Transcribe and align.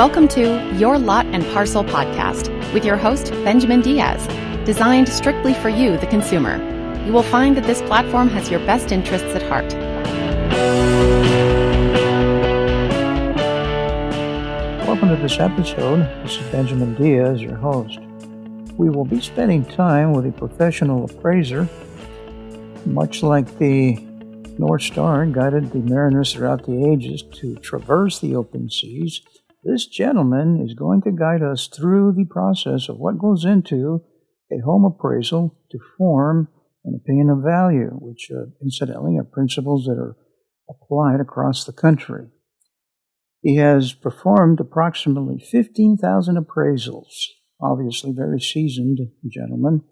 Welcome 0.00 0.28
to 0.28 0.74
Your 0.78 0.98
Lot 0.98 1.26
and 1.26 1.44
Parcel 1.52 1.84
podcast 1.84 2.48
with 2.72 2.86
your 2.86 2.96
host, 2.96 3.32
Benjamin 3.44 3.82
Diaz, 3.82 4.26
designed 4.64 5.06
strictly 5.10 5.52
for 5.52 5.68
you, 5.68 5.98
the 5.98 6.06
consumer. 6.06 6.56
You 7.04 7.12
will 7.12 7.22
find 7.22 7.54
that 7.58 7.64
this 7.64 7.82
platform 7.82 8.30
has 8.30 8.50
your 8.50 8.60
best 8.60 8.92
interests 8.92 9.28
at 9.34 9.42
heart. 9.42 9.70
Welcome 14.86 15.10
to 15.10 15.16
this 15.16 15.38
episode. 15.38 15.98
This 16.24 16.38
is 16.38 16.46
Benjamin 16.50 16.94
Diaz, 16.94 17.42
your 17.42 17.56
host. 17.56 17.98
We 18.78 18.88
will 18.88 19.04
be 19.04 19.20
spending 19.20 19.66
time 19.66 20.14
with 20.14 20.24
a 20.24 20.32
professional 20.32 21.04
appraiser, 21.04 21.68
much 22.86 23.22
like 23.22 23.58
the 23.58 23.98
North 24.58 24.80
Star 24.80 25.26
guided 25.26 25.72
the 25.72 25.80
mariners 25.80 26.32
throughout 26.32 26.64
the 26.64 26.88
ages 26.90 27.22
to 27.34 27.56
traverse 27.56 28.20
the 28.20 28.34
open 28.34 28.70
seas. 28.70 29.20
This 29.62 29.86
gentleman 29.86 30.64
is 30.66 30.74
going 30.74 31.02
to 31.02 31.12
guide 31.12 31.42
us 31.42 31.68
through 31.68 32.12
the 32.12 32.24
process 32.24 32.88
of 32.88 32.98
what 32.98 33.18
goes 33.18 33.44
into 33.44 34.02
a 34.50 34.58
home 34.64 34.84
appraisal 34.84 35.58
to 35.70 35.78
form 35.98 36.48
an 36.84 36.98
opinion 37.00 37.28
of 37.28 37.44
value, 37.44 37.90
which 38.00 38.30
uh, 38.34 38.46
incidentally 38.62 39.18
are 39.18 39.24
principles 39.24 39.84
that 39.84 39.98
are 39.98 40.16
applied 40.68 41.20
across 41.20 41.64
the 41.64 41.72
country. 41.72 42.28
He 43.42 43.56
has 43.56 43.92
performed 43.92 44.60
approximately 44.60 45.38
15,000 45.38 46.36
appraisals, 46.36 47.12
obviously 47.60 48.12
very 48.12 48.40
seasoned 48.40 48.98
gentleman 49.28 49.82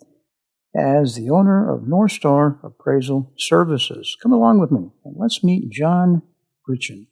as 0.77 1.15
the 1.15 1.31
owner 1.31 1.75
of 1.75 1.89
North 1.89 2.13
Star 2.13 2.61
Appraisal 2.63 3.33
Services. 3.39 4.17
Come 4.23 4.33
along 4.33 4.61
with 4.61 4.71
me 4.71 4.91
and 5.05 5.15
let's 5.19 5.43
meet 5.43 5.71
John 5.71 6.23
Gritchen. 6.67 7.09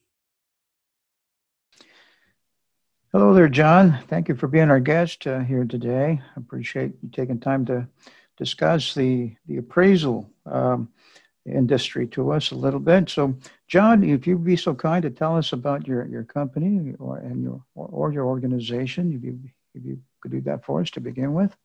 Hello 3.18 3.32
there, 3.32 3.48
John. 3.48 3.98
Thank 4.08 4.28
you 4.28 4.34
for 4.34 4.46
being 4.46 4.68
our 4.68 4.78
guest 4.78 5.26
uh, 5.26 5.38
here 5.38 5.64
today. 5.64 6.20
I 6.20 6.38
appreciate 6.38 6.92
you 7.02 7.08
taking 7.10 7.40
time 7.40 7.64
to 7.64 7.88
discuss 8.36 8.92
the, 8.92 9.34
the 9.46 9.56
appraisal 9.56 10.28
um, 10.44 10.90
industry 11.46 12.06
to 12.08 12.32
us 12.32 12.50
a 12.50 12.54
little 12.54 12.78
bit. 12.78 13.08
So, 13.08 13.34
John, 13.68 14.04
if 14.04 14.26
you'd 14.26 14.44
be 14.44 14.54
so 14.54 14.74
kind 14.74 15.02
to 15.02 15.08
tell 15.08 15.34
us 15.34 15.54
about 15.54 15.86
your, 15.86 16.06
your 16.08 16.24
company 16.24 16.94
or, 16.98 17.16
and 17.16 17.42
your, 17.42 17.64
or, 17.74 17.88
or 17.90 18.12
your 18.12 18.26
organization, 18.26 19.14
if 19.14 19.24
you, 19.24 19.40
if 19.74 19.82
you 19.82 19.98
could 20.20 20.32
do 20.32 20.42
that 20.42 20.66
for 20.66 20.82
us 20.82 20.90
to 20.90 21.00
begin 21.00 21.32
with. 21.32 21.56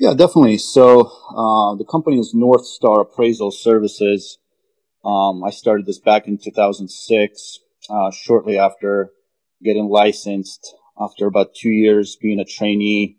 Yeah, 0.00 0.14
definitely. 0.14 0.58
So 0.58 1.02
uh, 1.02 1.76
the 1.76 1.86
company 1.88 2.18
is 2.18 2.34
North 2.34 2.66
Star 2.66 3.02
Appraisal 3.02 3.52
Services. 3.52 4.38
Um, 5.04 5.44
I 5.44 5.50
started 5.50 5.86
this 5.86 6.00
back 6.00 6.26
in 6.26 6.38
2006, 6.38 7.60
uh, 7.88 8.10
shortly 8.10 8.58
after 8.58 9.12
getting 9.62 9.88
licensed. 9.88 10.74
After 11.00 11.26
about 11.26 11.54
two 11.54 11.70
years 11.70 12.16
being 12.16 12.38
a 12.38 12.44
trainee, 12.44 13.16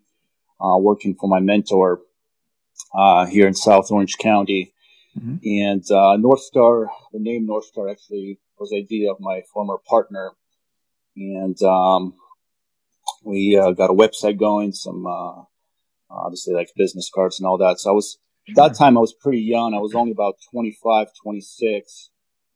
uh, 0.60 0.78
working 0.78 1.14
for 1.14 1.28
my 1.28 1.40
mentor 1.40 2.00
uh, 2.94 3.26
here 3.26 3.46
in 3.46 3.54
South 3.54 3.90
Orange 3.90 4.16
County, 4.16 4.72
mm-hmm. 5.18 5.36
and 5.42 5.90
uh, 5.90 6.16
North 6.16 6.40
Star. 6.40 6.90
The 7.12 7.18
name 7.18 7.46
North 7.46 7.66
Star 7.66 7.88
actually 7.88 8.38
was 8.58 8.70
the 8.70 8.78
idea 8.78 9.10
of 9.10 9.18
my 9.20 9.42
former 9.52 9.78
partner, 9.88 10.32
and 11.16 11.60
um, 11.62 12.14
we 13.24 13.58
uh, 13.60 13.72
got 13.72 13.90
a 13.90 13.94
website 13.94 14.38
going, 14.38 14.72
some 14.72 15.04
obviously 16.10 16.54
like 16.54 16.70
business 16.76 17.10
cards 17.12 17.38
and 17.38 17.46
all 17.46 17.58
that. 17.58 17.80
So 17.80 17.90
I 17.90 17.92
was 17.92 18.18
sure. 18.46 18.54
that 18.56 18.76
time 18.76 18.96
I 18.96 19.00
was 19.00 19.12
pretty 19.12 19.40
young. 19.40 19.74
I 19.74 19.78
was 19.78 19.94
only 19.94 20.12
about 20.12 20.36
25, 20.52 21.08
26. 21.22 22.10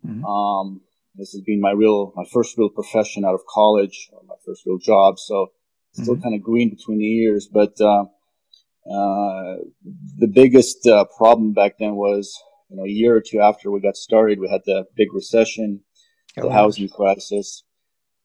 Mm-hmm. 0.06 0.24
Um, 0.24 0.80
this 1.18 1.32
has 1.32 1.42
been 1.42 1.60
my 1.60 1.72
real, 1.72 2.12
my 2.16 2.24
first 2.32 2.56
real 2.56 2.68
profession 2.68 3.24
out 3.24 3.34
of 3.34 3.40
college, 3.48 4.10
my 4.26 4.34
first 4.46 4.62
real 4.66 4.78
job. 4.78 5.18
So 5.18 5.48
still 5.92 6.14
mm-hmm. 6.14 6.22
kind 6.22 6.34
of 6.34 6.42
green 6.42 6.70
between 6.70 6.98
the 6.98 7.18
ears, 7.22 7.48
but, 7.52 7.74
uh, 7.80 8.04
uh, 8.90 9.56
the 10.16 10.30
biggest 10.32 10.86
uh, 10.86 11.04
problem 11.16 11.52
back 11.52 11.74
then 11.78 11.94
was, 11.94 12.40
you 12.70 12.76
know, 12.76 12.84
a 12.84 12.88
year 12.88 13.16
or 13.16 13.20
two 13.20 13.40
after 13.40 13.70
we 13.70 13.80
got 13.80 13.96
started, 13.96 14.38
we 14.38 14.48
had 14.48 14.62
the 14.64 14.84
big 14.96 15.12
recession, 15.12 15.80
oh, 16.38 16.42
the 16.48 16.52
housing 16.52 16.88
crisis. 16.88 17.64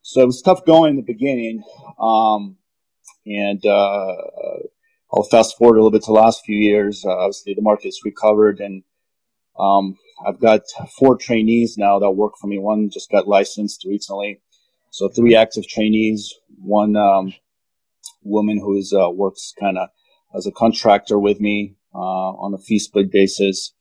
So 0.03 0.21
it 0.21 0.25
was 0.25 0.41
tough 0.41 0.65
going 0.65 0.91
in 0.91 0.95
the 0.97 1.01
beginning. 1.01 1.63
Um, 1.99 2.57
and, 3.25 3.65
uh, 3.65 4.15
I'll 5.13 5.23
fast 5.23 5.57
forward 5.57 5.75
a 5.75 5.77
little 5.77 5.91
bit 5.91 6.01
to 6.03 6.07
the 6.07 6.19
last 6.19 6.43
few 6.43 6.57
years. 6.57 7.05
Uh, 7.05 7.11
obviously, 7.11 7.53
the 7.53 7.61
market's 7.61 8.01
recovered, 8.03 8.59
and 8.59 8.81
um, 9.59 9.95
I've 10.25 10.39
got 10.39 10.61
four 10.97 11.17
trainees 11.17 11.77
now 11.77 11.99
that 11.99 12.11
work 12.11 12.33
for 12.39 12.47
me. 12.47 12.59
One 12.59 12.89
just 12.89 13.11
got 13.11 13.27
licensed 13.27 13.85
recently, 13.85 14.41
so 14.89 15.09
three 15.09 15.35
active 15.35 15.67
trainees. 15.67 16.33
One 16.61 16.95
um, 16.95 17.33
woman 18.23 18.59
who 18.59 18.77
is 18.77 18.93
uh, 18.93 19.09
works 19.09 19.53
kind 19.59 19.77
of 19.77 19.89
as 20.35 20.47
a 20.47 20.51
contractor 20.51 21.19
with 21.19 21.39
me 21.39 21.75
uh, 21.93 21.97
on 21.97 22.53
a 22.53 22.57
fee 22.57 22.79
split 22.79 23.11
basis. 23.11 23.73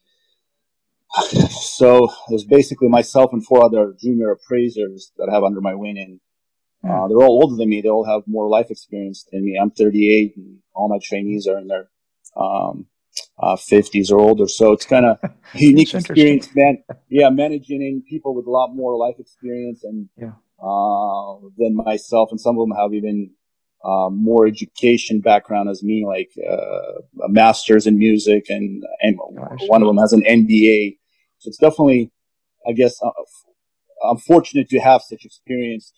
so 1.50 2.08
there's 2.28 2.44
basically 2.44 2.88
myself 2.88 3.32
and 3.32 3.44
four 3.44 3.64
other 3.64 3.94
junior 4.00 4.30
appraisers 4.30 5.12
that 5.18 5.28
I 5.30 5.34
have 5.34 5.44
under 5.44 5.60
my 5.60 5.74
wing, 5.74 5.98
and 5.98 6.20
uh, 6.84 7.06
they're 7.08 7.18
all 7.18 7.42
older 7.42 7.56
than 7.56 7.68
me. 7.68 7.80
They 7.80 7.88
all 7.88 8.06
have 8.06 8.22
more 8.26 8.48
life 8.48 8.70
experience 8.70 9.26
than 9.30 9.44
me. 9.44 9.58
I'm 9.60 9.70
38, 9.70 10.36
and 10.36 10.58
all 10.74 10.88
my 10.88 10.98
trainees 11.02 11.46
are 11.46 11.58
in 11.58 11.68
their 11.68 11.88
um, 12.36 12.86
uh, 13.38 13.56
50s 13.56 14.10
or 14.10 14.20
older. 14.20 14.48
So 14.48 14.72
it's 14.72 14.86
kind 14.86 15.06
of 15.06 15.18
unique 15.54 15.94
experience, 15.94 16.48
man. 16.54 16.82
Yeah, 17.08 17.30
managing 17.30 18.02
people 18.08 18.34
with 18.34 18.46
a 18.46 18.50
lot 18.50 18.74
more 18.74 18.96
life 18.96 19.16
experience 19.18 19.84
and 19.84 20.08
yeah. 20.16 20.32
uh, 20.62 21.36
than 21.58 21.76
myself, 21.76 22.30
and 22.30 22.40
some 22.40 22.58
of 22.58 22.68
them 22.68 22.76
have 22.76 22.94
even 22.94 23.30
uh, 23.84 24.08
more 24.10 24.46
education 24.46 25.20
background 25.20 25.68
as 25.68 25.82
me, 25.82 26.04
like 26.06 26.30
uh, 26.48 27.24
a 27.24 27.28
master's 27.28 27.86
in 27.86 27.98
music, 27.98 28.46
and 28.48 28.82
and 29.00 29.18
one 29.66 29.82
of 29.82 29.88
them 29.88 29.98
has 29.98 30.12
an 30.12 30.22
MBA. 30.22 30.98
So 31.38 31.48
it's 31.48 31.58
definitely, 31.58 32.12
I 32.66 32.72
guess, 32.72 33.02
uh, 33.02 33.10
I'm 34.08 34.18
fortunate 34.18 34.68
to 34.68 34.78
have 34.78 35.02
such 35.02 35.24
experienced 35.24 35.94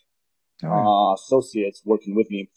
uh, 0.64 1.12
associates 1.14 1.82
working 1.84 2.14
with 2.14 2.30
me. 2.30 2.48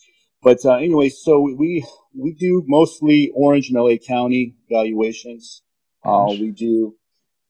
But 0.48 0.64
uh, 0.64 0.76
anyway, 0.76 1.10
so 1.10 1.42
we 1.42 1.86
we 2.16 2.32
do 2.32 2.64
mostly 2.68 3.34
Orange 3.36 3.68
and 3.68 3.78
LA 3.78 3.98
County 3.98 4.56
valuations. 4.72 5.62
Uh, 6.06 6.28
we 6.30 6.52
do 6.52 6.96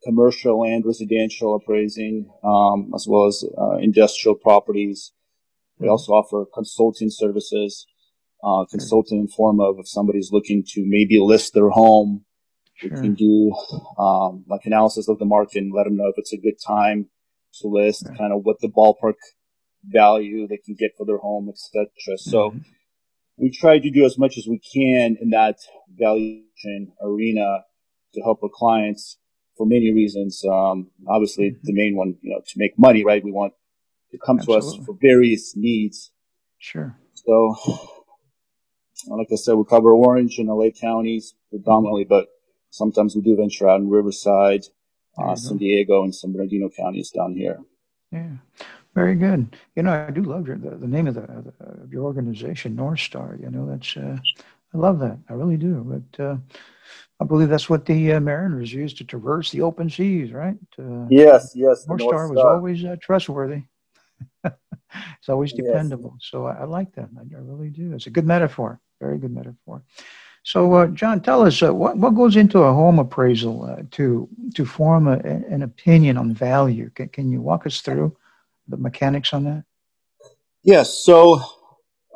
commercial 0.03 0.63
and 0.63 0.83
residential 0.83 1.53
appraising, 1.53 2.27
um, 2.43 2.91
as 2.95 3.05
well 3.07 3.27
as 3.27 3.45
uh, 3.55 3.75
industrial 3.75 4.33
properties. 4.33 5.11
We 5.77 5.83
mm-hmm. 5.83 5.91
also 5.91 6.13
offer 6.13 6.47
consulting 6.51 7.11
services, 7.11 7.85
uh, 8.43 8.65
consulting 8.65 9.19
in 9.19 9.27
form 9.27 9.59
of 9.59 9.75
if 9.77 9.87
somebody's 9.87 10.31
looking 10.31 10.63
to 10.69 10.83
maybe 10.83 11.19
list 11.19 11.53
their 11.53 11.69
home, 11.69 12.25
sure. 12.77 12.89
we 12.89 12.95
can 12.99 13.13
do 13.13 13.53
um, 13.99 14.43
like 14.49 14.61
analysis 14.65 15.07
of 15.07 15.19
the 15.19 15.25
market 15.25 15.59
and 15.59 15.71
let 15.71 15.83
them 15.83 15.97
know 15.97 16.07
if 16.07 16.15
it's 16.17 16.33
a 16.33 16.37
good 16.37 16.57
time 16.65 17.09
to 17.61 17.67
list, 17.67 18.07
kind 18.17 18.33
of 18.33 18.41
what 18.41 18.59
the 18.59 18.69
ballpark 18.69 19.19
value 19.83 20.47
they 20.47 20.57
can 20.57 20.73
get 20.73 20.97
for 20.97 21.05
their 21.05 21.19
home, 21.19 21.47
etc. 21.47 22.17
So 22.17 22.49
mm-hmm. 22.49 22.57
We 23.37 23.51
try 23.51 23.79
to 23.79 23.89
do 23.91 24.05
as 24.05 24.17
much 24.17 24.37
as 24.37 24.47
we 24.47 24.59
can 24.59 25.17
in 25.21 25.29
that 25.29 25.57
valuation 25.89 26.91
arena 27.01 27.59
to 28.13 28.21
help 28.21 28.41
our 28.43 28.49
clients 28.51 29.17
for 29.55 29.65
many 29.65 29.93
reasons. 29.93 30.43
Um, 30.45 30.89
obviously, 31.07 31.51
mm-hmm. 31.51 31.59
the 31.63 31.73
main 31.73 31.95
one, 31.95 32.15
you 32.21 32.31
know, 32.31 32.41
to 32.45 32.53
make 32.57 32.77
money, 32.77 33.05
right? 33.05 33.23
We 33.23 33.31
want 33.31 33.53
to 34.11 34.17
come 34.17 34.39
Absolutely. 34.39 34.69
to 34.71 34.79
us 34.79 34.85
for 34.85 34.97
various 34.99 35.55
needs. 35.55 36.11
Sure. 36.57 36.97
So, 37.13 37.55
like 39.07 39.27
I 39.31 39.35
said, 39.35 39.53
we 39.53 39.65
cover 39.65 39.91
Orange 39.91 40.37
and 40.39 40.47
LA 40.47 40.69
counties 40.69 41.35
predominantly, 41.49 42.05
but 42.05 42.27
sometimes 42.71 43.15
we 43.15 43.21
do 43.21 43.35
venture 43.35 43.69
out 43.69 43.79
in 43.79 43.89
Riverside, 43.89 44.65
uh, 45.17 45.35
San 45.35 45.57
Diego, 45.57 46.03
and 46.03 46.13
San 46.13 46.31
Bernardino 46.31 46.69
counties 46.69 47.11
down 47.11 47.33
here. 47.33 47.59
Yeah. 48.11 48.37
Very 48.97 49.13
good. 49.13 49.55
You 49.75 49.83
know, 49.83 49.93
I 49.93 50.09
do 50.09 50.23
love 50.23 50.47
your, 50.47 50.57
the, 50.57 50.71
the 50.71 50.87
name 50.87 51.05
of, 51.05 51.13
the, 51.13 51.21
of 51.59 51.93
your 51.93 52.03
organization, 52.03 52.75
North 52.75 52.99
Star. 52.99 53.37
You 53.39 53.51
know, 53.51 53.67
that's 53.67 53.95
uh, 53.95 54.17
I 54.73 54.77
love 54.77 54.97
that. 55.01 55.19
I 55.29 55.33
really 55.33 55.55
do. 55.55 55.85
But 55.85 56.23
uh, 56.23 56.37
I 57.19 57.25
believe 57.25 57.47
that's 57.47 57.69
what 57.69 57.85
the 57.85 58.13
uh, 58.13 58.19
mariners 58.19 58.73
used 58.73 58.97
to 58.97 59.03
traverse 59.03 59.51
the 59.51 59.61
open 59.61 59.87
seas, 59.87 60.31
right? 60.31 60.57
Uh, 60.79 61.05
yes, 61.11 61.51
yes. 61.53 61.87
North, 61.87 61.99
North 61.99 62.09
Star 62.09 62.27
was 62.27 62.39
always 62.39 62.83
uh, 62.85 62.95
trustworthy. 62.99 63.61
it's 64.43 65.29
always 65.29 65.53
dependable. 65.53 66.15
Yes. 66.15 66.29
So 66.31 66.47
I, 66.47 66.61
I, 66.61 66.63
like 66.63 66.91
that. 66.95 67.09
I, 67.19 67.21
I, 67.21 67.39
really 67.39 67.69
do. 67.69 67.93
It's 67.93 68.07
a 68.07 68.09
good 68.09 68.25
metaphor. 68.25 68.79
Very 68.99 69.19
good 69.19 69.31
metaphor. 69.31 69.83
So, 70.41 70.73
uh, 70.73 70.87
John, 70.87 71.21
tell 71.21 71.45
us 71.45 71.61
what 71.61 71.97
what 71.97 72.15
goes 72.15 72.35
into 72.35 72.63
a 72.63 72.73
home 72.73 72.97
appraisal 72.97 73.77
to 73.91 74.27
to 74.55 74.65
form 74.65 75.07
a, 75.07 75.19
an 75.19 75.61
opinion 75.61 76.17
on 76.17 76.33
value. 76.33 76.89
Can, 76.95 77.09
can 77.09 77.31
you 77.31 77.41
walk 77.41 77.67
us 77.67 77.81
through? 77.81 78.17
The 78.67 78.77
mechanics 78.77 79.33
on 79.33 79.43
that? 79.45 79.63
Yes. 80.63 80.93
So, 80.93 81.41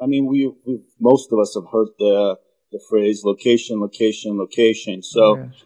I 0.01 0.05
mean, 0.05 0.25
we, 0.25 0.51
we 0.65 0.81
most 0.99 1.31
of 1.31 1.39
us 1.39 1.55
have 1.55 1.71
heard 1.71 1.89
the 1.99 2.37
the 2.71 2.81
phrase 2.89 3.23
location, 3.23 3.81
location, 3.81 4.37
location. 4.37 5.03
So, 5.03 5.37
yes. 5.37 5.63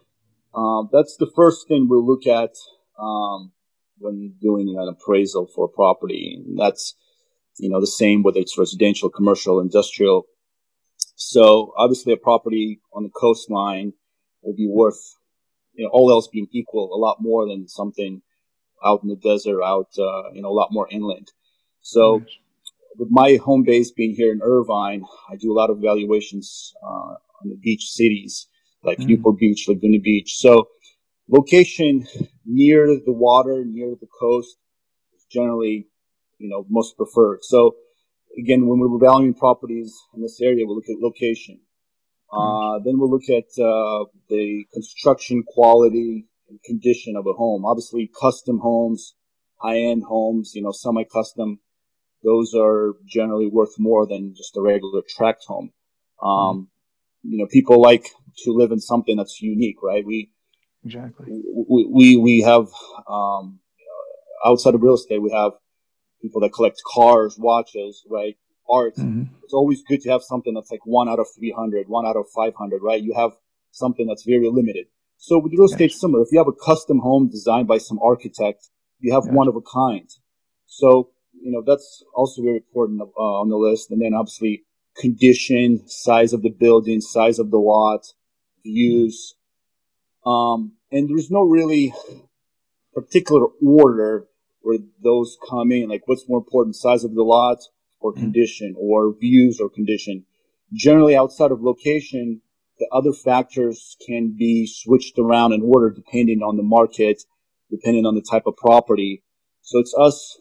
um, 0.55 0.89
that's 0.91 1.17
the 1.17 1.31
first 1.35 1.67
thing 1.67 1.87
we 1.87 1.97
look 1.97 2.25
at 2.25 2.55
um, 2.99 3.51
when 3.99 4.33
doing 4.41 4.75
an 4.77 4.89
appraisal 4.89 5.47
for 5.53 5.65
a 5.65 5.69
property. 5.69 6.43
And 6.43 6.59
that's 6.59 6.95
you 7.57 7.69
know, 7.69 7.79
the 7.79 7.87
same 7.87 8.23
whether 8.23 8.39
it's 8.39 8.57
residential, 8.57 9.09
commercial, 9.09 9.59
industrial. 9.59 10.25
So 11.15 11.73
obviously 11.77 12.13
a 12.13 12.17
property 12.17 12.81
on 12.93 13.03
the 13.03 13.09
coastline 13.09 13.93
will 14.41 14.55
be 14.55 14.69
worth, 14.69 15.15
you 15.73 15.85
know, 15.85 15.89
all 15.91 16.11
else 16.11 16.27
being 16.27 16.47
equal, 16.51 16.93
a 16.93 16.99
lot 16.99 17.17
more 17.21 17.47
than 17.47 17.67
something 17.67 18.21
out 18.85 19.01
in 19.03 19.09
the 19.09 19.15
desert, 19.15 19.61
out, 19.63 19.89
uh, 19.97 20.31
you 20.33 20.41
know, 20.41 20.49
a 20.49 20.57
lot 20.61 20.69
more 20.71 20.87
inland. 20.91 21.31
So 21.81 22.23
with 22.97 23.09
my 23.11 23.37
home 23.43 23.63
base 23.63 23.91
being 23.91 24.15
here 24.15 24.31
in 24.31 24.41
Irvine, 24.43 25.03
I 25.29 25.35
do 25.35 25.51
a 25.51 25.57
lot 25.59 25.69
of 25.69 25.77
evaluations, 25.77 26.73
uh, 26.83 27.15
on 27.41 27.49
the 27.49 27.55
beach 27.55 27.89
cities 27.91 28.47
like 28.83 28.99
mm. 28.99 29.07
Newport 29.07 29.37
Beach, 29.39 29.67
Laguna 29.67 29.99
Beach. 29.99 30.35
So 30.37 30.69
location 31.27 32.07
near 32.45 32.87
the 33.05 33.13
water, 33.13 33.65
near 33.65 33.95
the 33.99 34.07
coast 34.19 34.57
is 35.15 35.25
generally, 35.31 35.87
you 36.37 36.49
know, 36.49 36.65
most 36.69 36.95
preferred. 36.95 37.39
So 37.43 37.75
again, 38.37 38.67
when 38.67 38.79
we're 38.79 38.99
valuing 38.99 39.33
properties 39.33 39.93
in 40.15 40.21
this 40.21 40.39
area, 40.41 40.65
we'll 40.65 40.75
look 40.75 40.89
at 40.89 41.01
location. 41.01 41.59
Uh, 42.31 42.79
then 42.83 42.99
we'll 42.99 43.09
look 43.09 43.29
at 43.29 43.47
uh, 43.61 44.05
the 44.29 44.65
construction 44.73 45.43
quality 45.47 46.25
and 46.49 46.61
condition 46.63 47.15
of 47.15 47.25
a 47.27 47.33
home. 47.33 47.65
Obviously, 47.65 48.09
custom 48.19 48.59
homes, 48.59 49.15
high-end 49.57 50.03
homes, 50.03 50.53
you 50.55 50.61
know, 50.61 50.71
semi-custom, 50.71 51.59
those 52.23 52.53
are 52.55 52.95
generally 53.05 53.47
worth 53.47 53.77
more 53.77 54.07
than 54.07 54.33
just 54.35 54.57
a 54.57 54.61
regular 54.61 55.01
tract 55.07 55.45
home. 55.45 55.71
Um, 56.21 56.69
you 57.23 57.37
know, 57.37 57.47
people 57.47 57.81
like 57.81 58.09
to 58.43 58.51
live 58.51 58.71
in 58.71 58.79
something 58.79 59.15
that's 59.15 59.41
unique, 59.41 59.77
right? 59.81 60.05
We 60.05 60.31
exactly 60.83 61.25
we 61.69 61.87
we, 61.89 62.17
we 62.17 62.41
have 62.41 62.67
um, 63.07 63.59
outside 64.45 64.75
of 64.75 64.81
real 64.81 64.95
estate, 64.95 65.21
we 65.21 65.31
have 65.31 65.53
people 66.21 66.41
that 66.41 66.53
collect 66.53 66.81
cars, 66.93 67.37
watches, 67.37 68.03
right? 68.09 68.37
Art. 68.69 68.95
Mm-hmm. 68.95 69.23
It's 69.43 69.53
always 69.53 69.83
good 69.83 70.01
to 70.01 70.09
have 70.09 70.23
something 70.23 70.53
that's 70.53 70.71
like 70.71 70.85
one 70.85 71.07
out 71.07 71.19
of 71.19 71.27
300, 71.37 71.87
one 71.87 72.05
out 72.05 72.15
of 72.15 72.25
500, 72.35 72.81
right? 72.81 73.01
You 73.01 73.13
have 73.13 73.31
something 73.71 74.07
that's 74.07 74.23
very 74.25 74.49
limited. 74.49 74.87
So 75.17 75.39
with 75.39 75.53
real 75.53 75.65
estate, 75.65 75.91
similar. 75.91 76.23
If 76.23 76.29
you 76.31 76.37
have 76.37 76.47
a 76.47 76.65
custom 76.65 76.99
home 76.99 77.29
designed 77.29 77.67
by 77.67 77.77
some 77.77 77.99
architect, 77.99 78.69
you 78.99 79.13
have 79.13 79.23
yes. 79.25 79.33
one 79.33 79.47
of 79.47 79.55
a 79.55 79.61
kind. 79.61 80.09
So 80.65 81.09
you 81.33 81.51
know 81.51 81.63
that's 81.65 82.03
also 82.13 82.41
very 82.41 82.57
important 82.57 83.01
uh, 83.01 83.21
on 83.21 83.49
the 83.49 83.57
list. 83.57 83.91
And 83.91 84.01
then 84.01 84.13
obviously 84.13 84.63
condition, 84.95 85.87
size 85.87 86.33
of 86.33 86.41
the 86.41 86.49
building, 86.49 87.01
size 87.01 87.39
of 87.39 87.51
the 87.51 87.57
lot, 87.57 88.05
views. 88.63 89.35
Um, 90.25 90.73
and 90.91 91.09
there's 91.09 91.29
no 91.29 91.41
really 91.41 91.93
particular 92.93 93.47
order 93.65 94.25
where 94.61 94.79
those 95.03 95.37
come 95.47 95.71
in, 95.71 95.89
like 95.89 96.03
what's 96.07 96.27
more 96.27 96.39
important, 96.39 96.75
size 96.75 97.03
of 97.03 97.13
the 97.13 97.23
lot 97.23 97.59
or 97.99 98.11
mm-hmm. 98.11 98.21
condition 98.21 98.75
or 98.77 99.13
views 99.13 99.59
or 99.59 99.69
condition. 99.69 100.25
Generally 100.73 101.15
outside 101.15 101.51
of 101.51 101.61
location, 101.61 102.41
the 102.79 102.87
other 102.91 103.13
factors 103.13 103.95
can 104.05 104.35
be 104.37 104.67
switched 104.67 105.17
around 105.17 105.53
in 105.53 105.61
order 105.61 105.89
depending 105.89 106.41
on 106.41 106.57
the 106.57 106.63
market, 106.63 107.23
depending 107.69 108.05
on 108.05 108.15
the 108.15 108.25
type 108.29 108.43
of 108.45 108.57
property. 108.57 109.23
So 109.61 109.79
it's 109.79 109.95
us 109.97 110.37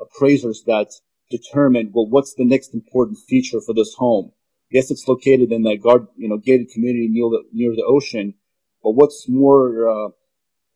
appraisers 0.00 0.62
that 0.66 0.88
determine, 1.30 1.90
well, 1.92 2.08
what's 2.08 2.34
the 2.34 2.44
next 2.44 2.74
important 2.74 3.18
feature 3.28 3.60
for 3.60 3.74
this 3.74 3.94
home? 3.98 4.32
Yes, 4.70 4.90
it's 4.90 5.08
located 5.08 5.52
in 5.52 5.62
the 5.62 5.76
guard, 5.76 6.06
you 6.16 6.28
know, 6.28 6.38
gated 6.38 6.70
community 6.70 7.08
near 7.08 7.28
the, 7.30 7.42
near 7.52 7.72
the 7.72 7.84
ocean, 7.86 8.34
but 8.82 8.92
what's 8.92 9.26
more, 9.28 9.88
uh, 9.88 10.08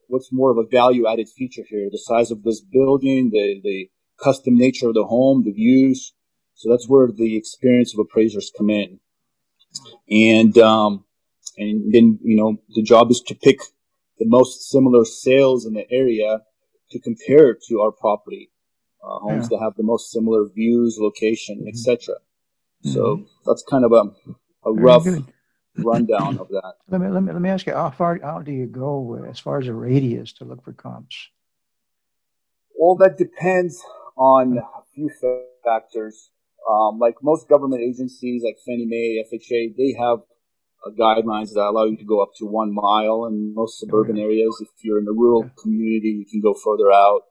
what's 0.09 0.33
more 0.33 0.51
of 0.51 0.59
a 0.59 0.69
value 0.69 1.07
added 1.07 1.29
feature 1.29 1.63
here? 1.69 1.89
The 1.91 1.99
size 1.99 2.31
of 2.31 2.43
this 2.43 2.61
building, 2.61 3.31
the, 3.31 3.61
the 3.63 3.91
custom 4.23 4.57
nature 4.57 4.89
of 4.89 4.95
the 4.95 5.05
home, 5.05 5.43
the 5.45 5.53
views. 5.53 6.15
So 6.55 6.71
that's 6.71 6.89
where 6.89 7.09
the 7.09 7.37
experience 7.37 7.95
of 7.95 8.01
appraisers 8.01 8.53
come 8.57 8.71
in. 8.71 9.01
And, 10.09 10.57
um, 10.59 11.05
and 11.57 11.93
then, 11.93 12.19
you 12.23 12.37
know, 12.37 12.59
the 12.75 12.83
job 12.83 13.11
is 13.11 13.21
to 13.27 13.35
pick 13.35 13.61
the 14.19 14.27
most 14.27 14.71
similar 14.71 15.05
sales 15.05 15.67
in 15.67 15.75
the 15.75 15.91
area 15.91 16.41
to 16.91 16.99
compare 17.01 17.57
to 17.69 17.81
our 17.81 17.91
property 17.91 18.51
uh, 19.03 19.19
homes 19.19 19.49
yeah. 19.51 19.59
that 19.59 19.65
have 19.65 19.75
the 19.77 19.83
most 19.83 20.11
similar 20.11 20.49
views, 20.49 20.99
location, 21.01 21.59
mm-hmm. 21.61 21.69
etc. 21.69 22.17
Mm-hmm. 22.85 22.91
So 22.91 23.27
that's 23.47 23.65
kind 23.69 23.85
of 23.85 23.93
a, 23.93 24.69
a 24.69 24.73
rough 24.73 25.07
rundown 25.77 26.39
of 26.39 26.49
that. 26.49 26.75
Let 26.89 27.01
me, 27.01 27.09
let 27.09 27.23
me 27.23 27.33
let 27.33 27.41
me 27.41 27.49
ask 27.49 27.67
you 27.67 27.73
how 27.73 27.91
far 27.91 28.23
out 28.23 28.45
do 28.45 28.53
you 28.53 28.67
go 28.67 29.25
as 29.29 29.39
far 29.39 29.59
as 29.59 29.69
a 29.69 29.75
radius 29.75 30.33
to 30.35 30.45
look 30.45 30.63
for 30.63 30.73
comps? 30.73 31.31
Well, 32.79 32.97
that 32.97 33.17
depends 33.17 33.83
on 34.17 34.59
a 34.59 34.83
few 34.95 35.11
factors. 35.65 36.31
Um, 36.71 36.99
like 36.99 37.17
most 37.23 37.49
government 37.49 37.83
agencies, 37.83 38.43
like 38.45 38.57
Fannie 38.65 38.87
Mae, 38.87 39.25
FHA, 39.25 39.77
they 39.77 39.97
have 39.99 40.21
uh, 40.87 40.91
guidelines 40.99 41.55
that 41.55 41.65
allow 41.65 41.85
you 41.85 41.97
to 41.97 42.05
go 42.05 42.23
up 42.23 42.31
to 42.39 42.47
one 42.47 42.73
mile 42.73 43.27
in 43.27 43.55
most 43.55 43.79
suburban 43.79 44.19
areas. 44.19 44.57
If 44.61 44.69
you're 44.83 45.01
in 45.01 45.09
a 45.09 45.13
rural 45.13 45.51
community, 45.61 46.09
you 46.09 46.27
can 46.31 46.41
go 46.41 46.55
further 46.55 46.93
out 46.93 47.23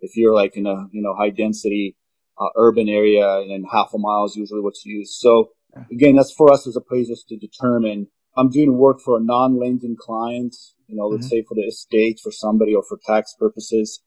if 0.00 0.16
you're 0.16 0.34
like 0.34 0.56
in 0.56 0.66
a 0.66 0.86
you 0.92 1.02
know 1.02 1.14
high 1.14 1.30
density 1.30 1.96
uh, 2.40 2.48
urban 2.56 2.88
area 2.88 3.40
and 3.40 3.66
half 3.70 3.90
a 3.94 3.98
mile 3.98 4.24
is 4.24 4.36
usually 4.36 4.60
what's 4.60 4.84
used. 4.84 5.12
So 5.14 5.50
again, 5.90 6.16
that's 6.16 6.32
for 6.32 6.52
us 6.52 6.66
as 6.66 6.76
appraisers 6.76 7.24
to 7.28 7.36
determine. 7.36 8.08
I'm 8.36 8.50
doing 8.50 8.78
work 8.78 9.00
for 9.04 9.16
a 9.16 9.20
non-lending 9.20 9.96
client, 9.98 10.54
you 10.86 10.96
know, 10.96 11.06
let's 11.06 11.26
mm-hmm. 11.26 11.38
say 11.38 11.44
for 11.48 11.54
the 11.54 11.62
estate 11.62 12.20
for 12.22 12.30
somebody 12.30 12.74
or 12.74 12.84
for 12.88 12.98
tax 13.04 13.34
purposes. 13.38 14.00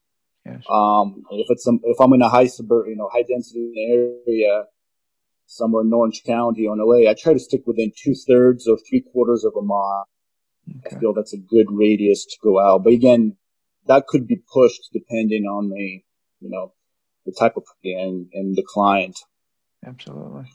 Yes. 0.46 0.64
Um, 0.72 1.24
if 1.32 1.48
it's 1.50 1.64
some, 1.64 1.82
if 1.84 2.00
I'm 2.00 2.14
in 2.14 2.22
a 2.22 2.30
high 2.30 2.48
suburban, 2.48 2.92
you 2.92 2.98
know, 2.98 3.10
high 3.12 3.24
density 3.28 3.72
area, 3.78 4.64
somewhere 5.52 5.84
in 5.84 5.94
Orange 5.94 6.24
County 6.26 6.66
on 6.66 6.80
LA, 6.80 7.10
I 7.10 7.14
try 7.14 7.34
to 7.34 7.40
stick 7.40 7.64
within 7.68 7.92
two 7.96 8.16
thirds 8.16 8.68
or 8.68 8.78
three 8.78 9.02
quarters 9.02 9.44
of 9.44 9.54
a 9.58 9.62
mile. 9.62 10.08
Okay. 10.70 10.96
I 10.96 11.00
feel 11.00 11.14
that's 11.14 11.34
a 11.34 11.38
good 11.38 11.68
radius 11.70 12.26
to 12.26 12.38
go 12.42 12.60
out. 12.60 12.84
But 12.84 12.94
again, 12.94 13.36
that 13.88 14.08
could 14.08 14.28
be 14.28 14.42
pushed 14.54 14.90
depending 14.94 15.44
on 15.44 15.70
the, 15.70 16.02
you 16.40 16.50
know, 16.50 16.74
the 17.26 17.34
type 17.34 17.58
of 17.58 17.64
and, 17.84 18.28
and 18.34 18.56
the 18.56 18.64
client. 18.66 19.20
Absolutely. 19.86 20.46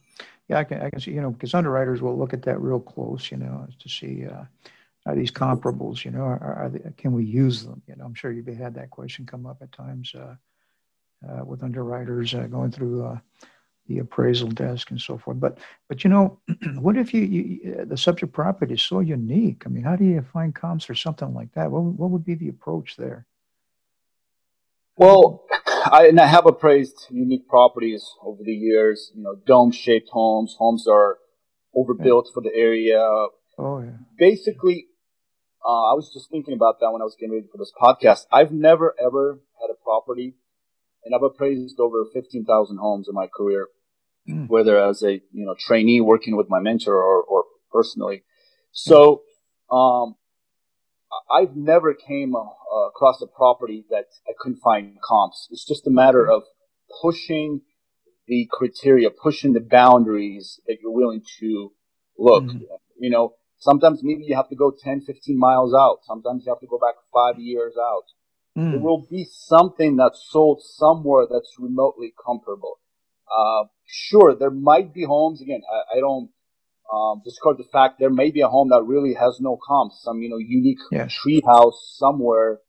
Yeah, 0.48 0.60
I 0.60 0.64
can, 0.64 0.80
I 0.80 0.90
can 0.90 1.00
see, 1.00 1.10
you 1.10 1.20
know, 1.20 1.30
because 1.30 1.52
underwriters 1.52 2.00
will 2.00 2.16
look 2.16 2.32
at 2.32 2.42
that 2.42 2.60
real 2.60 2.80
close, 2.80 3.30
you 3.30 3.36
know, 3.36 3.66
to 3.78 3.88
see 3.88 4.24
uh, 4.24 4.44
are 5.04 5.14
these 5.14 5.30
comparables, 5.30 6.04
you 6.04 6.10
know, 6.10 6.22
are, 6.22 6.40
are 6.40 6.70
they, 6.70 6.90
can 6.96 7.12
we 7.12 7.24
use 7.24 7.64
them? 7.64 7.82
You 7.86 7.96
know, 7.96 8.04
I'm 8.04 8.14
sure 8.14 8.32
you've 8.32 8.46
had 8.46 8.74
that 8.76 8.90
question 8.90 9.26
come 9.26 9.44
up 9.44 9.58
at 9.60 9.72
times 9.72 10.14
uh, 10.14 10.36
uh, 11.28 11.44
with 11.44 11.62
underwriters 11.62 12.34
uh, 12.34 12.46
going 12.46 12.70
through 12.70 13.04
uh, 13.04 13.18
the 13.88 13.98
appraisal 13.98 14.48
desk 14.48 14.90
and 14.90 15.00
so 15.00 15.18
forth. 15.18 15.40
But 15.40 15.58
but 15.88 16.04
you 16.04 16.10
know, 16.10 16.38
what 16.74 16.96
if 16.96 17.14
you, 17.14 17.22
you, 17.22 17.84
the 17.84 17.96
subject 17.96 18.32
property 18.32 18.74
is 18.74 18.82
so 18.82 19.00
unique? 19.00 19.62
I 19.66 19.68
mean, 19.68 19.84
how 19.84 19.96
do 19.96 20.04
you 20.04 20.24
find 20.32 20.54
comps 20.54 20.90
or 20.90 20.94
something 20.94 21.34
like 21.34 21.52
that? 21.54 21.70
What 21.70 21.80
what 21.80 22.10
would 22.10 22.24
be 22.24 22.34
the 22.34 22.48
approach 22.48 22.96
there? 22.96 23.26
Well, 24.96 25.44
I, 25.66 26.06
and 26.08 26.18
I 26.18 26.26
have 26.26 26.46
appraised 26.46 27.06
unique 27.10 27.48
properties 27.48 28.04
over 28.22 28.42
the 28.42 28.54
years. 28.54 29.12
You 29.14 29.22
know, 29.22 29.36
dome-shaped 29.46 30.08
homes. 30.10 30.56
Homes 30.58 30.86
are 30.88 31.18
overbuilt 31.74 32.28
yeah. 32.28 32.34
for 32.34 32.42
the 32.42 32.54
area. 32.54 32.98
Oh 33.58 33.80
yeah. 33.80 33.98
Basically, 34.18 34.86
uh, 35.64 35.90
I 35.90 35.94
was 35.94 36.10
just 36.12 36.30
thinking 36.30 36.54
about 36.54 36.80
that 36.80 36.90
when 36.90 37.02
I 37.02 37.04
was 37.04 37.16
getting 37.18 37.34
ready 37.34 37.46
for 37.50 37.58
this 37.58 37.72
podcast. 37.80 38.26
I've 38.32 38.52
never 38.52 38.94
ever 39.00 39.40
had 39.60 39.70
a 39.70 39.74
property, 39.84 40.34
and 41.04 41.14
I've 41.14 41.22
appraised 41.22 41.78
over 41.78 42.04
fifteen 42.12 42.44
thousand 42.44 42.78
homes 42.78 43.06
in 43.08 43.14
my 43.14 43.26
career 43.26 43.68
mm. 44.28 44.48
whether 44.48 44.82
as 44.82 45.02
a 45.02 45.12
you 45.32 45.44
know 45.46 45.54
trainee 45.58 46.00
working 46.00 46.36
with 46.36 46.48
my 46.48 46.60
mentor 46.60 46.94
or, 46.94 47.22
or 47.22 47.44
personally. 47.72 48.24
So 48.72 49.22
um, 49.70 50.16
I've 51.30 51.56
never 51.56 51.94
came 51.94 52.34
uh, 52.34 52.44
across 52.88 53.20
a 53.22 53.26
property 53.26 53.84
that 53.90 54.06
I 54.28 54.32
couldn't 54.38 54.60
find 54.60 54.96
comps. 55.02 55.48
It's 55.50 55.66
just 55.66 55.86
a 55.86 55.90
matter 55.90 56.30
of 56.30 56.42
pushing 57.02 57.62
the 58.26 58.48
criteria, 58.50 59.10
pushing 59.10 59.52
the 59.52 59.60
boundaries 59.60 60.60
that 60.66 60.78
you're 60.82 60.92
willing 60.92 61.22
to 61.40 61.72
look. 62.18 62.44
Mm. 62.44 62.62
You 62.98 63.10
know, 63.10 63.34
sometimes 63.58 64.00
maybe 64.02 64.24
you 64.24 64.36
have 64.36 64.48
to 64.48 64.56
go 64.56 64.72
10, 64.82 65.02
15 65.02 65.38
miles 65.38 65.74
out. 65.74 65.98
Sometimes 66.04 66.44
you 66.44 66.52
have 66.52 66.60
to 66.60 66.66
go 66.66 66.78
back 66.78 66.94
five 67.12 67.38
years 67.38 67.74
out. 67.78 68.04
Mm. 68.56 68.72
There 68.72 68.80
will 68.80 69.06
be 69.10 69.26
something 69.30 69.96
that's 69.96 70.26
sold 70.30 70.62
somewhere 70.62 71.26
that's 71.30 71.56
remotely 71.58 72.12
comparable. 72.24 72.78
Uh, 73.26 73.64
sure, 73.86 74.34
there 74.34 74.50
might 74.50 74.92
be 74.92 75.04
homes. 75.04 75.40
Again, 75.40 75.62
I, 75.72 75.98
I 75.98 76.00
don't 76.00 76.30
um, 76.92 77.22
discard 77.24 77.58
the 77.58 77.64
fact 77.72 77.98
there 77.98 78.10
may 78.10 78.30
be 78.30 78.40
a 78.40 78.48
home 78.48 78.68
that 78.70 78.82
really 78.84 79.14
has 79.14 79.40
no 79.40 79.58
comps, 79.66 80.00
some 80.02 80.22
you 80.22 80.28
know 80.28 80.38
unique 80.38 80.78
yes. 80.90 81.12
tree 81.14 81.42
house 81.46 81.94
somewhere 81.98 82.60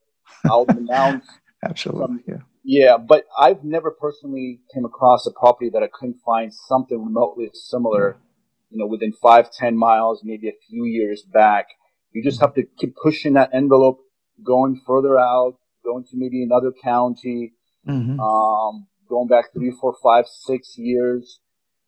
out 0.50 0.70
in 0.70 0.76
the 0.76 0.82
mountains. 0.92 1.28
Absolutely, 1.64 2.24
yeah. 2.28 2.38
Yeah, 2.70 2.98
but 2.98 3.26
I've 3.40 3.64
never 3.64 3.92
personally 3.92 4.60
came 4.74 4.84
across 4.84 5.26
a 5.26 5.32
property 5.32 5.70
that 5.70 5.84
I 5.84 5.88
couldn't 5.88 6.20
find 6.26 6.54
something 6.54 7.02
remotely 7.02 7.50
similar. 7.54 8.12
Mm-hmm. 8.12 8.22
You 8.70 8.78
know, 8.80 8.88
within 8.88 9.14
five, 9.14 9.52
ten 9.52 9.78
miles, 9.78 10.22
maybe 10.26 10.50
a 10.50 10.54
few 10.70 10.84
years 10.84 11.24
back. 11.24 11.68
You 12.12 12.22
just 12.22 12.42
have 12.42 12.54
to 12.56 12.64
keep 12.78 12.96
pushing 13.02 13.34
that 13.34 13.52
envelope, 13.54 14.00
going 14.44 14.82
further 14.86 15.18
out, 15.18 15.58
going 15.86 16.04
to 16.06 16.12
maybe 16.16 16.44
another 16.44 16.74
county. 16.84 17.54
Mm-hmm. 17.88 18.20
Um, 18.20 18.88
going 19.08 19.28
back 19.28 19.54
three, 19.54 19.72
four, 19.72 19.96
five, 20.04 20.26
six 20.28 20.78
years. 20.78 21.40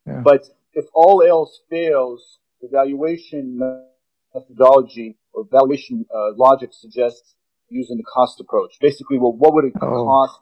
Yeah. 0.06 0.22
But 0.24 0.44
if 0.74 0.86
all 0.94 1.24
else 1.28 1.62
fails, 1.70 2.40
the 2.62 2.68
valuation 2.72 3.60
methodology 4.34 5.18
or 5.34 5.46
valuation 5.50 6.06
uh, 6.14 6.34
logic 6.36 6.72
suggests 6.74 7.36
using 7.70 7.98
the 7.98 8.04
cost 8.04 8.40
approach. 8.40 8.78
Basically, 8.82 9.18
well, 9.18 9.34
what 9.34 9.54
would 9.54 9.66
it 9.66 9.74
oh. 9.82 10.06
cost 10.06 10.40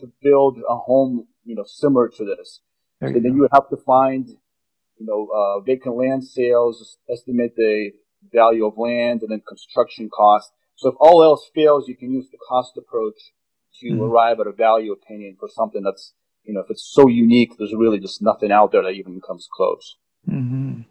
to 0.00 0.10
build 0.22 0.58
a 0.68 0.76
home, 0.76 1.26
you 1.44 1.54
know, 1.54 1.64
similar 1.66 2.08
to 2.08 2.24
this? 2.24 2.60
and 3.02 3.24
then 3.24 3.34
you 3.34 3.40
would 3.40 3.50
have 3.52 3.68
to 3.68 3.76
find, 3.84 4.28
you 4.28 5.06
know, 5.06 5.28
uh, 5.34 5.60
vacant 5.60 5.96
land 5.96 6.24
sales, 6.24 6.98
estimate 7.10 7.54
the 7.56 7.90
value 8.32 8.64
of 8.64 8.78
land, 8.78 9.22
and 9.22 9.30
then 9.30 9.42
construction 9.46 10.08
costs. 10.08 10.52
So 10.76 10.90
if 10.90 10.94
all 11.00 11.22
else 11.22 11.50
fails, 11.54 11.88
you 11.88 11.96
can 11.96 12.12
use 12.12 12.28
the 12.30 12.38
cost 12.48 12.76
approach 12.76 13.32
to 13.80 13.86
mm-hmm. 13.86 14.02
arrive 14.02 14.40
at 14.40 14.46
a 14.46 14.52
value 14.52 14.92
opinion 14.92 15.36
for 15.38 15.48
something 15.48 15.82
that's, 15.82 16.14
you 16.44 16.52
know, 16.52 16.60
if 16.60 16.66
it's 16.70 16.90
so 16.92 17.08
unique, 17.08 17.56
there's 17.58 17.74
really 17.74 17.98
just 17.98 18.22
nothing 18.22 18.52
out 18.52 18.72
there 18.72 18.82
that 18.82 18.90
even 18.90 19.20
comes 19.20 19.48
close. 19.52 19.96
Mm-hmm. 20.28 20.82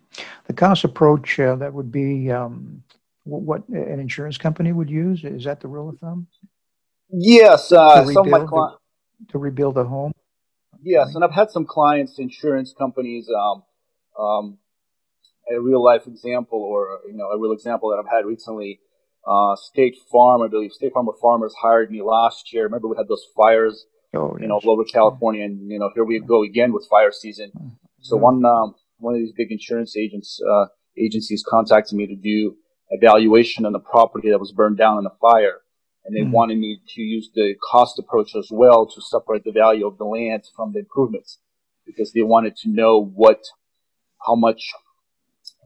The 0.48 0.54
cost 0.54 0.84
approach 0.84 1.40
uh, 1.40 1.56
that 1.58 1.74
would 1.74 1.92
be 1.92 2.32
um, 2.32 2.84
what 3.24 3.68
an 3.70 4.00
insurance 4.00 4.38
company 4.38 4.72
would 4.72 4.90
use. 4.90 5.24
Is 5.24 5.46
that 5.46 5.62
the 5.62 5.68
rule 5.68 5.90
of 5.90 6.00
thumb? 6.00 6.28
Yes, 7.10 7.72
uh, 7.72 8.06
some 8.06 8.26
of 8.26 8.28
my 8.28 8.46
clients 8.46 8.78
to, 9.28 9.32
to 9.34 9.38
rebuild 9.38 9.78
a 9.78 9.84
home. 9.84 10.14
Yes, 10.84 11.14
and 11.16 11.24
I've 11.24 11.34
had 11.34 11.52
some 11.52 11.66
clients, 11.66 12.18
insurance 12.20 12.74
companies. 12.78 13.30
Um, 13.30 13.64
um, 14.18 14.58
a 15.52 15.60
real 15.60 15.84
life 15.84 16.08
example, 16.08 16.60
or 16.60 17.00
you 17.08 17.14
know, 17.18 17.26
a 17.26 17.40
real 17.40 17.52
example 17.52 17.90
that 17.90 17.98
I've 17.98 18.12
had 18.12 18.26
recently. 18.26 18.80
Uh, 19.26 19.56
State 19.56 19.96
Farm, 20.12 20.42
I 20.42 20.48
believe 20.48 20.72
State 20.72 20.94
Farm 20.94 21.08
or 21.08 21.16
Farmers 21.22 21.54
hired 21.62 21.92
me 21.92 22.02
last 22.02 22.52
year. 22.52 22.64
Remember 22.64 22.88
we 22.88 22.98
had 22.98 23.08
those 23.08 23.26
fires, 23.38 23.86
oh, 24.16 24.36
you 24.40 24.48
know, 24.48 24.56
all 24.56 24.72
over 24.72 24.84
California, 24.84 25.46
and 25.46 25.70
you 25.70 25.78
know, 25.78 25.92
here 25.94 26.04
we 26.04 26.20
go 26.20 26.44
again 26.44 26.74
with 26.74 26.88
fire 26.90 27.12
season. 27.12 27.52
Mm-hmm. 27.56 27.68
So 28.02 28.18
one 28.18 28.44
um, 28.46 28.74
one 28.98 29.14
of 29.14 29.20
these 29.20 29.34
big 29.36 29.52
insurance 29.52 29.96
agents 29.96 30.42
uh, 30.42 30.66
agencies 30.98 31.44
contacted 31.48 31.96
me 31.98 32.08
to 32.08 32.16
do 32.16 32.56
evaluation 32.90 33.66
on 33.66 33.74
the 33.74 33.80
property 33.80 34.30
that 34.32 34.40
was 34.40 34.52
burned 34.52 34.78
down 34.78 34.98
in 34.98 35.04
the 35.04 35.16
fire, 35.22 35.60
and 36.04 36.16
they 36.16 36.22
mm 36.22 36.32
wanted 36.32 36.58
me 36.58 36.80
to 36.96 37.02
use 37.02 37.30
the 37.36 37.54
cost 37.72 38.00
approach 38.00 38.36
as 38.36 38.50
well 38.52 38.88
to 38.88 39.02
separate 39.02 39.44
the 39.44 39.52
value 39.52 39.86
of 39.86 40.00
the 40.00 40.04
land 40.04 40.44
from 40.56 40.74
the 40.74 40.80
improvements, 40.80 41.38
because 41.86 42.12
they 42.12 42.24
wanted 42.24 42.56
to 42.56 42.70
know 42.70 43.00
what 43.00 43.42
how 44.26 44.34
much 44.34 44.74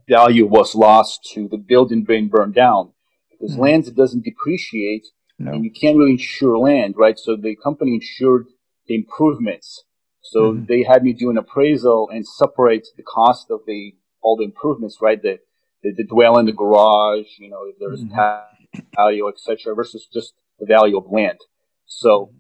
value 0.10 0.46
was 0.46 0.76
lost 0.76 1.24
to 1.34 1.48
the 1.48 1.58
building 1.58 2.04
being 2.04 2.28
burned 2.28 2.54
down. 2.54 2.92
Because 3.40 3.56
mm 3.56 3.60
land 3.60 3.96
doesn't 3.96 4.24
depreciate, 4.24 5.08
no. 5.40 5.54
and 5.54 5.64
you 5.64 5.72
can't 5.72 5.98
really 5.98 6.12
insure 6.12 6.58
land, 6.58 6.96
right? 6.98 7.18
So 7.18 7.36
the 7.36 7.56
company 7.56 7.96
insured 7.96 8.48
the 8.88 8.96
improvements 8.96 9.84
so 10.26 10.54
mm-hmm. 10.54 10.66
they 10.66 10.84
had 10.84 11.04
me 11.04 11.14
do 11.14 11.30
an 11.30 11.38
appraisal 11.38 12.10
and 12.12 12.28
separate 12.28 12.88
the 12.98 13.04
cost 13.04 13.52
of 13.52 13.62
the 13.68 13.94
all 14.22 14.36
the 14.36 14.44
improvements, 14.44 14.98
right? 15.02 15.22
The 15.22 15.40
the, 15.84 15.94
the 15.96 16.04
dwell 16.04 16.40
in 16.40 16.48
the 16.48 16.52
garage, 16.52 17.28
you 17.38 17.50
know, 17.50 17.62
if 17.66 17.76
there's 17.80 18.04
mm-hmm. 18.04 18.80
value, 18.96 19.30
etc., 19.30 19.76
versus 19.76 20.08
just 20.12 20.34
the 20.60 20.66
value 20.66 20.98
of 20.98 21.06
land. 21.12 21.38
So 21.86 22.32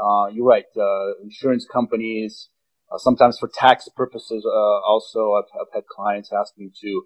uh, 0.00 0.26
you're 0.32 0.46
right. 0.46 0.64
Uh, 0.76 1.22
insurance 1.22 1.64
companies, 1.64 2.48
uh, 2.92 2.98
sometimes 2.98 3.38
for 3.38 3.48
tax 3.48 3.88
purposes, 3.96 4.44
uh, 4.44 4.80
also 4.84 5.34
I've, 5.34 5.60
I've, 5.60 5.72
had 5.72 5.86
clients 5.86 6.32
ask 6.32 6.58
me 6.58 6.72
to 6.80 7.02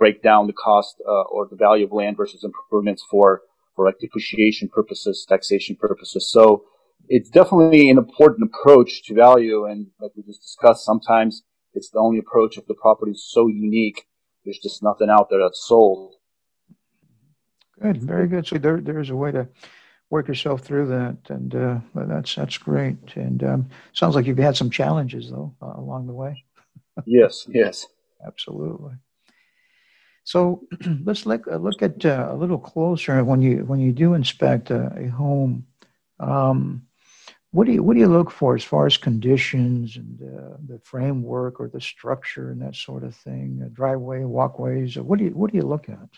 break 0.00 0.22
down 0.22 0.48
the 0.48 0.52
cost 0.54 1.00
uh, 1.06 1.22
or 1.30 1.46
the 1.46 1.54
value 1.54 1.84
of 1.84 1.92
land 1.92 2.16
versus 2.16 2.42
improvements 2.42 3.04
for 3.08 3.42
for 3.76 3.86
like 3.86 4.00
depreciation 4.00 4.68
purposes, 4.68 5.24
taxation 5.28 5.76
purposes. 5.76 6.28
So 6.32 6.64
it's 7.08 7.30
definitely 7.30 7.88
an 7.88 7.98
important 7.98 8.50
approach 8.52 9.04
to 9.04 9.14
value. 9.14 9.66
And 9.66 9.86
like 10.00 10.10
we 10.16 10.24
just 10.24 10.42
discussed, 10.42 10.84
sometimes 10.84 11.42
it's 11.74 11.90
the 11.90 12.00
only 12.00 12.18
approach 12.18 12.58
if 12.58 12.66
the 12.66 12.74
property 12.74 13.12
is 13.12 13.30
so 13.30 13.46
unique. 13.46 14.08
There's 14.44 14.58
just 14.58 14.82
nothing 14.82 15.08
out 15.08 15.28
there 15.30 15.40
that's 15.40 15.64
sold. 15.66 16.14
Good, 17.80 17.98
very 17.98 18.26
good. 18.26 18.46
So 18.46 18.58
there, 18.58 18.80
there's 18.80 19.10
a 19.10 19.16
way 19.16 19.32
to 19.32 19.46
work 20.08 20.26
yourself 20.28 20.62
through 20.62 20.88
that, 20.88 21.16
and 21.28 21.54
uh, 21.54 21.78
that's 21.94 22.34
that's 22.34 22.58
great. 22.58 22.96
And 23.14 23.44
um, 23.44 23.68
sounds 23.92 24.14
like 24.14 24.26
you've 24.26 24.38
had 24.38 24.56
some 24.56 24.70
challenges 24.70 25.30
though 25.30 25.54
uh, 25.62 25.74
along 25.76 26.06
the 26.06 26.12
way. 26.12 26.44
yes, 27.06 27.46
yes, 27.48 27.86
absolutely. 28.26 28.94
So 30.24 30.66
let's 31.04 31.26
look 31.26 31.46
uh, 31.48 31.56
look 31.56 31.82
at 31.82 32.04
uh, 32.04 32.28
a 32.30 32.36
little 32.36 32.58
closer 32.58 33.22
when 33.24 33.40
you 33.42 33.64
when 33.64 33.80
you 33.80 33.92
do 33.92 34.14
inspect 34.14 34.70
a, 34.70 34.92
a 34.96 35.08
home. 35.08 35.66
Um, 36.18 36.82
what 37.52 37.66
do 37.66 37.72
you 37.72 37.82
what 37.82 37.94
do 37.94 38.00
you 38.00 38.06
look 38.06 38.30
for 38.30 38.54
as 38.54 38.62
far 38.62 38.86
as 38.86 38.96
conditions 38.96 39.96
and 39.96 40.20
uh, 40.22 40.56
the 40.68 40.78
framework 40.84 41.58
or 41.58 41.68
the 41.68 41.80
structure 41.80 42.50
and 42.50 42.62
that 42.62 42.76
sort 42.76 43.02
of 43.02 43.14
thing? 43.14 43.62
A 43.66 43.68
driveway, 43.68 44.24
walkways. 44.24 44.96
What 44.96 45.18
do 45.18 45.24
you 45.24 45.30
what 45.30 45.50
do 45.50 45.56
you 45.56 45.64
look 45.64 45.88
at? 45.88 46.08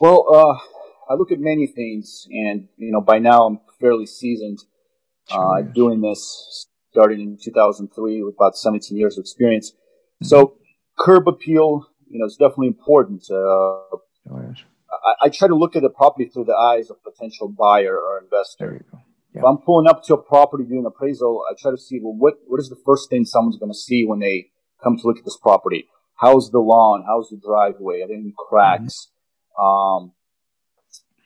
Well, 0.00 0.26
uh, 0.32 1.12
I 1.12 1.14
look 1.14 1.32
at 1.32 1.40
many 1.40 1.66
things, 1.66 2.26
and 2.30 2.68
you 2.76 2.92
know, 2.92 3.00
by 3.00 3.18
now 3.18 3.46
I'm 3.46 3.60
fairly 3.80 4.06
seasoned 4.06 4.58
uh, 5.30 5.62
doing 5.62 6.00
this. 6.00 6.68
Started 6.90 7.18
in 7.18 7.36
2003 7.42 8.22
with 8.22 8.34
about 8.36 8.56
17 8.56 8.96
years 8.96 9.18
of 9.18 9.22
experience. 9.22 9.72
Mm-hmm. 9.72 10.26
So, 10.26 10.58
curb 10.96 11.26
appeal, 11.26 11.88
you 12.08 12.18
know, 12.18 12.26
it's 12.26 12.36
definitely 12.36 12.68
important. 12.68 13.22
Uh, 13.30 13.34
oh, 13.34 14.00
yes. 14.48 14.62
I, 14.90 15.26
I, 15.26 15.28
try 15.28 15.48
to 15.48 15.54
look 15.54 15.76
at 15.76 15.82
the 15.82 15.90
property 15.90 16.28
through 16.28 16.44
the 16.44 16.54
eyes 16.54 16.90
of 16.90 17.02
potential 17.02 17.48
buyer 17.48 17.96
or 17.98 18.18
investor. 18.22 18.56
There 18.58 18.72
you 18.74 18.84
Yeah. 19.34 19.40
If 19.40 19.44
I'm 19.44 19.58
pulling 19.58 19.88
up 19.88 20.02
to 20.04 20.14
a 20.14 20.22
property 20.22 20.64
doing 20.64 20.86
appraisal, 20.86 21.42
I 21.50 21.54
try 21.60 21.70
to 21.70 21.78
see 21.78 22.00
well 22.02 22.14
what 22.16 22.34
what 22.46 22.60
is 22.60 22.68
the 22.68 22.80
first 22.84 23.10
thing 23.10 23.24
someone's 23.24 23.58
going 23.58 23.72
to 23.72 23.78
see 23.78 24.04
when 24.04 24.20
they 24.20 24.50
come 24.82 24.96
to 24.96 25.06
look 25.06 25.18
at 25.18 25.24
this 25.24 25.38
property? 25.40 25.88
How's 26.16 26.50
the 26.50 26.60
lawn? 26.60 27.04
How's 27.06 27.28
the 27.30 27.40
driveway? 27.44 28.02
Are 28.02 28.08
there 28.08 28.16
any 28.16 28.34
cracks? 28.48 29.08
Mm-hmm. 29.58 29.64
Um, 29.64 30.12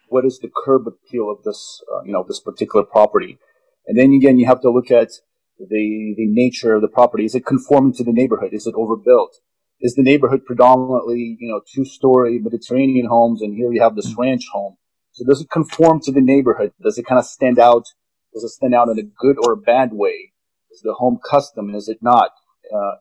what 0.08 0.24
is 0.24 0.38
the 0.38 0.50
curb 0.64 0.86
appeal 0.86 1.30
of 1.30 1.42
this 1.44 1.82
uh, 1.92 2.02
you 2.04 2.12
know 2.12 2.24
this 2.26 2.40
particular 2.40 2.84
property? 2.84 3.38
And 3.86 3.98
then 3.98 4.12
again, 4.12 4.38
you 4.38 4.46
have 4.46 4.62
to 4.62 4.70
look 4.70 4.90
at 4.90 5.10
the 5.58 6.14
the 6.16 6.26
nature 6.26 6.74
of 6.74 6.82
the 6.82 6.88
property. 6.88 7.24
Is 7.24 7.34
it 7.34 7.44
conforming 7.44 7.92
to 7.94 8.04
the 8.04 8.12
neighborhood? 8.12 8.52
Is 8.52 8.66
it 8.66 8.74
overbuilt? 8.74 9.40
Is 9.80 9.94
the 9.94 10.02
neighborhood 10.02 10.44
predominantly 10.44 11.36
you 11.38 11.48
know 11.48 11.60
two 11.72 11.84
story 11.84 12.38
Mediterranean 12.38 13.06
homes, 13.06 13.42
and 13.42 13.54
here 13.54 13.72
you 13.72 13.82
have 13.82 13.96
this 13.96 14.14
ranch 14.18 14.46
home? 14.52 14.76
So 15.12 15.24
does 15.24 15.40
it 15.40 15.50
conform 15.50 16.00
to 16.02 16.12
the 16.12 16.20
neighborhood? 16.20 16.72
Does 16.82 16.98
it 16.98 17.06
kind 17.06 17.18
of 17.18 17.24
stand 17.24 17.58
out? 17.58 17.86
Does 18.32 18.44
it 18.44 18.50
stand 18.50 18.74
out 18.74 18.88
in 18.88 18.98
a 18.98 19.02
good 19.02 19.36
or 19.44 19.52
a 19.52 19.56
bad 19.56 19.90
way? 19.92 20.32
Is 20.70 20.82
the 20.82 20.94
home 20.94 21.18
custom 21.28 21.74
is 21.74 21.88
it 21.88 21.98
not? 22.02 22.30
Uh, 22.72 22.96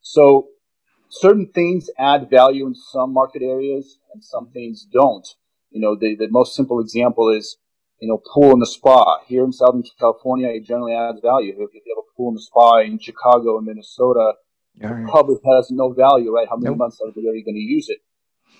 so 0.00 0.48
certain 1.08 1.46
things 1.46 1.90
add 1.98 2.30
value 2.30 2.66
in 2.66 2.74
some 2.74 3.12
market 3.12 3.42
areas 3.42 3.98
and 4.12 4.22
some 4.22 4.50
things 4.50 4.86
don't. 4.90 5.26
You 5.70 5.80
know, 5.80 5.96
the, 5.96 6.16
the 6.16 6.28
most 6.30 6.54
simple 6.54 6.80
example 6.80 7.28
is, 7.28 7.58
you 8.00 8.08
know, 8.08 8.22
pool 8.32 8.52
and 8.52 8.62
the 8.62 8.66
spa. 8.66 9.18
Here 9.26 9.44
in 9.44 9.52
Southern 9.52 9.82
California, 9.98 10.48
it 10.48 10.64
generally 10.64 10.94
adds 10.94 11.20
value. 11.20 11.52
If 11.52 11.74
you 11.74 11.82
have 11.96 12.04
a 12.04 12.16
pool 12.16 12.28
and 12.28 12.38
the 12.38 12.42
spa 12.42 12.78
in 12.78 12.98
Chicago 12.98 13.58
and 13.58 13.66
Minnesota, 13.66 14.34
yeah, 14.80 15.56
has 15.56 15.70
no 15.70 15.92
value, 15.92 16.32
right? 16.32 16.46
How 16.48 16.56
many 16.56 16.70
nope. 16.70 16.78
months 16.78 17.00
are 17.00 17.08
you 17.08 17.44
going 17.44 17.54
to 17.54 17.60
use 17.60 17.88
it? 17.88 17.98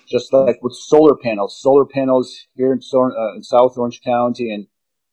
just 0.09 0.33
like 0.33 0.57
with 0.61 0.73
solar 0.73 1.15
panels. 1.15 1.61
Solar 1.61 1.85
panels 1.85 2.47
here 2.55 2.73
in, 2.73 2.79
uh, 2.93 3.35
in 3.35 3.43
South 3.43 3.77
Orange 3.77 4.01
County 4.03 4.51
and 4.51 4.67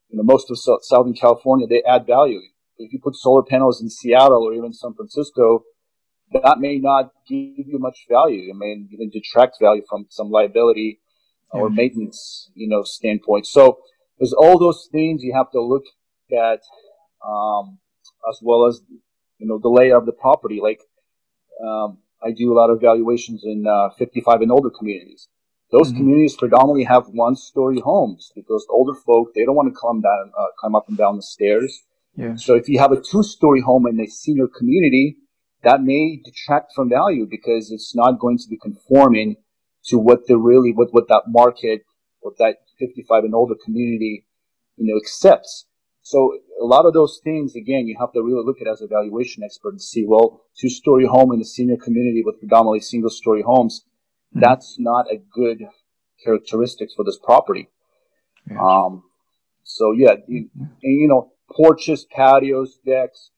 you 0.08 0.16
know, 0.16 0.22
most 0.22 0.50
of 0.50 0.58
Southern 0.82 1.14
California, 1.14 1.66
they 1.66 1.82
add 1.86 2.06
value. 2.06 2.40
If 2.78 2.92
you 2.92 3.00
put 3.02 3.16
solar 3.16 3.42
panels 3.42 3.82
in 3.82 3.90
Seattle 3.90 4.44
or 4.44 4.54
even 4.54 4.72
San 4.72 4.94
Francisco, 4.94 5.64
that 6.32 6.58
may 6.58 6.78
not 6.78 7.10
give 7.28 7.66
you 7.66 7.78
much 7.78 8.06
value. 8.08 8.50
It 8.50 8.56
may 8.56 8.76
even 8.92 9.10
detract 9.10 9.56
value 9.60 9.82
from 9.88 10.06
some 10.10 10.30
liability 10.30 11.00
or 11.50 11.70
maintenance, 11.70 12.50
you 12.54 12.68
know, 12.68 12.82
standpoint. 12.82 13.46
So 13.46 13.78
there's 14.18 14.32
all 14.32 14.58
those 14.58 14.88
things 14.92 15.22
you 15.22 15.34
have 15.34 15.50
to 15.52 15.60
look 15.60 15.84
at, 16.32 16.60
um, 17.26 17.78
as 18.28 18.38
well 18.42 18.66
as, 18.66 18.80
you 19.38 19.46
know, 19.46 19.58
the 19.58 19.68
layout 19.68 20.00
of 20.00 20.06
the 20.06 20.12
property. 20.12 20.60
Like, 20.62 20.80
um, 21.64 21.98
I 22.22 22.30
do 22.32 22.52
a 22.52 22.56
lot 22.56 22.70
of 22.70 22.78
evaluations 22.78 23.42
in 23.44 23.66
uh, 23.66 23.90
55 23.98 24.42
and 24.42 24.50
older 24.50 24.70
communities. 24.70 25.28
Those 25.72 25.88
mm-hmm. 25.88 25.98
communities 25.98 26.36
predominantly 26.36 26.84
have 26.84 27.06
one-story 27.08 27.80
homes 27.80 28.32
because 28.34 28.66
older 28.70 28.94
folk 28.94 29.34
they 29.34 29.44
don't 29.44 29.56
want 29.56 29.72
to 29.72 29.78
climb 29.78 30.00
down, 30.00 30.32
uh, 30.38 30.46
climb 30.58 30.74
up 30.74 30.88
and 30.88 30.96
down 30.96 31.16
the 31.16 31.22
stairs. 31.22 31.82
Yeah. 32.16 32.36
So 32.36 32.54
if 32.54 32.68
you 32.68 32.78
have 32.78 32.92
a 32.92 33.00
two-story 33.00 33.60
home 33.60 33.86
in 33.86 34.00
a 34.00 34.06
senior 34.06 34.46
community, 34.46 35.18
that 35.62 35.82
may 35.82 36.20
detract 36.24 36.72
from 36.74 36.88
value 36.88 37.26
because 37.28 37.72
it's 37.72 37.94
not 37.94 38.20
going 38.20 38.38
to 38.38 38.48
be 38.48 38.56
conforming 38.56 39.36
to 39.86 39.98
what 39.98 40.26
the 40.26 40.36
really 40.36 40.72
what 40.72 40.88
what 40.92 41.08
that 41.08 41.24
market, 41.26 41.82
what 42.20 42.38
that 42.38 42.56
55 42.78 43.24
and 43.24 43.34
older 43.34 43.56
community, 43.64 44.26
you 44.76 44.86
know, 44.86 44.96
accepts. 44.96 45.66
So 46.06 46.38
a 46.62 46.64
lot 46.64 46.86
of 46.86 46.92
those 46.92 47.20
things, 47.24 47.56
again, 47.56 47.88
you 47.88 47.96
have 47.98 48.12
to 48.12 48.22
really 48.22 48.44
look 48.44 48.60
at 48.60 48.68
as 48.68 48.80
a 48.80 48.86
valuation 48.86 49.42
expert 49.42 49.70
and 49.70 49.82
see, 49.82 50.04
well, 50.06 50.44
two 50.56 50.68
story 50.68 51.04
home 51.04 51.32
in 51.32 51.40
the 51.40 51.44
senior 51.44 51.76
community 51.76 52.22
with 52.24 52.38
predominantly 52.38 52.78
single 52.78 53.10
story 53.10 53.42
homes, 53.42 53.84
mm-hmm. 53.84 54.38
that's 54.38 54.76
not 54.78 55.06
a 55.10 55.16
good 55.16 55.66
characteristics 56.22 56.94
for 56.94 57.04
this 57.04 57.18
property. 57.20 57.70
Um, 58.56 59.02
so 59.64 59.90
yeah, 59.90 60.14
you, 60.28 60.48
and, 60.54 60.70
you 60.80 61.08
know, 61.08 61.32
porches, 61.50 62.04
patios, 62.04 62.78
decks. 62.86 63.32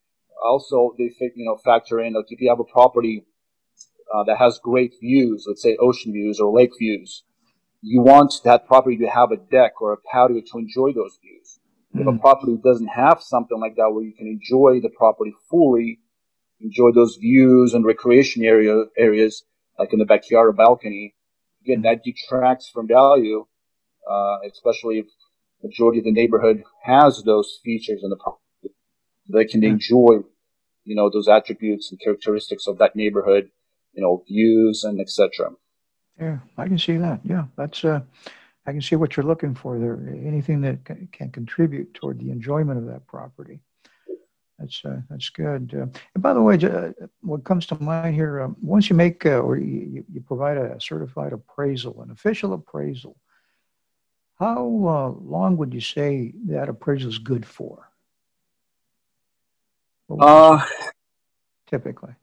Also, 0.45 0.95
they 0.99 1.11
you 1.37 1.47
know 1.47 1.57
factor 1.65 1.99
in 2.01 2.13
like 2.13 2.27
if 2.29 2.39
you 2.39 2.51
have 2.51 2.61
a 2.61 2.65
property 2.65 3.25
uh, 4.15 4.25
that 4.25 4.37
has 4.37 4.61
great 4.63 4.93
views, 5.01 5.47
let's 5.49 5.63
say 5.63 5.79
ocean 5.81 6.13
views 6.13 6.39
or 6.39 6.55
lake 6.55 6.73
views, 6.79 7.25
you 7.81 8.03
want 8.03 8.35
that 8.45 8.67
property 8.67 8.99
to 8.99 9.07
have 9.07 9.33
a 9.33 9.39
deck 9.39 9.81
or 9.81 9.95
a 9.95 9.97
patio 9.97 10.43
to 10.43 10.59
enjoy 10.59 10.93
those 10.93 11.19
views. 11.23 11.58
If 11.95 12.07
a 12.07 12.11
hmm. 12.11 12.19
property 12.19 12.59
doesn't 12.63 12.89
have 12.89 13.23
something 13.23 13.59
like 13.59 13.77
that 13.77 13.91
where 13.91 14.05
you 14.05 14.13
can 14.13 14.27
enjoy 14.27 14.81
the 14.81 14.91
property 14.91 15.35
fully, 15.51 16.01
enjoy 16.61 16.93
those 16.93 17.17
views 17.17 17.75
and 17.75 17.85
recreation 17.85 18.45
area 18.45 18.85
areas 18.97 19.45
like 19.79 19.93
in 19.93 19.99
the 19.99 20.05
backyard 20.05 20.49
or 20.49 20.53
balcony, 20.53 21.15
again 21.63 21.83
that 21.83 22.03
detracts 22.05 22.69
from 22.69 22.89
value, 22.89 23.47
uh, 24.11 24.39
especially 24.51 24.99
if 24.99 25.07
majority 25.63 25.99
of 26.01 26.05
the 26.05 26.13
neighborhood 26.13 26.63
has 26.83 27.23
those 27.23 27.61
features 27.65 28.03
in 28.03 28.11
the 28.11 28.17
property. 28.17 28.75
They 29.29 29.45
can 29.45 29.61
hmm. 29.61 29.69
enjoy, 29.69 30.25
you 30.85 30.95
know, 30.95 31.11
those 31.11 31.29
attributes 31.29 31.91
and 31.91 32.01
characteristics 32.01 32.67
of 32.67 32.79
that 32.79 32.97
neighborhood, 32.97 33.51
you 33.95 34.03
know, 34.03 34.25
views 34.27 34.85
and 34.85 35.01
etc. 35.01 35.53
Yeah, 36.21 36.39
I 36.57 36.67
can 36.67 36.79
see 36.79 36.97
that. 36.97 37.21
Yeah, 37.25 37.45
that's 37.57 37.85
uh, 37.85 38.01
I 38.69 38.73
can 38.73 38.83
see 38.83 38.97
what 38.97 39.17
you're 39.17 39.27
looking 39.27 39.55
for 39.55 39.79
there. 39.79 39.99
Anything 40.27 40.61
that 40.63 40.85
can 40.85 41.31
contribute 41.31 41.95
toward 41.95 42.19
the 42.19 42.31
enjoyment 42.31 42.79
of 42.79 42.87
that 42.87 43.07
property. 43.07 43.61
That's 44.59 44.85
uh, 44.85 45.01
that's 45.09 45.31
good. 45.31 45.73
Uh, 45.73 45.87
and 46.15 46.23
by 46.23 46.35
the 46.35 46.43
way, 46.43 46.57
uh, 46.57 46.91
what 47.21 47.45
comes 47.45 47.65
to 47.67 47.83
mind 47.83 48.15
here, 48.15 48.43
um, 48.43 48.57
once 48.61 48.91
you 48.91 48.97
make 48.97 49.25
uh, 49.25 49.39
or 49.39 49.57
you, 49.57 50.05
you 50.13 50.21
provide 50.21 50.59
a 50.59 50.81
certified 50.81 51.33
appraisal, 51.33 52.03
an 52.03 52.11
official 52.11 52.53
appraisal, 52.53 53.17
how 54.39 54.59
uh, 54.59 55.23
long 55.25 55.57
would 55.57 55.73
you 55.73 55.81
say 55.81 56.35
that 56.47 56.69
appraisal 56.69 57.09
is 57.09 57.19
good 57.19 57.47
for? 57.47 57.89
Uh, 60.11 60.65
typically 61.69 62.15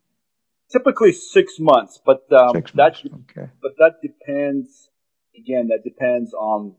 typically 0.75 1.13
six 1.13 1.59
months, 1.59 1.99
but 2.05 2.23
um, 2.31 2.51
six 2.53 2.71
that 2.73 3.01
okay. 3.05 3.49
but 3.61 3.71
that 3.77 4.01
depends. 4.01 4.89
Again, 5.37 5.67
that 5.69 5.83
depends 5.83 6.33
on 6.33 6.75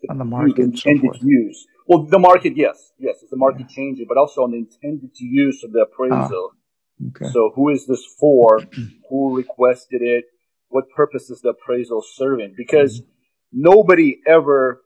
the, 0.00 0.08
on 0.10 0.18
the 0.18 0.24
market 0.24 0.58
intended 0.58 1.14
so 1.14 1.20
use. 1.22 1.66
Well, 1.86 2.04
the 2.04 2.18
market, 2.18 2.54
yes, 2.56 2.92
yes, 2.98 3.16
it's 3.22 3.30
the 3.30 3.36
market 3.36 3.66
yeah. 3.68 3.76
changing, 3.76 4.06
but 4.08 4.16
also 4.16 4.42
on 4.42 4.52
the 4.52 4.58
intended 4.58 5.10
use 5.18 5.62
of 5.64 5.72
the 5.72 5.80
appraisal. 5.80 6.52
Ah, 6.52 7.08
okay. 7.08 7.32
So, 7.32 7.52
who 7.54 7.68
is 7.70 7.86
this 7.86 8.04
for? 8.18 8.60
who 9.10 9.36
requested 9.36 10.02
it? 10.02 10.24
What 10.68 10.84
purpose 10.90 11.30
is 11.30 11.40
the 11.40 11.50
appraisal 11.50 12.02
serving? 12.02 12.54
Because 12.56 13.00
mm-hmm. 13.00 13.10
nobody 13.52 14.20
ever 14.26 14.82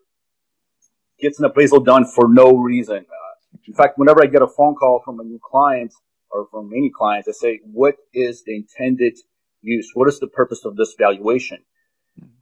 gets 1.20 1.38
an 1.38 1.44
appraisal 1.44 1.80
done 1.80 2.04
for 2.04 2.28
no 2.28 2.56
reason. 2.56 2.98
Uh, 2.98 3.58
in 3.66 3.74
fact, 3.74 3.98
whenever 3.98 4.22
I 4.22 4.26
get 4.26 4.42
a 4.42 4.48
phone 4.48 4.74
call 4.74 5.00
from 5.04 5.20
a 5.20 5.24
new 5.24 5.40
client, 5.42 5.92
or 6.30 6.46
from 6.50 6.72
any 6.72 6.90
clients, 6.90 7.28
I 7.28 7.32
say, 7.32 7.60
what 7.64 7.96
is 8.12 8.42
the 8.44 8.56
intended 8.56 9.16
use? 9.62 9.90
What 9.94 10.08
is 10.08 10.20
the 10.20 10.26
purpose 10.26 10.64
of 10.64 10.76
this 10.76 10.94
valuation? 10.98 11.58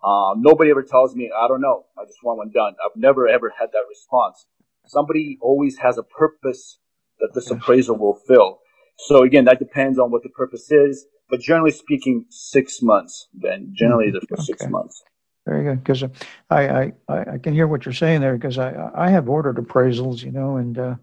Uh, 0.02 0.34
nobody 0.36 0.70
ever 0.70 0.82
tells 0.82 1.14
me, 1.14 1.30
I 1.36 1.48
don't 1.48 1.60
know. 1.60 1.86
I 1.98 2.04
just 2.04 2.22
want 2.22 2.38
one 2.38 2.50
done. 2.50 2.74
I've 2.84 2.96
never 2.96 3.28
ever 3.28 3.52
had 3.58 3.70
that 3.72 3.84
response. 3.88 4.46
Somebody 4.86 5.38
always 5.40 5.78
has 5.78 5.96
a 5.98 6.02
purpose 6.02 6.78
that 7.20 7.30
this 7.34 7.50
appraisal 7.50 7.96
will 7.96 8.18
fill. 8.26 8.60
So 8.98 9.22
again, 9.22 9.46
that 9.46 9.58
depends 9.58 9.98
on 9.98 10.10
what 10.10 10.22
the 10.22 10.28
purpose 10.28 10.70
is, 10.70 11.06
but 11.30 11.40
generally 11.40 11.72
speaking, 11.72 12.26
six 12.28 12.82
months. 12.82 13.28
Then 13.32 13.72
generally, 13.74 14.08
mm-hmm. 14.08 14.26
for 14.28 14.34
okay. 14.34 14.42
six 14.42 14.66
months. 14.68 15.02
Very 15.46 15.64
good, 15.64 15.84
because 15.84 16.02
I, 16.50 16.68
I 16.68 16.92
I 17.08 17.38
can 17.38 17.52
hear 17.52 17.66
what 17.66 17.84
you're 17.84 17.92
saying 17.92 18.20
there. 18.20 18.34
Because 18.34 18.58
I 18.58 18.90
I 18.94 19.10
have 19.10 19.28
ordered 19.28 19.56
appraisals, 19.56 20.22
you 20.22 20.32
know, 20.32 20.56
and 20.56 20.78
uh, 20.78 20.94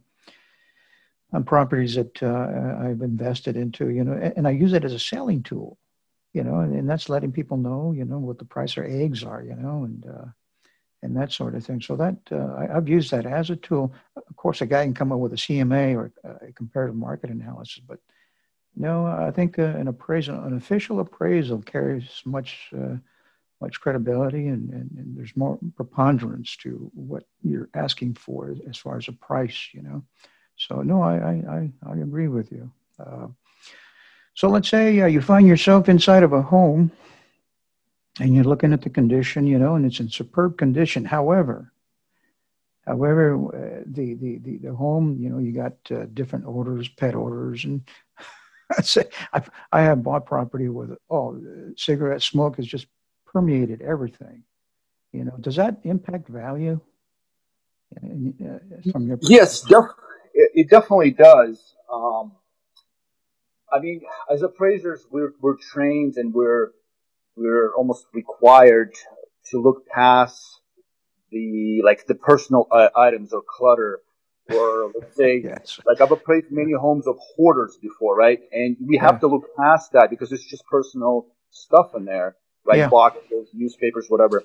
on 1.34 1.44
properties 1.44 1.96
that 1.96 2.22
uh, 2.24 2.86
I've 2.86 3.02
invested 3.02 3.56
into, 3.56 3.90
you 3.90 4.04
know, 4.04 4.14
and 4.36 4.48
I 4.48 4.52
use 4.52 4.74
it 4.74 4.84
as 4.84 4.94
a 4.94 5.00
selling 5.00 5.44
tool, 5.44 5.78
you 6.34 6.44
know, 6.44 6.60
and, 6.60 6.74
and 6.74 6.90
that's 6.90 7.10
letting 7.10 7.32
people 7.32 7.58
know, 7.58 7.94
you 7.96 8.06
know, 8.06 8.20
what 8.20 8.38
the 8.40 8.46
price 8.46 8.78
of 8.78 8.86
eggs 8.86 9.24
are, 9.24 9.44
you 9.44 9.56
know, 9.56 9.84
and 9.84 10.06
uh, 10.06 10.26
and 11.04 11.18
that 11.18 11.32
sort 11.32 11.56
of 11.56 11.66
thing. 11.66 11.82
So 11.82 11.96
that 11.96 12.18
uh, 12.32 12.56
I, 12.58 12.68
have 12.74 12.88
used 12.88 13.12
that 13.12 13.26
as 13.26 13.50
a 13.50 13.56
tool. 13.56 13.94
Of 14.16 14.36
course, 14.36 14.62
a 14.62 14.66
guy 14.66 14.84
can 14.84 14.94
come 14.94 15.12
up 15.12 15.20
with 15.20 15.34
a 15.34 15.38
CMA 15.38 15.96
or 15.96 16.12
a 16.24 16.52
comparative 16.54 16.96
market 16.96 17.30
analysis, 17.30 17.82
but 17.86 18.00
no, 18.76 19.06
I 19.06 19.32
think 19.32 19.60
uh, 19.60 19.64
an 19.64 19.88
appraisal, 19.88 20.44
an 20.44 20.56
official 20.56 21.00
appraisal, 21.00 21.62
carries 21.62 22.22
much 22.26 22.70
uh, 22.74 22.96
much 23.60 23.80
credibility 23.80 24.48
and, 24.48 24.72
and, 24.72 24.90
and, 24.98 25.16
there's 25.16 25.38
more 25.38 25.60
preponderance 25.76 26.56
to 26.56 26.90
what 26.96 27.26
you're 27.44 27.70
asking 27.76 28.16
for 28.16 28.56
as 28.68 28.76
far 28.76 28.98
as 28.98 29.08
a 29.08 29.12
price, 29.12 29.70
you 29.72 29.84
know. 29.84 30.04
So 30.56 30.82
no, 30.82 31.02
I 31.02 31.16
I 31.16 31.72
I, 31.86 31.94
agree 31.98 32.28
with 32.28 32.52
you. 32.52 32.72
Uh, 34.42 34.48
so 34.48 34.50
let's 34.50 34.70
say 34.70 35.02
uh, 35.02 35.08
you 35.08 35.22
find 35.22 35.48
yourself 35.48 35.90
inside 35.90 36.24
of 36.24 36.34
a 36.34 36.42
home, 36.42 36.92
and 38.20 38.34
you're 38.36 38.44
looking 38.44 38.74
at 38.74 38.82
the 38.82 38.90
condition, 38.90 39.48
you 39.48 39.60
know, 39.60 39.76
and 39.76 39.86
it's 39.86 40.00
in 40.00 40.10
superb 40.10 40.58
condition. 40.58 41.06
However, 41.06 41.72
however, 42.86 43.36
uh, 43.36 43.84
the, 43.86 44.16
the 44.16 44.38
the 44.40 44.58
the 44.58 44.74
home, 44.74 45.18
you 45.20 45.30
know, 45.30 45.40
you 45.40 45.52
got 45.52 45.74
uh, 45.92 46.06
different 46.14 46.46
odors, 46.48 46.90
pet 46.90 47.16
odors, 47.16 47.66
and 47.66 47.82
I 49.34 49.44
I 49.72 49.82
have 49.82 50.04
bought 50.04 50.26
property 50.26 50.70
with 50.70 50.98
oh, 51.10 51.40
cigarette 51.78 52.22
smoke 52.22 52.58
has 52.58 52.68
just 52.68 52.88
permeated 53.26 53.82
everything. 53.82 54.44
You 55.14 55.26
know, 55.26 55.36
does 55.40 55.58
that 55.58 55.80
impact 55.84 56.28
value? 56.30 56.80
Uh, 57.98 58.58
from 58.92 59.06
your 59.06 59.20
yes, 59.22 59.62
def- 59.62 59.84
it, 60.34 60.52
it 60.56 60.70
definitely 60.70 61.12
does. 61.12 61.76
Um, 61.92 62.32
I 63.72 63.80
mean, 63.80 64.02
as 64.30 64.42
appraisers, 64.42 65.06
we're 65.10 65.34
we're 65.42 65.58
trained 65.58 66.16
and 66.18 66.34
we're 66.34 66.72
we're 67.36 67.74
almost 67.76 68.06
required 68.14 68.94
to 69.52 69.62
look 69.62 69.88
past 69.88 70.60
the 71.32 71.82
like 71.84 72.06
the 72.08 72.16
personal 72.16 72.68
uh, 72.72 72.90
items 72.96 73.34
or 73.34 73.42
clutter 73.48 74.00
or 74.54 74.92
let's 75.00 75.16
say 75.16 75.42
yes. 75.44 75.80
like 75.86 76.02
I've 76.02 76.12
appraised 76.12 76.48
many 76.52 76.74
homes 76.74 77.08
of 77.08 77.18
hoarders 77.36 77.78
before, 77.82 78.16
right? 78.16 78.40
And 78.52 78.76
we 78.86 78.98
have 78.98 79.16
yeah. 79.16 79.20
to 79.20 79.28
look 79.28 79.56
past 79.58 79.94
that 79.94 80.10
because 80.10 80.32
it's 80.32 80.46
just 80.46 80.66
personal 80.66 81.28
stuff 81.52 81.96
in 81.96 82.06
there, 82.06 82.36
right? 82.66 82.80
Yeah. 82.80 82.90
Boxes, 82.90 83.50
newspapers, 83.54 84.08
whatever. 84.10 84.44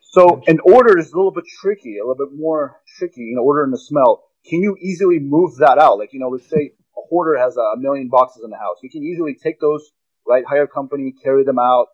So 0.00 0.42
an 0.46 0.58
order 0.64 0.98
is 0.98 1.12
a 1.12 1.16
little 1.16 1.30
bit 1.30 1.44
tricky, 1.60 1.98
a 1.98 2.06
little 2.06 2.26
bit 2.26 2.36
more 2.36 2.80
tricky, 2.98 3.22
you 3.22 3.36
know, 3.36 3.42
order 3.42 3.64
and 3.64 3.72
the 3.72 3.78
smell 3.78 4.30
can 4.46 4.62
you 4.62 4.76
easily 4.80 5.18
move 5.18 5.56
that 5.58 5.78
out? 5.78 5.98
Like, 5.98 6.12
you 6.12 6.20
know, 6.20 6.28
let's 6.28 6.48
say 6.48 6.72
a 7.00 7.08
hoarder 7.08 7.38
has 7.38 7.56
a 7.56 7.76
million 7.76 8.08
boxes 8.08 8.42
in 8.44 8.50
the 8.50 8.56
house. 8.56 8.78
You 8.82 8.90
can 8.90 9.02
easily 9.02 9.34
take 9.34 9.60
those, 9.60 9.90
right, 10.26 10.44
hire 10.46 10.64
a 10.64 10.68
company, 10.68 11.12
carry 11.22 11.44
them 11.44 11.58
out. 11.58 11.88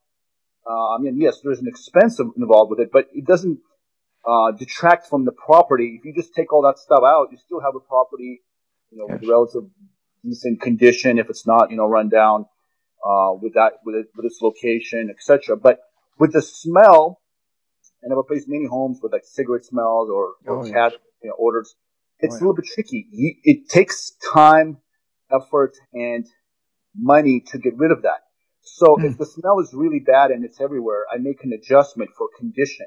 Uh, 0.69 0.95
I 0.95 0.99
mean, 0.99 1.21
yes, 1.21 1.41
there's 1.43 1.61
an 1.61 1.69
expense 1.69 2.21
involved 2.37 2.71
with 2.71 2.81
it, 2.81 2.91
but 2.93 3.07
it 3.13 3.25
doesn't 3.25 3.59
uh, 4.27 4.53
detract 4.53 5.07
from 5.09 5.25
the 5.25 5.33
property. 5.33 5.97
If 5.99 6.05
you 6.05 6.13
just 6.15 6.35
take 6.35 6.53
all 6.53 6.63
that 6.63 6.79
stuff 6.79 7.03
out, 7.07 7.29
you 7.31 7.39
still 7.39 7.61
have 7.61 7.77
a 7.77 7.81
property, 7.81 8.43
you 8.91 8.99
know, 8.99 9.07
yes. 9.09 9.21
with 9.21 9.31
relative 9.31 9.71
decent 10.25 10.61
condition. 10.61 11.19
If 11.19 11.31
it's 11.31 11.47
not, 11.47 11.71
you 11.71 11.77
know, 11.77 11.87
run 11.87 12.09
down 12.09 12.47
uh, 13.05 13.35
with 13.41 13.55
that, 13.55 13.75
with, 13.85 13.95
it, 13.95 14.07
with 14.17 14.27
its 14.27 14.41
location, 14.43 15.09
etc. 15.11 15.57
But 15.57 15.79
with 16.19 16.33
the 16.33 16.43
smell, 16.43 17.21
and 18.03 18.13
I've 18.13 18.17
replaced 18.17 18.49
many 18.49 18.67
homes 18.67 18.99
with 19.03 19.13
like 19.13 19.25
cigarette 19.25 19.65
smells 19.65 20.11
or, 20.11 20.35
or 20.47 20.61
oh, 20.61 20.65
cat 20.65 20.93
yes. 20.93 21.01
you 21.23 21.29
know, 21.31 21.37
odors 21.39 21.77
it's 22.19 22.35
oh, 22.35 22.37
yeah. 22.37 22.39
a 22.39 22.43
little 22.43 22.55
bit 22.55 22.67
tricky. 22.67 23.07
You, 23.11 23.35
it 23.45 23.69
takes 23.69 24.13
time, 24.33 24.79
effort, 25.33 25.75
and 25.93 26.27
money 26.95 27.43
to 27.49 27.59
get 27.59 27.77
rid 27.77 27.91
of 27.91 28.03
that. 28.03 28.27
So 28.63 28.97
mm. 28.97 29.05
if 29.05 29.19
the 29.19 29.27
smell 29.27 29.61
is 29.61 29.73
really 29.73 30.01
bad 30.01 30.31
and 30.31 30.45
it's 30.45 30.61
everywhere, 30.61 31.05
I 31.13 31.19
make 31.19 31.45
an 31.45 31.53
adjustment 31.53 32.11
for 32.17 32.29
condition. 32.37 32.87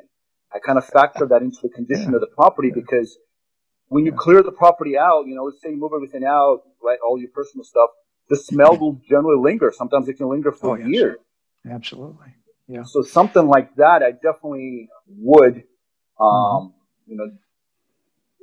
I 0.53 0.59
kind 0.59 0.77
of 0.77 0.85
factor 0.85 1.27
that 1.27 1.41
into 1.41 1.59
the 1.61 1.69
condition 1.69 2.09
yeah. 2.09 2.15
of 2.15 2.21
the 2.21 2.27
property 2.35 2.69
yeah. 2.69 2.81
because 2.81 3.17
when 3.87 4.05
you 4.05 4.11
clear 4.11 4.43
the 4.43 4.51
property 4.51 4.97
out, 4.97 5.25
you 5.27 5.35
know, 5.35 5.45
let's 5.45 5.61
say 5.61 5.69
you 5.69 5.77
move 5.77 5.91
everything 5.95 6.23
out, 6.25 6.63
right, 6.81 6.97
all 7.05 7.19
your 7.19 7.29
personal 7.29 7.63
stuff, 7.63 7.89
the 8.29 8.35
smell 8.35 8.77
will 8.77 9.01
generally 9.07 9.41
linger. 9.41 9.71
Sometimes 9.75 10.07
it 10.07 10.13
can 10.15 10.29
linger 10.29 10.51
for 10.51 10.79
oh, 10.79 10.87
years. 10.87 11.17
Absolutely. 11.69 12.27
Yeah. 12.67 12.83
So 12.83 13.01
something 13.01 13.47
like 13.47 13.75
that, 13.75 14.03
I 14.03 14.11
definitely 14.11 14.89
would, 15.07 15.63
um, 16.19 16.27
mm-hmm. 16.27 17.11
you 17.11 17.17
know, 17.17 17.31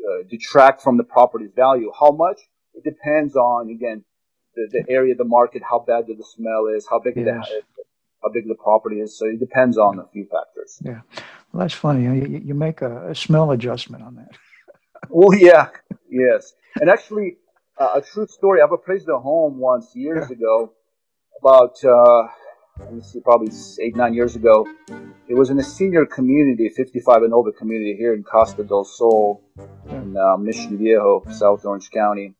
uh, 0.09 0.23
detract 0.29 0.83
from 0.83 0.97
the 0.97 1.05
property's 1.05 1.53
value. 1.55 1.93
How 1.99 2.11
much? 2.11 2.41
It 2.77 2.85
depends 2.85 3.37
on 3.37 3.71
again 3.71 4.05
the, 4.55 4.69
the 4.71 4.93
area 4.93 5.13
of 5.13 5.19
the 5.19 5.25
market, 5.25 5.63
how 5.69 5.81
bad 5.81 6.05
the 6.07 6.25
smell 6.25 6.67
is, 6.75 6.87
how 6.89 7.01
big 7.01 7.17
yes. 7.17 7.25
the 7.25 7.63
how 8.23 8.31
big 8.33 8.47
the 8.47 8.55
property 8.55 8.97
is. 8.97 9.19
So 9.19 9.27
it 9.27 9.41
depends 9.41 9.79
on 9.79 9.99
a 9.99 10.07
few 10.13 10.25
factors. 10.25 10.79
Yeah, 10.83 11.01
well, 11.53 11.63
that's 11.63 11.75
funny. 11.75 12.05
You, 12.05 12.43
you 12.45 12.55
make 12.55 12.83
a, 12.83 13.11
a 13.11 13.15
smell 13.15 13.51
adjustment 13.51 14.03
on 14.03 14.17
that. 14.17 14.31
well, 15.09 15.37
yeah, 15.39 15.69
yes, 16.11 16.55
and 16.81 16.91
actually, 16.91 17.39
uh, 17.79 17.89
a 17.97 18.03
true 18.03 18.27
story. 18.27 18.61
I've 18.63 18.73
appraised 18.73 19.09
a 19.09 19.19
home 19.19 19.59
once 19.59 19.93
years 19.95 20.27
yeah. 20.29 20.37
ago, 20.37 20.73
about 21.41 21.77
uh, 21.85 22.29
let 22.79 22.93
me 22.93 23.03
see, 23.03 23.21
probably 23.21 23.51
eight, 23.81 23.97
nine 23.97 24.15
years 24.15 24.37
ago. 24.37 24.67
It 25.29 25.35
was 25.35 25.51
in 25.51 25.59
a 25.59 25.65
senior 25.65 26.07
community, 26.07 26.69
55 26.69 27.23
and 27.23 27.33
over 27.33 27.53
community 27.53 27.97
here 27.97 28.15
in 28.15 28.23
Casta 28.23 28.63
del 28.63 28.85
Sol 28.85 29.43
in 29.89 30.17
uh, 30.17 30.37
Mission 30.37 30.79
Viejo, 30.79 31.25
South 31.31 31.65
Orange 31.65 31.91
County. 31.91 32.35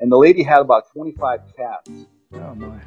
And 0.00 0.10
the 0.12 0.16
lady 0.16 0.42
had 0.42 0.60
about 0.60 0.90
25 0.92 1.40
cats. 1.56 1.90
Oh, 2.34 2.54
my. 2.54 2.80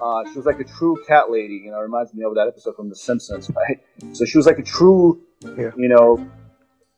Uh, 0.00 0.24
she 0.30 0.36
was 0.38 0.46
like 0.46 0.60
a 0.60 0.64
true 0.64 0.96
cat 1.08 1.30
lady. 1.30 1.62
You 1.64 1.72
know, 1.72 1.78
it 1.78 1.82
reminds 1.82 2.14
me 2.14 2.22
of 2.24 2.34
that 2.36 2.46
episode 2.46 2.76
from 2.76 2.88
The 2.88 2.94
Simpsons, 2.94 3.50
right? 3.56 3.80
So 4.12 4.24
she 4.24 4.38
was 4.38 4.46
like 4.46 4.58
a 4.58 4.62
true, 4.62 5.20
Yeah. 5.42 5.70
you 5.76 5.88
know, 5.88 6.30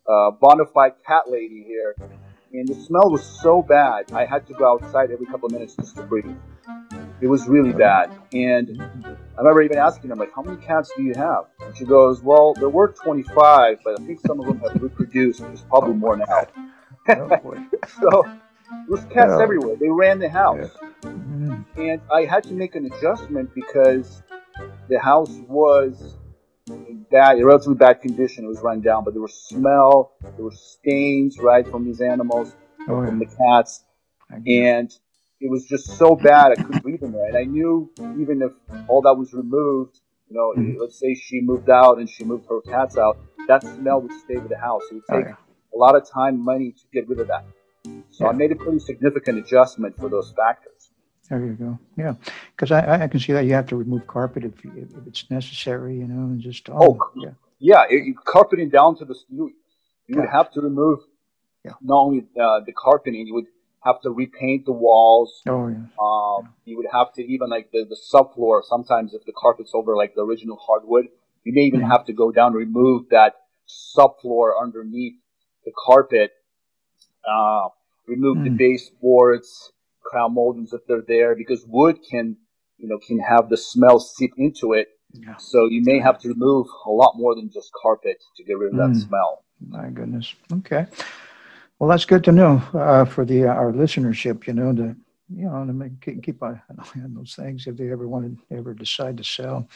uh, 0.06 0.30
bona 0.32 0.66
fide 0.66 0.92
cat 1.06 1.30
lady 1.30 1.64
here. 1.66 1.94
And 2.52 2.66
the 2.68 2.74
smell 2.74 3.10
was 3.10 3.24
so 3.24 3.62
bad, 3.62 4.10
I 4.12 4.24
had 4.24 4.46
to 4.48 4.54
go 4.54 4.72
outside 4.72 5.10
every 5.10 5.26
couple 5.26 5.46
of 5.46 5.52
minutes 5.52 5.76
just 5.76 5.96
to 5.96 6.02
breathe. 6.02 6.34
It 7.20 7.26
was 7.26 7.46
really 7.46 7.72
bad. 7.72 8.10
And 8.32 8.80
I 8.80 9.40
remember 9.40 9.62
even 9.62 9.76
asking 9.78 10.10
her, 10.10 10.16
like, 10.16 10.32
how 10.34 10.42
many 10.42 10.56
cats 10.62 10.90
do 10.96 11.02
you 11.02 11.12
have? 11.14 11.44
And 11.60 11.76
she 11.76 11.84
goes, 11.84 12.22
well, 12.22 12.54
there 12.54 12.68
were 12.70 12.88
25, 12.88 13.80
but 13.84 14.00
I 14.00 14.04
think 14.06 14.20
some 14.20 14.40
of 14.40 14.46
them 14.46 14.60
have 14.60 14.80
reproduced. 14.82 15.40
There's 15.40 15.62
probably 15.62 15.94
more 15.94 16.16
now. 16.16 16.46
Oh, 17.08 17.36
boy. 17.42 17.58
So 18.00 18.30
there 18.70 18.84
was 18.88 19.04
cats 19.06 19.34
Yeah. 19.36 19.42
everywhere. 19.42 19.76
They 19.76 19.88
ran 19.88 20.18
the 20.18 20.28
house. 20.28 20.70
Mm. 21.02 21.64
And 21.76 22.00
I 22.12 22.24
had 22.24 22.44
to 22.44 22.54
make 22.54 22.74
an 22.74 22.86
adjustment 22.86 23.54
because 23.54 24.22
the 24.88 24.98
house 24.98 25.34
was 25.48 26.16
in 26.68 27.06
bad, 27.10 27.38
in 27.38 27.44
relatively 27.44 27.74
bad 27.76 28.00
condition. 28.00 28.44
It 28.44 28.48
was 28.48 28.60
run 28.62 28.80
down, 28.80 29.04
but 29.04 29.14
there 29.14 29.22
was 29.22 29.34
smell, 29.34 30.12
there 30.36 30.44
were 30.44 30.50
stains, 30.52 31.38
right, 31.38 31.66
from 31.68 31.84
these 31.84 32.00
animals, 32.00 32.54
Oh, 32.88 33.04
from 33.04 33.20
yeah. 33.20 33.26
the 33.26 33.36
cats, 33.36 33.84
and 34.30 34.90
it 35.40 35.50
was 35.50 35.66
just 35.66 35.96
so 35.96 36.16
bad 36.16 36.52
I 36.52 36.56
couldn't 36.56 36.82
breathe 36.82 37.02
in 37.02 37.12
there. 37.12 37.26
And 37.28 37.36
I 37.36 37.44
knew 37.44 37.90
even 38.18 38.42
if 38.42 38.52
all 38.88 39.02
that 39.02 39.14
was 39.14 39.32
removed, 39.32 40.00
you 40.28 40.36
know, 40.36 40.52
Mhm. 40.56 40.76
let's 40.80 40.98
say 40.98 41.14
she 41.14 41.40
moved 41.40 41.70
out 41.70 41.98
and 41.98 42.08
she 42.08 42.24
moved 42.24 42.46
her 42.48 42.60
cats 42.60 42.98
out, 42.98 43.18
that 43.46 43.62
smell 43.62 44.02
would 44.02 44.12
stay 44.12 44.36
with 44.36 44.48
the 44.48 44.58
house. 44.58 44.82
It 44.90 44.94
would 44.94 45.04
Oh, 45.10 45.16
take 45.16 45.26
yeah. 45.26 45.36
a 45.74 45.78
lot 45.78 45.94
of 45.94 46.08
time, 46.10 46.40
money 46.40 46.72
to 46.72 46.82
get 46.92 47.08
rid 47.08 47.20
of 47.20 47.28
that. 47.28 47.44
So 48.10 48.26
I 48.26 48.32
made 48.32 48.52
a 48.52 48.56
pretty 48.56 48.78
significant 48.80 49.38
adjustment 49.38 49.96
for 49.96 50.08
those 50.08 50.32
factors. 50.36 50.90
There 51.28 51.44
you 51.44 51.52
go. 51.52 51.78
Yeah, 51.96 52.14
because 52.56 52.72
I, 52.72 53.04
I- 53.04 53.08
can 53.08 53.20
see 53.20 53.32
that 53.34 53.44
you 53.44 53.52
have 53.52 53.66
to 53.68 53.76
remove 53.76 54.06
carpet 54.06 54.44
if, 54.44 54.64
you- 54.64 54.72
if 54.76 55.06
it's 55.06 55.30
necessary, 55.30 55.96
you 55.98 56.06
know, 56.08 56.22
and 56.24 56.40
just 56.40 56.68
Oh, 56.70 56.98
yeah, 57.16 57.30
Yeah, 57.58 57.84
it, 57.88 58.14
carpeting 58.24 58.70
down 58.70 58.96
to 58.98 59.04
the 59.04 59.14
you, 59.28 59.52
you 60.06 60.16
would 60.20 60.28
have 60.30 60.50
to 60.52 60.60
remove 60.62 61.00
Yeah. 61.64 61.72
not 61.82 61.98
only 62.06 62.20
uh, 62.40 62.60
the 62.64 62.72
carpeting, 62.72 63.26
you 63.26 63.34
would 63.34 63.46
have 63.84 64.00
to 64.02 64.10
repaint 64.10 64.64
the 64.64 64.72
walls. 64.72 65.42
oh 65.46 65.68
yeah, 65.68 65.76
Um, 66.00 66.54
you 66.64 66.76
would 66.78 66.86
have 66.92 67.12
to 67.14 67.22
even 67.22 67.50
like 67.50 67.70
the, 67.72 67.84
the 67.84 67.96
subfloor. 68.12 68.62
Sometimes 68.64 69.12
if 69.14 69.24
the 69.24 69.32
carpet's 69.36 69.72
over 69.74 69.94
like 69.96 70.14
the 70.14 70.22
original 70.22 70.56
hardwood, 70.56 71.06
you 71.44 71.52
may 71.52 71.62
even 71.62 71.82
have 71.82 72.04
to 72.06 72.12
go 72.12 72.32
down 72.32 72.48
and 72.52 72.56
remove 72.56 73.10
that 73.10 73.34
subfloor 73.68 74.52
underneath 74.60 75.14
the 75.64 75.72
carpet. 75.86 76.32
Uh, 77.28 77.68
remove 78.06 78.42
the 78.44 78.50
Mm. 78.50 78.58
baseboards, 78.58 79.72
crown 80.02 80.34
moldings 80.34 80.72
if 80.72 80.80
they're 80.86 81.04
there, 81.06 81.34
because 81.36 81.64
wood 81.66 81.98
can, 82.10 82.36
you 82.78 82.88
know, 82.88 82.98
can 83.06 83.18
have 83.18 83.48
the 83.50 83.56
smell 83.56 83.98
seep 84.00 84.32
into 84.38 84.72
it. 84.72 84.88
yeah. 85.12 85.36
So 85.38 85.66
you 85.66 85.82
may 85.84 85.98
have 86.00 86.18
to 86.20 86.28
remove 86.28 86.66
a 86.86 86.90
lot 86.90 87.14
more 87.16 87.34
than 87.34 87.50
just 87.50 87.70
carpet 87.80 88.16
to 88.36 88.44
get 88.44 88.58
rid 88.58 88.70
of 88.70 88.76
that 88.76 88.92
Mm. 88.92 89.06
smell. 89.06 89.44
My 89.68 89.88
goodness. 89.90 90.34
Okay. 90.52 90.86
Well, 91.78 91.90
that's 91.90 92.04
good 92.04 92.24
to 92.24 92.32
know 92.32 92.62
uh, 92.74 93.04
for 93.04 93.24
the 93.24 93.44
uh, 93.46 93.52
our 93.54 93.72
listenership. 93.72 94.46
You 94.46 94.54
know, 94.54 94.72
to 94.74 94.96
you 95.28 95.46
know 95.48 95.64
to 95.66 95.72
make, 95.72 96.00
keep 96.00 96.22
keep 96.22 96.42
an 96.42 96.60
eye 96.78 97.00
on 97.04 97.14
those 97.14 97.34
things 97.34 97.66
if 97.66 97.76
they 97.76 97.90
ever 97.90 98.08
want 98.08 98.24
to 98.50 98.56
ever 98.56 98.74
decide 98.74 99.16
to 99.18 99.24
sell. 99.24 99.68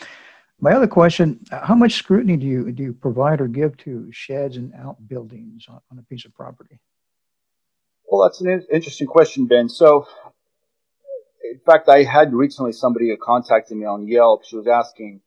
My 0.61 0.73
other 0.73 0.87
question: 0.89 1.41
How 1.51 1.75
much 1.75 1.95
scrutiny 1.95 2.37
do 2.37 2.47
you 2.47 2.73
do 2.73 2.83
you 2.83 2.93
provide 2.93 3.41
or 3.41 3.49
give 3.49 3.77
to 3.79 4.09
sheds 4.13 4.57
and 4.57 4.73
outbuildings 4.75 5.67
on, 5.69 5.81
on 5.91 5.99
a 5.99 6.03
piece 6.03 6.25
of 6.25 6.35
property? 6.35 6.79
Well, 8.13 8.29
that's 8.29 8.43
an 8.43 8.51
in- 8.51 8.67
interesting 8.71 9.07
question, 9.07 9.47
Ben. 9.47 9.71
So, 9.71 10.07
in 11.51 11.61
fact, 11.65 11.89
I 11.89 12.03
had 12.03 12.35
recently 12.35 12.73
somebody 12.73 13.09
who 13.09 13.17
contacted 13.17 13.75
me 13.75 13.87
on 13.87 14.07
Yelp. 14.07 14.45
She 14.45 14.55
was 14.55 14.67
asking 14.67 15.23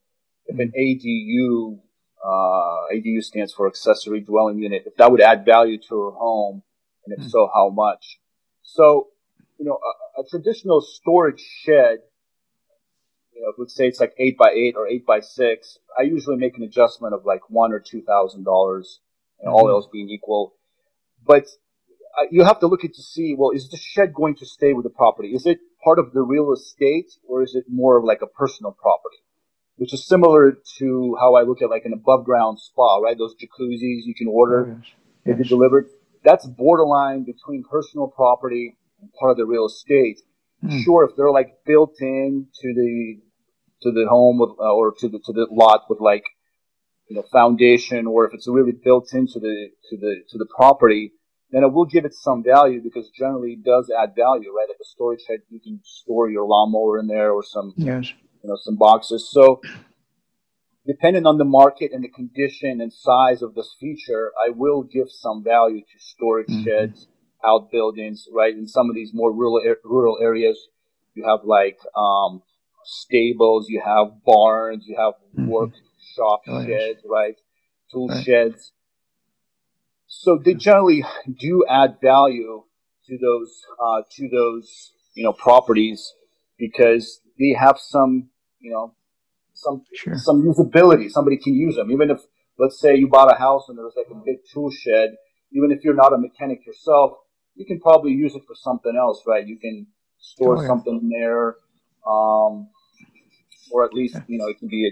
if 0.46 0.60
an 0.60 0.72
ADU, 0.78 1.80
uh, 2.24 2.94
ADU 2.94 3.24
stands 3.24 3.54
for 3.54 3.66
accessory 3.66 4.22
dwelling 4.22 4.60
unit, 4.60 4.84
if 4.86 4.96
that 4.98 5.12
would 5.12 5.20
add 5.20 5.46
value 5.46 5.80
to 5.90 6.00
her 6.00 6.12
home, 6.12 6.62
and 7.08 7.18
if 7.18 7.24
Hmm. 7.24 7.30
so, 7.30 7.50
how 7.52 7.70
much? 7.72 8.20
So, 8.62 9.08
you 9.58 9.66
know, 9.66 9.80
a, 10.18 10.22
a 10.22 10.24
traditional 10.30 10.80
storage 10.80 11.40
shed, 11.40 12.04
you 13.34 13.42
know, 13.42 13.54
let's 13.58 13.74
say 13.74 13.88
it's 13.88 14.00
like 14.00 14.14
eight 14.20 14.38
by 14.38 14.52
eight 14.52 14.76
or 14.78 14.88
eight 14.88 15.08
by 15.08 15.22
six, 15.22 15.80
I 15.98 16.04
usually 16.04 16.38
make 16.38 16.56
an 16.56 16.62
adjustment 16.64 17.16
of 17.16 17.26
like 17.26 17.50
one 17.50 17.74
or 17.74 17.80
two 17.80 18.04
thousand 18.04 18.44
dollars, 18.44 19.00
and 19.40 19.50
all 19.50 19.66
Mhm. 19.66 19.72
else 19.72 19.88
being 19.92 20.08
equal. 20.08 20.54
But 21.26 21.48
you 22.32 22.44
have 22.44 22.60
to 22.60 22.68
look 22.68 22.84
at 22.84 22.94
to 22.94 23.02
see, 23.04 23.36
well, 23.38 23.52
is 23.52 23.70
the 23.70 23.78
shed 23.78 24.14
going 24.14 24.36
to 24.38 24.46
stay 24.46 24.74
with 24.74 24.84
the 24.84 24.90
property? 24.90 25.30
Is 25.30 25.46
it 25.46 25.60
part 25.84 26.00
of 26.00 26.14
the 26.14 26.22
real 26.22 26.52
estate 26.54 27.12
or 27.28 27.44
is 27.44 27.56
it 27.56 27.66
more 27.70 27.98
of 27.98 28.04
like 28.04 28.22
a 28.22 28.28
personal 28.28 28.72
property? 28.72 29.18
Which 29.78 29.94
is 29.94 30.08
similar 30.08 30.58
to 30.80 31.18
how 31.20 31.36
I 31.36 31.44
look 31.44 31.62
at 31.62 31.70
like 31.70 31.84
an 31.86 31.94
above 31.94 32.24
ground 32.26 32.60
spa, 32.60 32.98
right? 33.00 33.18
Those 33.18 33.36
jacuzzis 33.36 34.06
you 34.06 34.14
can 34.18 34.28
order, 34.28 34.66
Oh, 34.66 34.78
yes. 34.78 34.92
they 35.26 35.32
get 35.34 35.40
Yes. 35.40 35.50
delivered. 35.50 35.90
That's 36.24 36.48
borderline 36.48 37.24
between 37.24 37.64
personal 37.70 38.08
property 38.08 38.78
and 39.02 39.12
part 39.20 39.32
of 39.32 39.38
the 39.38 39.46
real 39.46 39.66
estate. 39.66 40.20
Hmm. 40.62 40.80
Sure, 40.80 41.04
if 41.04 41.16
they're 41.18 41.32
like 41.32 41.64
built 41.66 41.96
in 42.00 42.48
to 42.62 42.74
the, 42.74 43.20
to 43.84 43.92
the 43.92 44.08
home 44.10 44.40
with, 44.40 44.52
uh, 44.60 44.74
or 44.74 44.94
to 45.00 45.10
the, 45.10 45.20
to 45.20 45.34
the 45.34 45.48
lot 45.52 45.82
with 45.90 46.00
like, 46.00 46.24
you 47.10 47.16
know, 47.18 47.24
foundation 47.32 48.08
or 48.08 48.26
if 48.26 48.34
it's 48.34 48.48
really 48.48 48.72
built 48.72 49.14
into 49.14 49.40
the, 49.40 49.70
to 49.90 49.98
the, 49.98 50.24
to 50.30 50.38
the 50.38 50.48
property, 50.56 51.12
then 51.52 51.64
it 51.64 51.72
will 51.72 51.86
give 51.86 52.06
it 52.06 52.14
some 52.14 52.44
value 52.44 52.82
because 52.82 53.10
generally 53.10 53.54
it 53.54 53.64
does 53.64 53.92
add 53.92 54.16
value, 54.16 54.52
right? 54.52 54.68
Like 54.68 54.78
a 54.82 54.86
storage 54.86 55.22
shed, 55.28 55.40
you 55.50 55.60
can 55.60 55.80
store 55.84 56.30
your 56.30 56.46
lawnmower 56.46 57.00
in 57.00 57.08
there 57.08 57.32
or 57.32 57.44
some, 57.44 57.74
Yes. 57.78 58.14
you 58.44 58.50
know, 58.50 58.58
some 58.62 58.76
boxes. 58.76 59.30
So 59.32 59.62
depending 60.86 61.26
on 61.26 61.38
the 61.38 61.46
market 61.46 61.92
and 61.94 62.04
the 62.04 62.10
condition 62.10 62.82
and 62.82 62.92
size 62.92 63.42
of 63.42 63.56
this 63.56 63.76
feature, 63.80 64.32
I 64.46 64.52
will 64.52 64.84
give 64.84 65.10
some 65.10 65.44
value 65.44 65.82
to 65.82 66.00
storage 66.00 66.48
Mhm. 66.50 66.64
sheds, 66.64 67.08
outbuildings, 67.44 68.28
right? 68.32 68.54
In 68.56 68.68
some 68.68 68.90
of 68.90 68.96
these 68.96 69.14
more 69.14 69.32
rural, 69.32 69.62
rural 69.84 70.18
areas, 70.22 70.58
you 71.14 71.26
have 71.26 71.44
like, 71.44 71.80
um, 71.96 72.42
stables, 72.84 73.68
you 73.70 73.82
have 73.82 74.24
barns, 74.24 74.86
you 74.88 74.96
have 74.96 75.14
Mhm. 75.36 75.48
workshop 75.48 76.42
Oh, 76.48 76.60
yes. 76.62 76.82
sheds, 76.82 77.06
right? 77.06 77.36
Tool 77.92 78.10
Right. 78.10 78.24
sheds. 78.24 78.72
So 80.08 80.40
they 80.44 80.54
generally 80.54 81.04
do 81.40 81.66
add 81.70 81.98
value 82.02 82.64
to 83.08 83.18
those, 83.18 83.62
uh, 83.84 84.02
to 84.18 84.30
those, 84.30 84.92
you 85.16 85.24
know, 85.24 85.34
properties 85.34 86.14
because 86.58 87.22
they 87.40 87.56
have 87.58 87.78
some, 87.80 88.30
you 88.60 88.72
know, 88.72 88.96
some 89.54 89.84
Sure. 89.94 90.16
some 90.18 90.44
usability. 90.44 91.10
Somebody 91.10 91.38
can 91.38 91.54
use 91.54 91.76
them. 91.76 91.92
Even 91.92 92.10
if, 92.12 92.20
let's 92.60 92.80
say, 92.80 92.96
you 92.96 93.08
bought 93.08 93.32
a 93.34 93.38
house 93.38 93.66
and 93.70 93.78
there's 93.78 93.94
like 93.96 94.08
a 94.12 94.16
big 94.26 94.38
tool 94.54 94.70
shed, 94.72 95.16
even 95.52 95.72
if 95.72 95.84
you're 95.84 95.96
not 95.96 96.14
a 96.14 96.18
mechanic 96.18 96.66
yourself, 96.66 97.14
you 97.56 97.66
can 97.66 97.80
probably 97.80 98.12
use 98.12 98.36
it 98.36 98.44
for 98.48 98.56
something 98.56 98.96
else, 98.98 99.24
right? 99.28 99.46
You 99.48 99.58
can 99.58 99.88
store 100.20 100.58
Oh, 100.58 100.62
yeah. 100.62 100.68
something 100.68 101.00
in 101.04 101.10
there, 101.10 101.56
um, 102.08 102.70
or 103.72 103.86
at 103.86 103.94
least, 103.94 104.16
you 104.28 104.38
know, 104.38 104.48
it 104.48 104.60
can 104.60 104.68
be 104.68 104.88
a, 104.88 104.92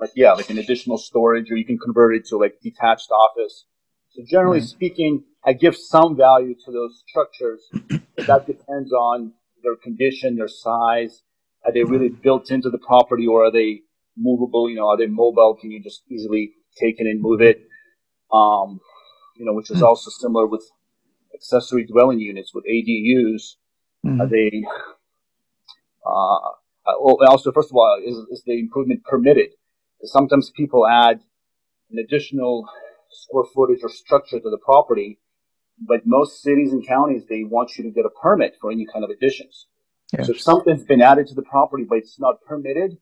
like, 0.00 0.10
yeah, 0.16 0.32
like 0.32 0.50
an 0.50 0.58
additional 0.58 0.96
storage, 0.98 1.50
or 1.50 1.56
you 1.56 1.64
can 1.66 1.78
convert 1.78 2.16
it 2.16 2.26
to 2.26 2.36
like 2.38 2.54
detached 2.62 3.10
office. 3.10 3.66
So 4.12 4.22
generally 4.26 4.60
Right. 4.60 4.68
speaking, 4.68 5.24
I 5.44 5.52
give 5.52 5.76
some 5.76 6.16
value 6.16 6.54
to 6.64 6.72
those 6.72 7.02
structures, 7.08 7.62
but 8.16 8.26
that 8.26 8.46
depends 8.46 8.92
on 8.92 9.32
their 9.62 9.76
condition, 9.76 10.36
their 10.36 10.48
size. 10.48 11.22
Are 11.64 11.72
they 11.72 11.84
really 11.84 12.08
built 12.08 12.50
into 12.50 12.70
the 12.70 12.78
property 12.78 13.26
or 13.26 13.44
are 13.46 13.52
they 13.52 13.82
movable? 14.16 14.68
You 14.68 14.76
know, 14.76 14.88
are 14.88 14.96
they 14.96 15.06
mobile? 15.06 15.56
Can 15.60 15.70
you 15.70 15.82
just 15.82 16.02
easily 16.10 16.52
take 16.78 16.96
it 16.98 17.06
and 17.06 17.20
move 17.22 17.40
it? 17.40 17.62
Um, 18.32 18.80
you 19.36 19.44
know, 19.44 19.54
which 19.54 19.70
is 19.70 19.78
Hmm. 19.78 19.84
also 19.84 20.10
similar 20.10 20.46
with 20.46 20.64
accessory 21.34 21.84
dwelling 21.86 22.20
units 22.20 22.52
with 22.54 22.64
ADUs. 22.66 23.56
Are 24.18 24.26
Mhm. 24.26 24.30
they, 24.30 24.64
uh, 26.04 26.50
also, 27.28 27.52
first 27.52 27.70
of 27.70 27.76
all, 27.76 28.00
is, 28.04 28.16
is 28.30 28.42
the 28.44 28.58
improvement 28.58 29.04
permitted? 29.04 29.50
sometimes 30.02 30.50
people 30.56 30.86
add 30.86 31.20
an 31.90 31.98
additional 31.98 32.66
square 33.10 33.44
footage 33.54 33.80
or 33.82 33.88
structure 33.88 34.40
to 34.40 34.50
the 34.50 34.58
property, 34.58 35.18
but 35.80 36.06
most 36.06 36.42
cities 36.42 36.72
and 36.72 36.86
counties, 36.86 37.24
they 37.28 37.44
want 37.44 37.76
you 37.76 37.84
to 37.84 37.90
get 37.90 38.04
a 38.04 38.10
permit 38.10 38.56
for 38.60 38.70
any 38.70 38.86
kind 38.92 39.04
of 39.04 39.10
additions. 39.10 39.66
So 40.24 40.32
if 40.32 40.40
something's 40.40 40.82
been 40.82 41.00
added 41.00 41.28
to 41.28 41.34
the 41.34 41.42
property, 41.42 41.84
but 41.88 41.98
it's 41.98 42.18
not 42.18 42.42
permitted, 42.42 42.98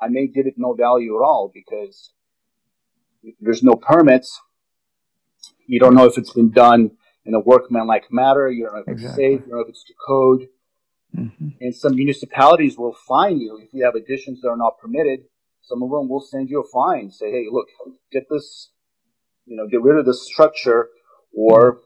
I 0.00 0.08
may 0.08 0.26
give 0.26 0.46
it 0.46 0.54
no 0.56 0.74
value 0.74 1.16
at 1.16 1.22
all 1.22 1.50
because 1.52 2.12
there's 3.40 3.62
no 3.62 3.74
permits. 3.74 4.40
You 5.66 5.78
don't 5.78 5.94
know 5.94 6.06
if 6.06 6.16
it's 6.16 6.32
been 6.32 6.50
done 6.50 6.92
in 7.26 7.34
a 7.34 7.40
workmanlike 7.40 8.10
manner. 8.10 8.48
You 8.48 8.64
don't 8.64 8.74
know 8.74 8.80
if 8.80 8.88
it's 8.88 9.02
Exactly. 9.02 9.24
safe. 9.24 9.40
You 9.44 9.50
don't 9.50 9.58
know 9.58 9.64
if 9.64 9.68
it's 9.68 9.84
to 9.84 9.94
code. 10.06 10.48
Mm-hmm. 11.16 11.48
And 11.60 11.74
some 11.74 11.94
municipalities 11.94 12.78
will 12.78 12.96
fine 13.06 13.38
you 13.40 13.58
if 13.62 13.74
you 13.74 13.84
have 13.84 13.94
additions 13.94 14.40
that 14.40 14.48
are 14.48 14.56
not 14.56 14.78
permitted. 14.78 15.24
Some 15.62 15.82
of 15.82 15.90
them 15.90 16.08
will 16.08 16.20
send 16.20 16.48
you 16.48 16.60
a 16.60 16.68
fine, 16.72 17.10
say, 17.10 17.30
"Hey, 17.30 17.46
look, 17.50 17.66
get 18.10 18.24
this, 18.30 18.70
you 19.48 19.56
know, 19.56 19.66
get 19.66 19.82
rid 19.82 19.98
of 19.98 20.06
the 20.06 20.14
structure, 20.14 20.88
or 21.36 21.78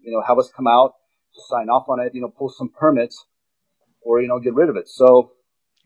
you 0.00 0.12
know, 0.12 0.22
have 0.26 0.38
us 0.38 0.50
come 0.54 0.66
out 0.66 0.94
to 1.34 1.40
sign 1.48 1.68
off 1.68 1.88
on 1.88 2.00
it, 2.00 2.14
you 2.14 2.20
know, 2.20 2.28
pull 2.28 2.48
some 2.48 2.68
permits, 2.68 3.24
or 4.00 4.20
you 4.20 4.28
know, 4.28 4.40
get 4.40 4.54
rid 4.54 4.68
of 4.68 4.76
it." 4.76 4.88
So 4.88 5.32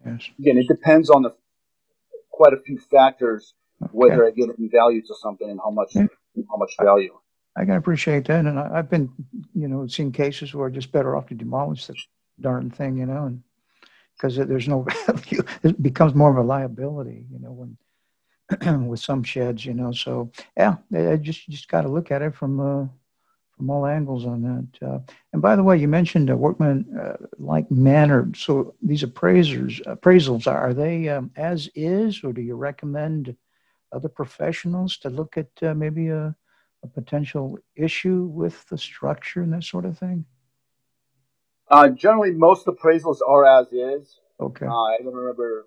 yes. 0.05 0.31
again, 0.39 0.59
it 0.59 0.69
depends 0.69 1.11
on 1.11 1.23
the 1.23 1.31
quite 2.31 2.53
a 2.53 2.61
few 2.61 2.79
factors 2.79 3.55
okay. 3.83 3.91
whether 3.93 4.27
I 4.27 4.31
give 4.31 4.51
value 4.59 5.03
to 5.03 5.15
something 5.21 5.49
and 5.49 5.59
how 5.63 5.71
much 5.71 5.91
yeah. 5.95 6.07
how 6.51 6.57
much 6.57 6.75
value. 6.81 7.15
I 7.57 7.65
can 7.65 7.75
appreciate 7.75 8.27
that, 8.27 8.45
and 8.45 8.59
I, 8.59 8.77
have 8.77 8.91
been, 8.91 9.11
you 9.55 9.67
know, 9.67 9.87
seen 9.87 10.13
cases 10.13 10.55
where 10.55 10.69
just 10.69 10.93
better 10.93 11.17
off 11.17 11.29
to 11.29 11.35
demolish 11.35 11.87
the 11.87 11.95
darn 12.39 12.71
thing, 12.71 12.99
you 12.99 13.07
know, 13.07 13.25
and 13.25 13.43
because 14.15 14.37
there's 14.37 14.69
no 14.69 14.83
value, 15.07 15.43
it 15.63 15.83
becomes 15.83 16.15
more 16.15 16.31
of 16.31 16.37
a 16.37 16.47
liability, 16.47 17.25
you 17.31 17.39
know, 17.39 17.53
when 17.53 17.79
with 18.87 19.01
some 19.01 19.23
sheds, 19.23 19.65
you 19.65 19.75
know. 19.75 19.93
So 19.93 20.31
yeah, 20.57 20.77
I 20.95 21.17
just 21.17 21.49
just 21.49 21.69
got 21.69 21.83
to 21.83 21.89
look 21.89 22.11
at 22.11 22.23
it 22.23 22.35
from 22.35 22.61
uh, 22.61 22.87
from 23.57 23.71
all 23.71 23.87
angles 23.87 24.27
on 24.27 24.43
that. 24.43 24.87
Uh, 24.87 24.99
and 25.33 25.43
by 25.43 25.57
the 25.57 25.63
way, 25.63 25.77
you 25.79 25.89
mentioned 25.89 26.31
a 26.31 26.37
workman 26.37 26.87
uh, 26.99 27.17
like 27.39 27.71
manner. 27.71 28.31
So 28.37 28.75
these 28.83 29.03
appraisers 29.03 29.81
appraisals 29.81 30.47
are, 30.47 30.59
are 30.59 30.75
they 30.75 31.09
um, 31.09 31.31
as 31.37 31.69
is, 31.75 32.23
or 32.23 32.33
do 32.33 32.41
you 32.41 32.55
recommend 32.55 33.37
other 33.93 34.09
professionals 34.09 34.99
to 34.99 35.11
look 35.11 35.37
at 35.37 35.49
uh, 35.63 35.75
maybe 35.75 36.09
a 36.09 36.37
a 36.83 36.89
potential 36.89 37.59
issue 37.75 38.25
with 38.25 38.67
the 38.69 38.79
structure 38.79 39.43
and 39.43 39.53
that 39.53 39.65
sort 39.65 39.85
of 39.85 39.99
thing? 39.99 40.25
Uh, 41.69 41.89
generally, 41.89 42.31
most 42.31 42.67
appraisals 42.67 43.19
are 43.27 43.45
as 43.45 43.73
is. 43.73 44.21
Okay. 44.41 44.67
Uh, 44.67 44.71
I 44.71 44.99
don't 45.03 45.15
remember 45.15 45.67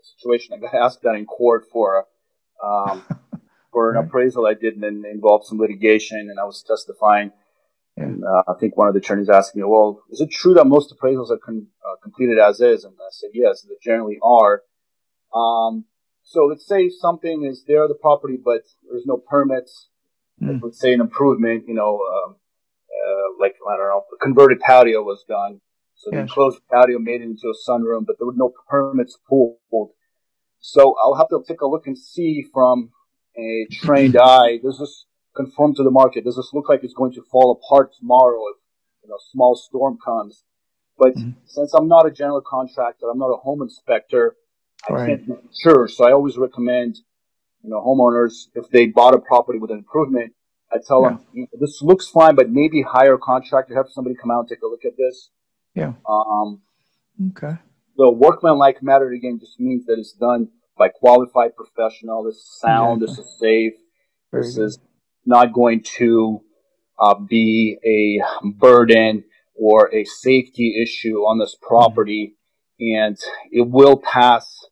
a 0.00 0.04
situation 0.04 0.54
I 0.54 0.58
got 0.58 0.74
asked 0.74 1.02
that 1.02 1.14
in 1.14 1.26
court 1.26 1.64
for 1.72 2.06
um, 2.62 3.04
for 3.72 3.90
an 3.90 3.96
right. 3.96 4.06
appraisal 4.06 4.46
I 4.46 4.54
did 4.54 4.76
and 4.76 5.04
involved 5.04 5.46
some 5.46 5.58
litigation, 5.58 6.18
and 6.18 6.38
I 6.38 6.44
was 6.44 6.64
testifying. 6.66 7.32
Yeah. 7.96 8.04
And 8.04 8.24
uh, 8.24 8.42
I 8.48 8.54
think 8.58 8.76
one 8.76 8.88
of 8.88 8.94
the 8.94 9.00
attorneys 9.00 9.28
asked 9.28 9.54
me, 9.54 9.62
"Well, 9.64 10.02
is 10.10 10.20
it 10.20 10.30
true 10.30 10.54
that 10.54 10.66
most 10.66 10.94
appraisals 10.94 11.30
are 11.30 11.38
con- 11.38 11.66
uh, 11.86 11.96
completed 12.02 12.38
as 12.38 12.60
is?" 12.60 12.84
And 12.84 12.94
I 12.98 13.10
said, 13.10 13.30
"Yes, 13.34 13.62
they 13.62 13.74
generally 13.82 14.18
are." 14.22 14.62
Um, 15.34 15.84
so 16.22 16.44
let's 16.44 16.66
say 16.66 16.88
something 16.88 17.44
is 17.44 17.64
there, 17.66 17.88
the 17.88 17.94
property, 17.94 18.38
but 18.42 18.62
there's 18.88 19.06
no 19.06 19.16
permits 19.16 19.88
mm. 20.42 20.60
let's 20.62 20.80
say 20.80 20.92
an 20.92 21.00
improvement, 21.00 21.64
you 21.66 21.74
know, 21.74 22.00
um, 22.00 22.36
uh, 22.90 23.40
like 23.40 23.54
I 23.68 23.76
don't 23.76 23.88
know, 23.88 24.04
a 24.14 24.18
converted 24.22 24.60
patio 24.60 25.02
was 25.02 25.24
done. 25.28 25.60
So 25.94 26.10
yes. 26.10 26.16
the 26.16 26.20
enclosed 26.22 26.60
patio 26.70 26.98
made 26.98 27.20
it 27.20 27.24
into 27.24 27.48
a 27.48 27.70
sunroom, 27.70 28.04
but 28.06 28.16
there 28.18 28.26
were 28.26 28.34
no 28.34 28.52
permits 28.68 29.16
pulled. 29.28 29.90
So 30.62 30.94
I'll 31.02 31.16
have 31.16 31.28
to 31.28 31.42
take 31.46 31.60
a 31.60 31.66
look 31.66 31.86
and 31.86 31.98
see 31.98 32.46
from 32.52 32.90
a 33.36 33.66
trained 33.70 34.16
eye. 34.16 34.58
Does 34.62 34.78
this 34.78 35.04
conform 35.36 35.74
to 35.74 35.82
the 35.82 35.90
market? 35.90 36.24
Does 36.24 36.36
this 36.36 36.50
look 36.54 36.70
like 36.70 36.82
it's 36.82 36.94
going 36.94 37.12
to 37.12 37.22
fall 37.30 37.52
apart 37.52 37.92
tomorrow 37.98 38.40
if 38.48 38.56
you 39.02 39.10
know 39.10 39.16
a 39.16 39.30
small 39.30 39.54
storm 39.54 39.98
comes? 40.02 40.44
But 40.98 41.14
mm-hmm. 41.14 41.32
since 41.44 41.74
I'm 41.74 41.88
not 41.88 42.06
a 42.06 42.10
general 42.10 42.40
contractor, 42.40 43.10
I'm 43.10 43.18
not 43.18 43.30
a 43.30 43.36
home 43.36 43.60
inspector. 43.60 44.36
I 44.88 44.92
right. 44.92 45.08
can't 45.08 45.26
be 45.26 45.34
sure. 45.62 45.88
So 45.88 46.06
I 46.06 46.12
always 46.12 46.38
recommend 46.38 46.96
you 47.62 47.70
know, 47.70 47.80
homeowners, 47.80 48.48
if 48.54 48.68
they 48.70 48.86
bought 48.86 49.14
a 49.14 49.18
property 49.18 49.58
with 49.58 49.70
an 49.70 49.78
improvement, 49.78 50.32
I 50.72 50.78
tell 50.86 51.02
yeah. 51.02 51.16
them 51.34 51.48
this 51.60 51.82
looks 51.82 52.08
fine, 52.08 52.34
but 52.34 52.50
maybe 52.50 52.82
hire 52.82 53.14
a 53.14 53.18
contractor, 53.18 53.74
have 53.76 53.86
somebody 53.90 54.16
come 54.16 54.30
out 54.30 54.40
and 54.40 54.48
take 54.48 54.62
a 54.62 54.66
look 54.66 54.84
at 54.84 54.96
this. 54.96 55.30
Yeah. 55.74 55.92
Um, 56.08 56.62
okay. 57.30 57.58
The 57.96 58.10
workmanlike 58.10 58.82
matter 58.82 59.10
again 59.10 59.38
just 59.40 59.60
means 59.60 59.84
that 59.86 59.98
it's 59.98 60.12
done 60.12 60.48
by 60.78 60.88
qualified 60.88 61.50
professional. 61.56 62.24
This 62.24 62.36
is 62.36 62.58
sound. 62.58 63.02
This 63.02 63.18
is 63.18 63.38
safe. 63.38 63.74
Very 64.30 64.44
this 64.44 64.56
good. 64.56 64.64
is 64.64 64.78
not 65.26 65.52
going 65.52 65.82
to 65.98 66.40
uh, 66.98 67.14
be 67.14 67.76
a 67.84 68.50
burden 68.58 69.24
or 69.54 69.94
a 69.94 70.04
safety 70.04 70.80
issue 70.82 71.18
on 71.18 71.38
this 71.38 71.56
property, 71.60 72.36
mm-hmm. 72.80 73.02
and 73.02 73.16
it 73.50 73.68
will 73.68 73.96
pass 73.96 74.66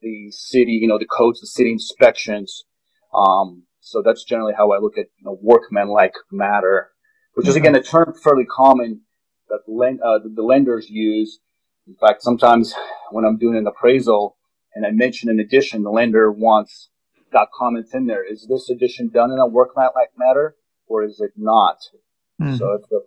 the 0.00 0.30
city, 0.30 0.72
you 0.72 0.88
know, 0.88 0.98
the 0.98 1.06
codes, 1.06 1.40
the 1.40 1.46
city 1.46 1.72
inspections. 1.72 2.64
Um, 3.14 3.64
so 3.80 4.02
that's 4.04 4.24
generally 4.24 4.54
how 4.56 4.72
I 4.72 4.78
look 4.78 4.96
at 4.96 5.06
you 5.18 5.24
know, 5.24 5.38
workman-like 5.42 6.14
matter, 6.30 6.90
which 7.34 7.48
is 7.48 7.56
again 7.56 7.74
a 7.74 7.82
term 7.82 8.14
fairly 8.22 8.44
common 8.44 9.02
that 9.48 9.60
lend, 9.66 10.00
uh, 10.00 10.20
the 10.22 10.42
lenders 10.42 10.88
use. 10.88 11.40
In 11.90 11.96
fact, 11.96 12.22
sometimes 12.22 12.72
when 13.10 13.24
I'm 13.24 13.36
doing 13.36 13.56
an 13.56 13.66
appraisal 13.66 14.36
and 14.76 14.86
I 14.86 14.92
mention 14.92 15.28
an 15.28 15.40
addition, 15.40 15.82
the 15.82 15.90
lender 15.90 16.30
wants 16.30 16.88
got 17.32 17.48
comments 17.52 17.92
in 17.94 18.06
there. 18.06 18.24
Is 18.24 18.46
this 18.48 18.70
addition 18.70 19.08
done 19.08 19.32
in 19.32 19.40
a 19.40 19.46
workman-like 19.46 20.10
matter 20.16 20.54
or 20.86 21.02
is 21.02 21.20
it 21.20 21.32
not? 21.36 21.78
Mm. 22.40 22.56
So 22.56 22.74
it's 22.74 22.86
a 22.92 23.00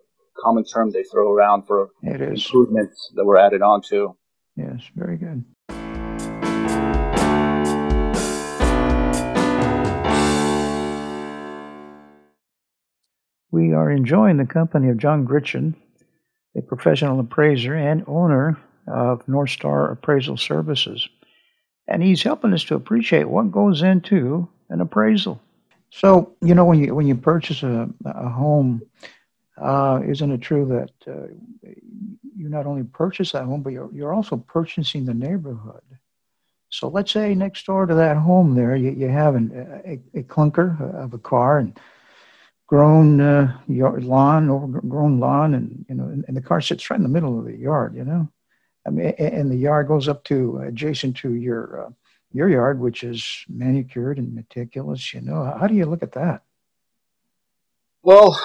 common 0.43 0.65
term 0.65 0.91
they 0.91 1.04
throw 1.04 1.32
around 1.32 1.65
for 1.65 1.91
improvements 2.02 3.10
that 3.15 3.24
were 3.24 3.38
added 3.38 3.62
onto. 3.62 4.15
Yes, 4.58 4.82
very 4.98 5.15
good. 5.15 5.46
We 13.50 13.72
are 13.72 13.89
enjoying 13.89 14.36
the 14.36 14.46
company 14.46 14.89
of 14.89 14.98
John 14.98 15.26
Gritchen, 15.26 15.76
a 16.58 16.62
professional 16.62 17.22
appraiser 17.22 17.76
and 17.76 18.04
owner 18.08 18.58
of 18.88 19.28
North 19.28 19.50
Star 19.50 19.91
Appraisal 19.91 20.38
Services. 20.38 21.08
And 21.88 22.02
he's 22.02 22.24
helping 22.24 22.54
us 22.54 22.63
to 22.65 22.76
appreciate 22.76 23.30
what 23.30 23.52
goes 23.52 23.82
into 23.82 24.48
an 24.69 24.82
appraisal. 24.82 25.41
So, 25.89 26.36
you 26.41 26.56
know, 26.56 26.65
when 26.65 26.80
you 26.80 26.96
when 26.96 27.08
you 27.08 27.15
purchase 27.15 27.62
a, 27.62 27.89
a 28.06 28.30
home, 28.30 28.82
uh, 29.58 30.02
isn't 30.06 30.32
it 30.32 30.41
true 30.41 30.65
that 30.65 31.12
uh, 31.12 31.28
you 32.36 32.50
not 32.50 32.65
only 32.65 32.84
purchase 32.84 33.34
that 33.34 33.43
home, 33.43 33.62
but 33.62 33.74
you're, 33.74 33.89
you're 33.93 34.13
also 34.13 34.38
purchasing 34.38 35.06
the 35.06 35.13
neighborhood? 35.13 35.84
So 36.69 36.88
let's 36.88 37.12
say 37.12 37.36
next 37.36 37.67
door 37.67 37.86
to 37.86 37.93
that 37.93 38.17
home 38.17 38.56
there, 38.56 38.76
you, 38.76 38.89
you 38.91 39.08
have 39.08 39.36
an, 39.36 39.52
a, 39.86 40.19
a 40.19 40.24
clunker 40.24 40.82
of 40.96 41.13
a 41.13 41.19
car 41.19 41.60
and 41.60 41.80
grown 42.65 43.22
uh, 43.22 43.56
yard, 43.67 44.04
lawn, 44.04 44.50
overgrown 44.50 45.19
lawn, 45.19 45.54
and 45.54 45.86
you 45.88 45.93
know, 45.93 46.06
and, 46.06 46.26
and, 46.28 46.36
the 46.36 46.41
car 46.41 46.60
sits 46.60 46.89
right 46.89 46.98
in 46.98 47.04
the 47.04 47.10
middle 47.10 47.38
of 47.38 47.46
the 47.46 47.56
yard. 47.56 47.96
You 47.96 48.04
know, 48.04 48.28
I 48.86 48.89
mean, 48.89 49.08
and 49.17 49.52
the 49.52 49.56
yard 49.56 49.88
goes 49.88 50.08
up 50.08 50.24
to 50.26 50.60
adjacent 50.60 51.17
to 51.17 51.34
your 51.34 51.86
uh, 51.86 51.89
your 52.32 52.50
yard, 52.50 52.80
which 52.80 53.04
is 53.04 53.46
manicured 53.48 54.17
and 54.17 54.34
meticulous. 54.34 55.13
You 55.13 55.22
know, 55.22 55.43
how 55.60 55.67
do 55.67 55.76
you 55.76 55.86
look 55.86 56.04
at 56.04 56.13
that? 56.13 56.43
Well, 58.02 58.39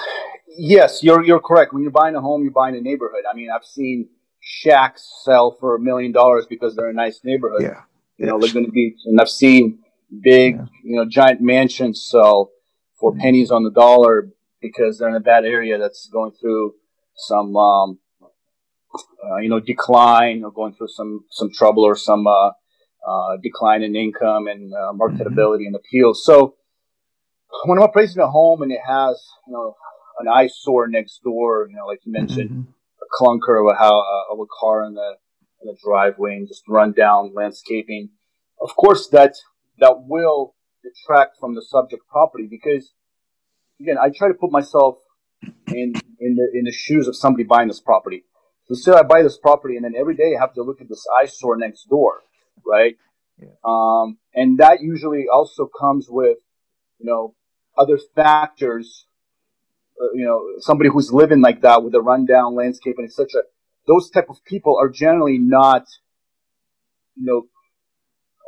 yes, 0.57 1.03
you're 1.03 1.23
you're 1.23 1.41
correct. 1.41 1.73
When 1.73 1.81
you're 1.81 1.91
buying 1.91 2.15
a 2.15 2.21
home, 2.21 2.43
you're 2.43 2.51
buying 2.51 2.75
a 2.75 2.81
neighborhood. 2.81 3.23
I 3.29 3.35
mean, 3.35 3.49
I've 3.53 3.65
seen 3.65 4.09
shacks 4.39 5.21
sell 5.25 5.51
for 5.59 5.75
a 5.75 5.79
million 5.79 6.11
dollars 6.11 6.45
because 6.49 6.75
they're 6.75 6.89
a 6.89 6.93
nice 6.93 7.21
neighborhood. 7.23 7.63
Yeah, 7.63 7.81
you 8.17 8.25
know, 8.25 8.37
Laguna 8.37 8.69
Beach, 8.69 8.99
and 9.05 9.19
I've 9.19 9.29
seen 9.29 9.79
big, 10.21 10.55
yeah. 10.55 10.65
you 10.83 10.95
know, 10.95 11.05
giant 11.05 11.41
mansions 11.41 12.03
sell 12.03 12.51
for 12.99 13.15
pennies 13.15 13.51
on 13.51 13.63
the 13.63 13.71
dollar 13.71 14.29
because 14.61 14.97
they're 14.97 15.09
in 15.09 15.15
a 15.15 15.21
bad 15.21 15.45
area 15.45 15.77
that's 15.77 16.07
going 16.07 16.31
through 16.31 16.75
some, 17.15 17.55
um, 17.55 17.99
you 19.41 19.49
know, 19.49 19.59
decline 19.59 20.43
or 20.43 20.51
going 20.51 20.73
through 20.73 20.87
some, 20.87 21.25
some 21.31 21.49
trouble 21.51 21.83
or 21.83 21.95
some, 21.95 22.27
uh, 22.27 22.51
uh, 23.07 23.37
decline 23.41 23.81
in 23.81 23.95
income 23.95 24.47
and 24.47 24.73
uh, 24.73 24.91
marketability 24.93 25.61
mm-hmm. 25.61 25.67
and 25.67 25.75
appeal. 25.75 26.13
So 26.13 26.55
when 27.65 27.77
I'm 27.77 27.85
appraising 27.85 28.21
a 28.21 28.29
home 28.29 28.61
and 28.61 28.71
it 28.71 28.81
has, 28.85 29.23
you 29.47 29.53
know, 29.53 29.75
an 30.19 30.27
eyesore 30.27 30.87
next 30.87 31.21
door, 31.23 31.67
you 31.69 31.75
know, 31.75 31.85
like 31.85 31.99
you 32.03 32.11
mentioned, 32.11 32.49
mm-hmm. 32.49 32.61
a 32.61 33.23
clunker 33.23 33.59
of 33.61 33.73
a, 33.73 33.79
uh, 33.79 34.33
of 34.33 34.39
a 34.39 34.45
car 34.59 34.83
in 34.83 34.95
the, 34.95 35.15
in 35.61 35.67
the 35.67 35.77
driveway 35.83 36.35
and 36.35 36.47
just 36.47 36.63
run 36.67 36.91
down 36.91 37.33
landscaping. 37.33 38.09
Of 38.61 38.75
course, 38.75 39.07
that, 39.09 39.35
that 39.79 40.03
will 40.07 40.55
detract 40.83 41.37
from 41.39 41.55
the 41.55 41.61
subject 41.61 42.03
property 42.09 42.47
because 42.49 42.91
again, 43.79 43.97
I 44.01 44.09
try 44.09 44.27
to 44.27 44.33
put 44.33 44.51
myself 44.51 44.97
in 45.67 45.93
in 46.19 46.35
the 46.35 46.49
in 46.53 46.65
the 46.65 46.71
shoes 46.71 47.07
of 47.07 47.15
somebody 47.15 47.43
buying 47.43 47.67
this 47.67 47.79
property. 47.79 48.23
So 48.71 48.75
say 48.75 48.91
I 48.97 49.03
buy 49.03 49.23
this 49.23 49.37
property 49.37 49.75
and 49.75 49.85
then 49.85 49.95
every 49.97 50.15
day 50.15 50.35
I 50.37 50.39
have 50.39 50.53
to 50.53 50.61
look 50.61 50.79
at 50.79 50.89
this 50.89 51.03
eyesore 51.19 51.57
next 51.57 51.89
door, 51.89 52.21
right? 52.65 52.95
Yeah. 53.41 53.47
Um, 53.63 54.17
and 54.35 54.59
that 54.59 54.81
usually 54.81 55.25
also 55.31 55.67
comes 55.67 56.07
with, 56.07 56.37
you 56.99 57.05
know, 57.05 57.35
other 57.77 57.97
factors. 58.15 59.05
Uh, 59.99 60.13
you 60.13 60.25
know, 60.25 60.59
somebody 60.59 60.89
who's 60.89 61.11
living 61.11 61.41
like 61.41 61.61
that 61.61 61.83
with 61.83 61.95
a 61.95 62.01
rundown 62.01 62.55
landscape 62.55 62.95
and 62.99 63.07
etc. 63.07 63.41
Those 63.87 64.09
type 64.11 64.29
of 64.29 64.43
people 64.45 64.77
are 64.79 64.89
generally 64.89 65.39
not, 65.39 65.87
you 67.15 67.25
know, 67.25 67.47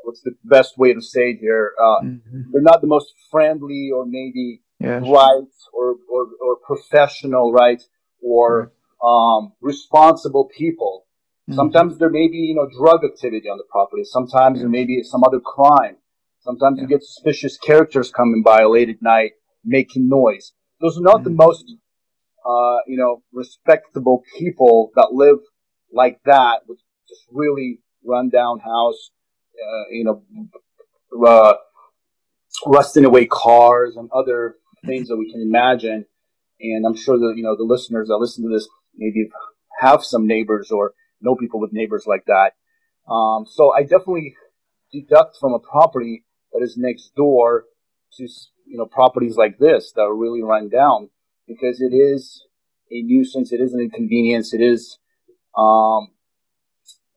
what's 0.03 0.21
the 0.21 0.35
best 0.43 0.77
way 0.77 0.93
to 0.93 1.01
say 1.01 1.31
it 1.31 1.39
here? 1.39 1.73
Uh, 1.79 2.01
mm-hmm. 2.03 2.41
They're 2.51 2.61
not 2.61 2.81
the 2.81 2.87
most 2.87 3.13
friendly 3.31 3.89
or 3.93 4.05
maybe 4.05 4.61
yes. 4.79 5.01
right 5.03 5.47
or, 5.73 5.95
or, 6.09 6.27
or 6.39 6.57
professional 6.65 7.51
right 7.51 7.81
or 8.21 8.71
um, 9.03 9.53
responsible 9.61 10.49
people. 10.55 11.05
Mm-hmm. 11.49 11.55
Sometimes 11.55 11.97
there 11.97 12.09
may 12.09 12.27
be, 12.27 12.37
you 12.37 12.55
know, 12.55 12.67
drug 12.77 13.03
activity 13.03 13.49
on 13.49 13.57
the 13.57 13.63
property. 13.69 14.03
Sometimes 14.03 14.59
there 14.59 14.69
may 14.69 14.85
be 14.85 15.03
some 15.03 15.23
other 15.23 15.39
crime. 15.39 15.97
Sometimes 16.41 16.77
yeah. 16.77 16.83
you 16.83 16.87
get 16.87 17.03
suspicious 17.03 17.57
characters 17.57 18.11
coming 18.11 18.41
by 18.43 18.63
late 18.63 18.89
at 18.89 19.01
night 19.01 19.31
making 19.63 20.07
noise. 20.07 20.53
Those 20.79 20.97
are 20.97 21.01
not 21.01 21.17
mm-hmm. 21.17 21.23
the 21.25 21.29
most, 21.31 21.65
uh, 22.45 22.77
you 22.87 22.97
know, 22.97 23.23
respectable 23.31 24.23
people 24.37 24.91
that 24.95 25.09
live 25.11 25.39
like 25.93 26.19
that 26.25 26.61
with 26.67 26.79
just 27.07 27.25
really 27.31 27.79
rundown 28.03 28.59
house, 28.59 29.11
uh, 29.55 29.83
you 29.91 30.03
know, 30.03 30.23
uh, 31.27 31.53
rusting 32.65 33.05
away 33.05 33.25
cars 33.25 33.95
and 33.95 34.09
other 34.11 34.55
things 34.85 35.07
that 35.09 35.17
we 35.17 35.31
can 35.31 35.41
imagine. 35.41 36.05
And 36.59 36.85
I'm 36.85 36.95
sure 36.95 37.17
that, 37.17 37.33
you 37.35 37.43
know, 37.43 37.55
the 37.55 37.63
listeners 37.63 38.07
that 38.07 38.17
listen 38.17 38.43
to 38.43 38.49
this 38.49 38.67
maybe 39.01 39.29
have 39.81 40.03
some 40.03 40.27
neighbors 40.27 40.71
or 40.71 40.93
know 41.21 41.35
people 41.35 41.59
with 41.59 41.73
neighbors 41.73 42.05
like 42.07 42.25
that. 42.25 42.51
Um, 43.11 43.45
so 43.45 43.73
I 43.73 43.81
definitely 43.81 44.35
deduct 44.93 45.37
from 45.39 45.53
a 45.53 45.59
property 45.59 46.23
that 46.53 46.61
is 46.61 46.77
next 46.77 47.11
door 47.15 47.65
to, 48.17 48.23
you 48.65 48.77
know, 48.77 48.85
properties 48.85 49.35
like 49.35 49.57
this 49.57 49.91
that 49.95 50.01
are 50.01 50.15
really 50.15 50.43
run 50.43 50.69
down 50.69 51.09
because 51.47 51.81
it 51.81 51.93
is 51.93 52.45
a 52.91 53.01
nuisance. 53.01 53.51
It 53.51 53.59
is 53.59 53.73
an 53.73 53.81
inconvenience. 53.81 54.53
It 54.53 54.61
is, 54.61 54.97
um, 55.57 56.11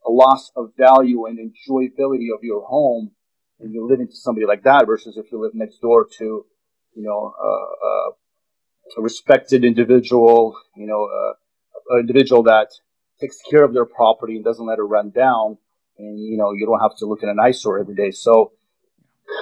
a 0.06 0.10
loss 0.10 0.50
of 0.56 0.72
value 0.76 1.26
and 1.26 1.38
enjoyability 1.38 2.28
of 2.34 2.42
your 2.42 2.66
home 2.66 3.12
when 3.58 3.72
you 3.72 3.86
live 3.88 4.00
into 4.00 4.14
somebody 4.14 4.46
like 4.46 4.62
that 4.64 4.86
versus 4.86 5.16
if 5.16 5.30
you 5.32 5.40
live 5.40 5.54
next 5.54 5.78
door 5.80 6.06
to, 6.18 6.44
you 6.94 7.02
know, 7.02 7.34
uh, 7.42 7.86
uh, 7.86 8.10
a 8.98 9.02
respected 9.02 9.64
individual, 9.64 10.54
you 10.76 10.86
know, 10.86 11.04
uh, 11.06 11.32
an 11.90 12.00
individual 12.00 12.42
that 12.44 12.68
takes 13.20 13.38
care 13.50 13.64
of 13.64 13.74
their 13.74 13.84
property 13.84 14.36
and 14.36 14.44
doesn't 14.44 14.66
let 14.66 14.78
it 14.78 14.82
run 14.82 15.10
down. 15.10 15.58
And, 15.98 16.18
you 16.18 16.36
know, 16.36 16.52
you 16.52 16.66
don't 16.66 16.80
have 16.80 16.96
to 16.98 17.06
look 17.06 17.22
at 17.22 17.28
an 17.28 17.38
eyesore 17.38 17.78
every 17.78 17.94
day. 17.94 18.10
So 18.10 18.52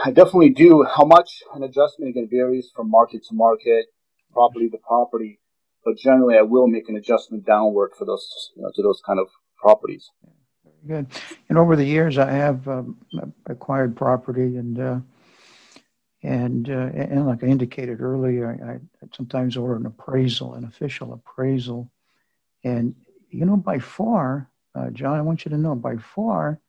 I 0.05 0.11
definitely 0.11 0.51
do. 0.51 0.85
How 0.85 1.05
much 1.05 1.43
an 1.55 1.63
adjustment 1.63 2.11
again 2.11 2.29
varies 2.31 2.71
from 2.75 2.91
market 2.91 3.25
to 3.29 3.35
market, 3.35 3.87
property 4.33 4.69
to 4.69 4.79
property. 4.79 5.41
But 5.85 5.97
generally, 5.97 6.37
I 6.39 6.43
will 6.43 6.69
make 6.69 6.89
an 6.89 6.97
adjustment 6.97 7.45
downward 7.45 7.93
for 7.99 8.05
those, 8.05 8.53
you 8.55 8.63
know, 8.63 8.71
to 8.75 8.83
those 8.83 9.01
kind 9.05 9.19
of 9.19 9.27
properties. 9.57 10.11
Good. 10.87 11.07
And 11.49 11.59
over 11.59 11.77
the 11.77 11.85
years, 11.85 12.19
I 12.19 12.31
have 12.31 12.67
um, 12.69 12.99
acquired 13.47 13.97
property 13.97 14.57
and, 14.57 14.79
uh, 14.79 14.99
and, 16.23 16.69
uh, 16.71 16.91
and 16.95 17.27
like 17.27 17.43
I 17.43 17.49
indicated 17.49 18.01
earlier, 18.01 18.47
I, 18.49 18.73
I, 18.73 18.79
sometimes 19.15 19.57
order 19.57 19.77
an 19.77 19.87
appraisal, 19.87 20.55
an 20.55 20.65
official 20.65 21.13
appraisal. 21.13 21.91
And, 22.65 22.95
you 23.31 23.45
know, 23.45 23.57
by 23.57 23.79
far, 23.79 24.51
uh, 24.75 24.91
John, 24.91 25.19
I 25.19 25.23
want 25.23 25.45
you 25.45 25.51
to 25.51 25.59
know, 25.59 25.75
by 25.75 25.97
far, 25.97 26.61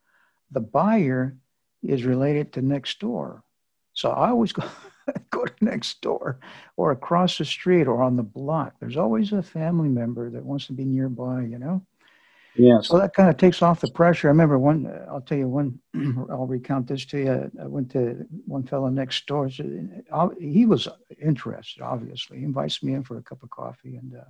the 0.51 0.59
buyer 0.59 1.37
is 1.81 2.03
related 2.03 2.53
to 2.53 2.61
next 2.61 2.99
door. 2.99 3.43
So 3.93 4.09
I 4.09 4.29
always 4.29 4.51
go, 4.51 4.63
go 5.29 5.45
to 5.45 5.65
next 5.65 6.01
door 6.01 6.39
or 6.77 6.91
across 6.91 7.37
the 7.37 7.45
street 7.45 7.87
or 7.87 8.01
on 8.01 8.15
the 8.15 8.23
block. 8.23 8.75
There's 8.79 8.97
always 8.97 9.31
a 9.33 9.43
family 9.43 9.89
member 9.89 10.29
that 10.29 10.43
wants 10.43 10.67
to 10.67 10.73
be 10.73 10.85
nearby, 10.85 11.41
you 11.41 11.59
know? 11.59 11.85
Yeah. 12.55 12.81
So 12.81 12.99
that 12.99 13.15
kind 13.15 13.29
of 13.29 13.37
takes 13.37 13.61
off 13.61 13.81
the 13.81 13.87
pressure. 13.89 14.27
I 14.27 14.31
remember 14.31 14.59
one, 14.59 14.91
I'll 15.09 15.21
tell 15.21 15.37
you 15.37 15.47
one, 15.47 15.79
I'll 16.29 16.45
recount 16.45 16.87
this 16.87 17.05
to 17.05 17.17
you. 17.17 17.51
I 17.59 17.65
went 17.65 17.91
to 17.91 18.25
one 18.45 18.63
fellow 18.63 18.89
next 18.89 19.25
door. 19.25 19.47
He 19.47 20.65
was 20.65 20.87
interested, 21.19 21.81
obviously. 21.81 22.39
He 22.39 22.43
invites 22.43 22.83
me 22.83 22.93
in 22.93 23.03
for 23.03 23.17
a 23.17 23.23
cup 23.23 23.41
of 23.41 23.49
coffee. 23.49 23.95
And 23.95 24.15
uh, 24.15 24.25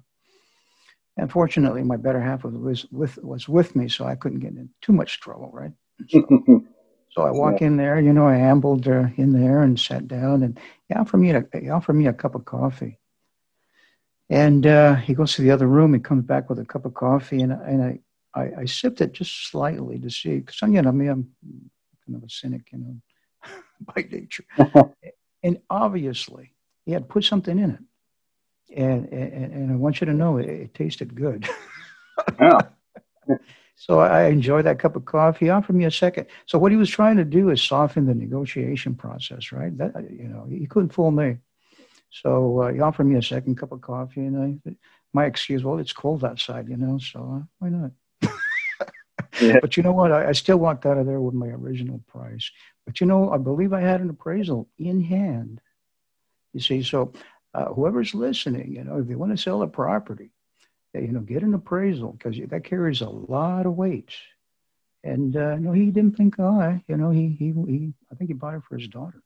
unfortunately, 1.18 1.84
my 1.84 1.98
better 1.98 2.22
half 2.22 2.44
was 2.44 2.86
with, 2.92 3.18
was 3.24 3.48
with 3.48 3.76
me, 3.76 3.88
so 3.88 4.06
I 4.06 4.16
couldn't 4.16 4.40
get 4.40 4.52
in 4.52 4.70
too 4.82 4.94
much 4.94 5.20
trouble, 5.20 5.52
right? 5.54 5.72
So, 6.10 6.26
so 7.12 7.22
I 7.22 7.32
walk 7.32 7.62
yeah. 7.62 7.68
in 7.68 7.78
there, 7.78 8.00
you 8.00 8.14
know, 8.14 8.28
I 8.28 8.38
ambled 8.38 8.88
uh, 8.88 9.08
in 9.18 9.34
there 9.34 9.64
and 9.64 9.80
sat 9.80 10.08
down, 10.08 10.44
and 10.44 10.60
he 10.88 10.96
offered 10.96 11.18
me 11.18 11.32
a, 11.32 11.46
he 11.60 11.70
offered 11.70 11.94
me 11.94 12.08
a 12.08 12.14
cup 12.14 12.36
of 12.36 12.46
coffee. 12.46 13.00
And 14.30 14.66
uh, 14.66 14.96
he 14.96 15.14
goes 15.14 15.36
to 15.36 15.42
the 15.42 15.52
other 15.52 15.68
room. 15.68 15.94
He 15.94 16.00
comes 16.00 16.24
back 16.24 16.50
with 16.50 16.58
a 16.58 16.66
cup 16.66 16.86
of 16.86 16.94
coffee, 16.94 17.42
and, 17.42 17.52
and 17.52 17.84
I, 17.84 18.00
I, 18.34 18.62
I 18.62 18.66
sipped 18.66 19.02
it 19.02 19.14
just 19.14 19.50
slightly 19.50 20.00
to 20.00 20.10
see, 20.10 20.40
because 20.40 20.60
you 20.62 20.82
know, 20.82 20.90
I 20.90 20.92
mean, 20.92 21.10
I'm 21.10 21.32
kind 22.06 22.18
of 22.18 22.24
a 22.24 22.30
cynic, 22.30 22.70
you 22.72 22.80
know, 22.80 22.96
by 23.94 24.08
nature. 24.10 24.46
and 25.44 25.60
obviously, 25.70 26.54
he 26.86 26.94
had 26.94 27.10
put 27.10 27.24
something 27.26 27.60
in 27.60 27.72
it, 27.72 27.80
and 28.74 29.08
and, 29.12 29.54
and 29.54 29.72
I 29.72 29.76
want 29.76 30.02
you 30.02 30.06
to 30.06 30.14
know 30.14 30.38
it, 30.38 30.50
it 30.50 30.74
tasted 30.74 31.16
good. 31.16 31.48
yeah. 32.40 32.60
So 33.76 34.00
I 34.00 34.26
enjoyed 34.26 34.66
that 34.66 34.80
cup 34.80 34.96
of 34.96 35.06
coffee. 35.06 35.46
He 35.46 35.50
offered 35.50 35.76
me 35.76 35.86
a 35.86 35.92
second. 35.92 36.28
So 36.46 36.58
what 36.58 36.72
he 36.72 36.78
was 36.78 36.90
trying 36.90 37.18
to 37.18 37.26
do 37.26 37.50
is 37.50 37.62
soften 37.62 38.06
the 38.06 38.14
negotiation 38.14 38.96
process, 38.96 39.52
right? 39.52 39.76
That 39.78 39.94
you 40.10 40.28
know, 40.28 40.46
he 40.50 40.68
couldn't 40.68 40.94
fool 40.94 41.12
me. 41.12 41.38
So 42.10 42.62
uh, 42.62 42.72
he 42.72 42.80
offered 42.80 43.06
me 43.06 43.18
a 43.18 43.24
second 43.24 43.58
cup 43.58 43.72
of 43.72 43.82
coffee, 43.82 44.22
and 44.22 44.62
I, 44.66 44.76
my 45.14 45.26
excuse, 45.26 45.64
well, 45.64 45.80
it's 45.80 45.94
cold 45.94 46.24
outside, 46.24 46.70
you 46.70 46.78
know, 46.78 47.00
so 47.00 47.20
uh, 47.20 47.46
why 47.60 47.70
not? 47.70 47.92
yeah. 49.42 49.60
But 49.60 49.76
you 49.78 49.84
know 49.84 49.94
what? 49.94 50.12
I, 50.12 50.30
I, 50.30 50.32
still 50.32 50.58
walked 50.58 50.86
out 50.86 50.98
of 50.98 51.08
there 51.08 51.20
with 51.20 51.34
my 51.34 51.48
original 51.48 52.00
price. 52.08 52.52
But 52.86 53.02
you 53.02 53.08
know, 53.08 53.32
I 53.32 53.38
believe 53.38 53.74
I 53.74 53.82
had 53.82 54.02
an 54.02 54.10
appraisal 54.10 54.70
in 54.78 55.04
hand. 55.04 55.60
You 56.54 56.60
see, 56.60 56.84
so 56.84 57.14
uh, 57.54 57.66
whoever's 57.66 58.14
listening, 58.14 58.74
you 58.74 58.84
know, 58.84 58.98
if 58.98 59.10
you 59.10 59.18
want 59.18 59.32
to 59.32 59.42
sell 59.42 59.62
a 59.62 59.68
property, 59.68 60.32
you 60.94 61.12
know, 61.12 61.20
get 61.20 61.44
an 61.44 61.54
appraisal 61.54 62.14
because 62.14 62.38
that 62.50 62.64
carries 62.64 63.02
a 63.02 63.10
lot 63.10 63.66
of 63.66 63.76
weight. 63.76 64.12
And 65.04 65.36
uh, 65.36 65.56
know, 65.58 65.74
he 65.74 65.88
didn't 65.88 66.16
think, 66.16 66.36
oh, 66.40 66.80
you 66.88 66.98
know, 66.98 67.10
he 67.10 67.28
he 67.28 67.54
he. 67.68 67.94
I 68.12 68.16
think 68.16 68.30
he 68.30 68.34
bought 68.34 68.56
it 68.56 68.64
for 68.64 68.78
his 68.78 68.88
daughter. 68.88 69.22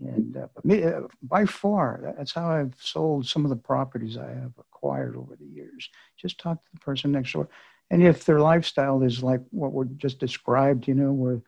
And 0.00 0.36
uh, 0.36 0.46
me, 0.62 0.84
uh, 0.84 1.02
by 1.22 1.44
far, 1.44 2.14
that's 2.16 2.32
how 2.32 2.48
I've 2.48 2.74
sold 2.80 3.26
some 3.26 3.44
of 3.44 3.50
the 3.50 3.56
properties 3.56 4.16
I 4.16 4.28
have 4.28 4.52
acquired 4.58 5.16
over 5.16 5.36
the 5.36 5.44
years. 5.44 5.88
Just 6.16 6.38
talk 6.38 6.62
to 6.62 6.70
the 6.72 6.80
person 6.80 7.12
next 7.12 7.32
door. 7.32 7.48
And 7.90 8.02
if 8.02 8.24
their 8.24 8.40
lifestyle 8.40 9.02
is 9.02 9.22
like 9.22 9.40
what 9.50 9.72
we 9.72 9.86
just 9.96 10.20
described, 10.20 10.86
you 10.86 10.94
know, 10.94 11.12
where 11.12 11.40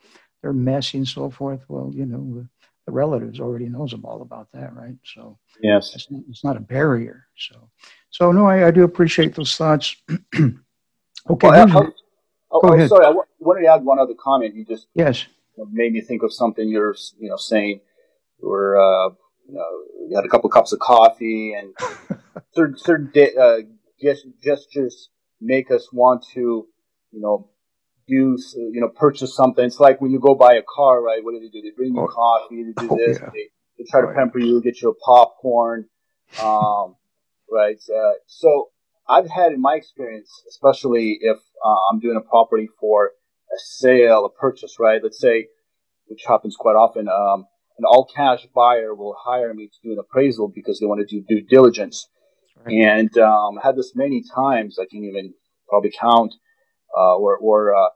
they're 0.43 0.53
messy 0.53 0.99
and 0.99 1.09
so 1.09 1.31
forth, 1.31 1.65
well, 1.69 1.93
you 1.95 2.07
know, 2.07 2.47
the, 2.87 2.93
relatives 2.93 3.41
already 3.41 3.69
knows 3.69 3.91
them 3.91 4.05
all 4.05 4.23
about 4.23 4.51
that, 4.53 4.75
right? 4.75 4.97
So 5.05 5.39
yes, 5.63 5.95
it's 5.95 6.11
not, 6.11 6.23
it's 6.29 6.45
not 6.45 6.57
a 6.57 6.61
barrier. 6.61 7.27
So, 7.37 7.71
so 8.11 8.33
no, 8.33 8.47
I, 8.47 8.69
I 8.69 8.71
do 8.71 8.85
appreciate 8.85 9.35
those 9.35 9.57
thoughts. 9.57 9.97
okay. 10.39 10.55
Well, 11.41 11.77
oh, 11.77 11.93
oh, 12.51 12.61
Go 12.61 12.75
ahead. 12.75 12.89
sorry, 12.89 13.05
I 13.05 13.09
w- 13.11 13.25
wanted 13.39 13.63
to 13.63 13.69
add 13.69 13.85
one 13.85 13.99
other 13.99 14.15
comment. 14.19 14.55
You 14.55 14.65
just 14.65 14.87
yes 14.95 15.27
made 15.71 15.93
me 15.93 16.01
think 16.01 16.23
of 16.23 16.33
something 16.33 16.69
you're, 16.69 16.95
you 17.19 17.29
know, 17.29 17.37
saying. 17.37 17.81
Were, 18.41 18.79
uh, 18.79 19.11
you 19.47 19.55
know, 19.55 19.67
you 20.09 20.17
had 20.17 20.25
a 20.25 20.29
couple 20.29 20.49
of 20.49 20.55
cups 20.55 20.73
of 20.73 20.79
coffee 20.79 21.53
and 21.53 21.75
certain, 22.55 22.79
certain 22.79 23.13
uh, 23.39 23.57
gestures 24.43 25.11
make 25.41 25.71
us 25.71 25.93
want 25.93 26.25
to, 26.33 26.67
you 27.13 27.21
know, 27.21 27.51
do, 28.11 28.37
you 28.55 28.81
know, 28.81 28.89
purchase 28.89 29.35
something. 29.35 29.65
It's 29.65 29.81
like 29.81 30.01
when 30.01 30.11
you 30.11 30.21
go 30.21 30.35
buy 30.35 30.55
a 30.55 30.63
car, 30.63 31.03
right? 31.03 31.23
What 31.23 31.33
do 31.33 31.41
they 31.41 31.49
do? 31.49 31.63
They 31.63 31.75
bring 31.77 31.95
you 31.95 32.03
oh, 32.03 32.07
coffee, 32.09 32.65
they 32.65 32.83
do 32.83 32.89
oh, 32.91 32.97
this, 32.97 33.19
yeah. 33.21 33.31
they, 33.33 33.49
they, 33.79 33.85
try 33.89 34.01
to 34.03 34.09
oh, 34.09 34.15
pamper 34.15 34.39
you, 34.39 34.61
get 34.61 34.83
you 34.83 34.91
a 34.91 34.95
popcorn, 34.95 35.87
um, 36.43 36.97
right? 37.51 37.79
Uh, 37.89 38.13
so 38.27 38.69
I've 39.09 39.31
had 39.31 39.53
in 39.53 39.61
my 39.61 39.75
experience, 39.75 40.31
especially 40.49 41.19
if 41.21 41.39
uh, 41.65 41.77
I'm 41.91 42.01
doing 42.01 42.17
a 42.17 42.29
property 42.29 42.69
for 42.81 43.13
a 43.53 43.59
sale, 43.59 44.25
a 44.27 44.31
purchase, 44.31 44.77
right? 44.79 45.01
Let's 45.03 45.21
say, 45.21 45.47
which 46.07 46.23
happens 46.27 46.57
quite 46.59 46.75
often, 46.75 47.09
um, 47.09 47.47
an 47.79 47.85
all 47.87 48.05
cash 48.15 48.47
buyer 48.55 48.95
will 48.95 49.17
hire 49.19 49.55
me 49.55 49.69
to 49.69 49.89
do 49.89 49.93
an 49.93 49.99
appraisal 49.99 50.53
because 50.55 50.79
they 50.79 50.87
want 50.87 51.01
to 51.01 51.07
do 51.07 51.25
due 51.27 51.47
diligence. 51.49 52.09
Right. 52.65 52.75
And 52.75 53.19
um, 53.19 53.59
I 53.59 53.67
had 53.67 53.77
this 53.77 53.93
many 53.95 54.23
times. 54.35 54.79
I 54.79 54.85
can't 54.85 55.05
even 55.05 55.33
probably 55.69 55.93
count 55.99 56.35
uh, 56.97 57.17
or, 57.17 57.39
or 57.39 57.75
uh, 57.75 57.89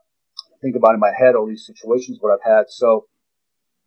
think 0.65 0.75
about 0.75 0.95
in 0.95 0.99
my 0.99 1.11
head 1.17 1.35
all 1.35 1.45
these 1.45 1.65
situations 1.65 2.17
what 2.19 2.33
I've 2.33 2.43
had. 2.57 2.65
So 2.69 3.05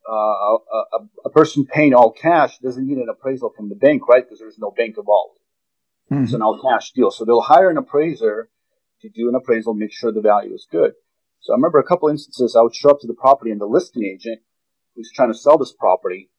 uh, 0.08 0.14
a, 0.14 0.98
a, 1.26 1.30
person 1.30 1.66
paying 1.66 1.92
all 1.92 2.12
cash 2.12 2.58
doesn't 2.58 2.86
need 2.86 2.98
an 2.98 3.08
appraisal 3.10 3.52
from 3.54 3.68
the 3.68 3.74
bank, 3.74 4.08
right? 4.08 4.24
Because 4.24 4.38
there's 4.38 4.58
no 4.58 4.70
bank 4.70 4.96
involved. 4.96 5.38
Mm-hmm. 6.10 6.24
It's 6.24 6.32
an 6.32 6.40
all 6.40 6.60
cash 6.62 6.92
deal. 6.92 7.10
So 7.10 7.24
they'll 7.24 7.42
hire 7.42 7.68
an 7.68 7.76
appraiser 7.76 8.48
to 9.02 9.08
do 9.08 9.28
an 9.28 9.34
appraisal, 9.34 9.74
make 9.74 9.92
sure 9.92 10.12
the 10.12 10.20
value 10.20 10.54
is 10.54 10.66
good. 10.70 10.92
So 11.40 11.52
I 11.52 11.56
remember 11.56 11.78
a 11.78 11.84
couple 11.84 12.08
instances 12.08 12.56
I 12.56 12.62
would 12.62 12.74
show 12.74 12.90
up 12.90 13.00
to 13.00 13.06
the 13.06 13.14
property 13.14 13.50
and 13.50 13.60
the 13.60 13.66
listing 13.66 14.04
agent 14.04 14.40
who's 14.94 15.12
trying 15.12 15.32
to 15.32 15.38
sell 15.38 15.58
this 15.58 15.72
property, 15.72 16.30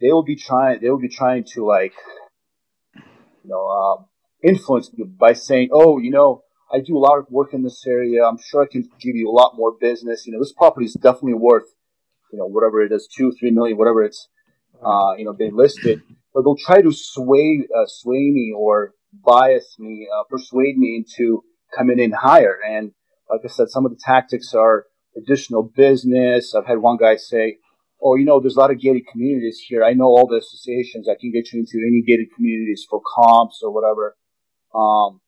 they 0.00 0.08
will 0.08 0.22
be 0.22 0.36
trying, 0.36 0.80
they 0.80 0.90
will 0.90 1.00
be 1.00 1.08
trying 1.08 1.44
to 1.54 1.64
like 1.64 1.94
you 2.94 3.50
know, 3.50 3.66
um, 3.68 4.06
influence 4.42 4.90
you 4.94 5.04
by 5.04 5.32
saying, 5.32 5.68
oh, 5.72 5.98
you 5.98 6.10
know, 6.10 6.42
I 6.72 6.80
do 6.80 6.96
a 6.96 6.98
lot 6.98 7.18
of 7.18 7.26
work 7.30 7.54
in 7.54 7.62
this 7.62 7.86
area. 7.86 8.24
I'm 8.24 8.38
sure 8.38 8.62
I 8.62 8.66
can 8.70 8.82
give 9.00 9.14
you 9.14 9.30
a 9.30 9.32
lot 9.32 9.56
more 9.56 9.76
business. 9.80 10.26
You 10.26 10.32
know, 10.32 10.40
this 10.40 10.52
property 10.52 10.86
is 10.86 10.94
definitely 10.94 11.34
worth, 11.34 11.68
you 12.32 12.38
know, 12.38 12.46
whatever 12.46 12.82
it 12.82 12.92
is, 12.92 13.08
two, 13.16 13.32
three 13.38 13.50
million, 13.52 13.76
whatever 13.76 14.02
it's, 14.02 14.28
uh, 14.84 15.14
you 15.16 15.24
know, 15.24 15.32
been 15.32 15.56
listed. 15.56 16.02
But 16.34 16.42
they'll 16.42 16.56
try 16.56 16.82
to 16.82 16.92
sway, 16.92 17.66
uh, 17.74 17.86
sway 17.86 18.30
me 18.32 18.52
or 18.56 18.92
bias 19.12 19.76
me, 19.78 20.08
uh, 20.12 20.24
persuade 20.28 20.76
me 20.76 20.96
into 20.96 21.44
coming 21.76 21.98
in 22.00 22.12
higher. 22.12 22.56
And 22.68 22.92
like 23.30 23.40
I 23.44 23.48
said, 23.48 23.68
some 23.68 23.86
of 23.86 23.92
the 23.92 24.00
tactics 24.04 24.52
are 24.52 24.86
additional 25.16 25.62
business. 25.62 26.54
I've 26.54 26.66
had 26.66 26.78
one 26.78 26.96
guy 26.96 27.16
say, 27.16 27.58
"Oh, 28.02 28.16
you 28.16 28.24
know, 28.24 28.40
there's 28.40 28.56
a 28.56 28.60
lot 28.60 28.70
of 28.70 28.80
gated 28.80 29.06
communities 29.10 29.60
here. 29.66 29.82
I 29.84 29.94
know 29.94 30.06
all 30.06 30.26
the 30.26 30.36
associations. 30.36 31.08
I 31.08 31.16
can 31.18 31.32
get 31.32 31.52
you 31.52 31.60
into 31.60 31.78
any 31.86 32.02
gated 32.02 32.34
communities 32.34 32.86
for 32.88 33.00
comps 33.00 33.60
or 33.62 33.72
whatever." 33.72 34.16
Um, 34.74 35.20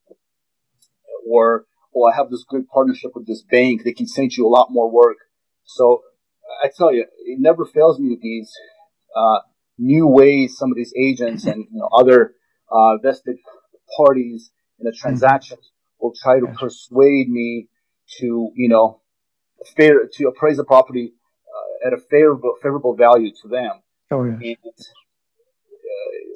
or, 1.27 1.65
"Oh, 1.95 2.05
I 2.05 2.15
have 2.15 2.29
this 2.29 2.45
good 2.47 2.67
partnership 2.67 3.11
with 3.15 3.27
this 3.27 3.43
bank. 3.43 3.83
They 3.83 3.93
can 3.93 4.07
send 4.07 4.35
you 4.35 4.47
a 4.47 4.49
lot 4.49 4.71
more 4.71 4.89
work." 4.89 5.17
So 5.65 6.03
I 6.63 6.69
tell 6.75 6.93
you, 6.93 7.05
it 7.25 7.39
never 7.39 7.65
fails 7.65 7.99
me 7.99 8.09
with 8.09 8.21
these 8.21 8.51
uh, 9.15 9.39
new 9.77 10.07
ways 10.07 10.57
some 10.57 10.71
of 10.71 10.75
these 10.75 10.93
agents 10.97 11.45
and 11.45 11.65
you 11.71 11.79
know, 11.79 11.89
other 11.97 12.33
uh, 12.71 12.97
vested 12.97 13.37
parties 13.97 14.51
in 14.79 14.85
the 14.85 14.91
transactions 14.91 15.71
will 15.99 16.13
try 16.21 16.39
to 16.39 16.47
persuade 16.59 17.29
me 17.29 17.67
to, 18.19 18.51
you 18.55 18.69
know, 18.69 19.01
fair 19.75 20.07
to 20.13 20.27
appraise 20.27 20.57
the 20.57 20.63
property 20.63 21.13
uh, 21.47 21.87
at 21.87 21.93
a 21.93 21.97
favorable 21.97 22.55
favorable 22.61 22.95
value 22.95 23.31
to 23.41 23.47
them. 23.47 23.71
Oh 24.11 24.23
yeah. 24.23 24.33
And, 24.33 24.57
uh, 24.65 24.79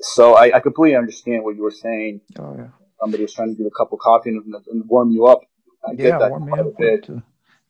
so 0.01 0.35
I, 0.35 0.57
I, 0.57 0.59
completely 0.59 0.97
understand 0.97 1.43
what 1.43 1.55
you 1.55 1.63
were 1.63 1.71
saying. 1.71 2.21
Oh 2.37 2.55
yeah. 2.57 2.67
Somebody 3.03 3.23
was 3.23 3.33
trying 3.33 3.49
to 3.49 3.55
give 3.55 3.67
a 3.67 3.71
cup 3.71 3.91
of 3.91 3.99
coffee 3.99 4.29
and, 4.29 4.55
and 4.71 4.87
warm 4.87 5.11
you 5.11 5.25
up. 5.25 5.41
I 5.85 5.91
yeah, 5.91 5.97
get 5.97 6.19
that 6.19 6.29
warm 6.31 6.45
me 6.45 6.57
up 6.57 6.79
with, 6.79 7.09
uh, 7.09 7.21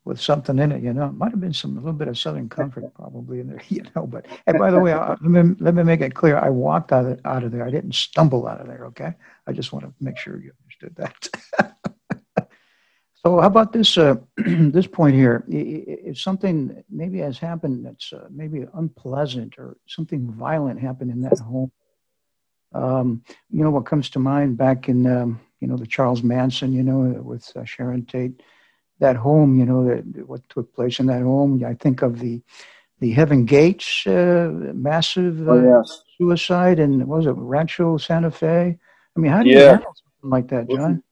with, 0.05 0.21
something 0.21 0.59
in 0.59 0.71
it. 0.71 0.83
You 0.83 0.93
know, 0.93 1.07
it 1.07 1.13
might 1.13 1.31
have 1.31 1.41
been 1.41 1.53
some 1.53 1.75
a 1.75 1.79
little 1.79 1.93
bit 1.93 2.07
of 2.07 2.19
Southern 2.19 2.49
Comfort 2.49 2.93
probably 2.95 3.39
in 3.39 3.47
there. 3.47 3.61
You 3.69 3.83
know, 3.95 4.05
but 4.05 4.27
and 4.45 4.59
by 4.59 4.69
the 4.69 4.79
way, 4.79 4.93
I, 4.93 5.09
let 5.09 5.21
me 5.23 5.55
let 5.59 5.73
me 5.73 5.83
make 5.83 6.01
it 6.01 6.13
clear. 6.13 6.37
I 6.37 6.49
walked 6.49 6.91
out 6.91 7.05
of, 7.05 7.19
out 7.25 7.43
of 7.43 7.51
there. 7.51 7.65
I 7.65 7.71
didn't 7.71 7.95
stumble 7.95 8.47
out 8.47 8.61
of 8.61 8.67
there. 8.67 8.85
Okay. 8.87 9.13
I 9.47 9.53
just 9.53 9.73
want 9.73 9.85
to 9.85 9.93
make 9.99 10.17
sure 10.17 10.39
you 10.39 10.51
understood 10.63 10.95
that. 10.97 11.79
So 13.25 13.39
how 13.39 13.47
about 13.47 13.71
this 13.71 13.97
uh, 13.97 14.15
this 14.37 14.87
point 14.87 15.15
here? 15.15 15.45
If 15.47 16.19
something 16.19 16.83
maybe 16.89 17.19
has 17.19 17.39
happened 17.39 17.85
that's 17.85 18.11
uh, 18.11 18.27
maybe 18.29 18.65
unpleasant 18.73 19.57
or 19.57 19.77
something 19.87 20.29
violent 20.29 20.81
happened 20.81 21.11
in 21.11 21.21
that 21.21 21.39
home, 21.39 21.71
um, 22.73 23.23
you 23.51 23.63
know 23.63 23.71
what 23.71 23.85
comes 23.85 24.09
to 24.11 24.19
mind 24.19 24.57
back 24.57 24.89
in 24.89 25.05
um, 25.07 25.39
you 25.59 25.67
know 25.67 25.77
the 25.77 25.87
Charles 25.87 26.23
Manson, 26.23 26.73
you 26.73 26.83
know, 26.83 27.21
with 27.21 27.51
uh, 27.55 27.65
Sharon 27.65 28.05
Tate, 28.05 28.41
that 28.99 29.15
home, 29.15 29.59
you 29.59 29.65
know, 29.65 29.85
that 29.85 30.27
what 30.27 30.47
took 30.49 30.73
place 30.73 30.99
in 30.99 31.07
that 31.07 31.21
home. 31.21 31.63
I 31.65 31.73
think 31.73 32.01
of 32.01 32.19
the 32.19 32.41
the 32.99 33.11
Heaven 33.11 33.45
Gates 33.45 34.07
uh, 34.07 34.49
massive 34.73 35.47
oh, 35.47 35.59
uh, 35.59 35.79
yes. 35.79 36.03
suicide 36.17 36.79
and 36.79 37.05
was 37.07 37.25
it 37.25 37.35
Rancho 37.35 37.97
Santa 37.97 38.31
Fe? 38.31 38.77
I 39.15 39.19
mean, 39.19 39.31
how 39.31 39.43
do 39.43 39.49
you 39.49 39.59
handle 39.59 39.93
something 39.93 40.29
like 40.29 40.47
that, 40.49 40.69
John? 40.69 41.03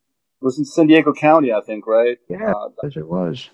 It 0.41 0.45
was 0.45 0.57
in 0.57 0.65
San 0.65 0.87
Diego 0.87 1.13
County, 1.13 1.53
I 1.53 1.61
think, 1.61 1.85
right? 1.85 2.17
Yeah, 2.27 2.51
uh, 2.51 2.69
as 2.83 2.95
it 2.95 3.07
was. 3.07 3.49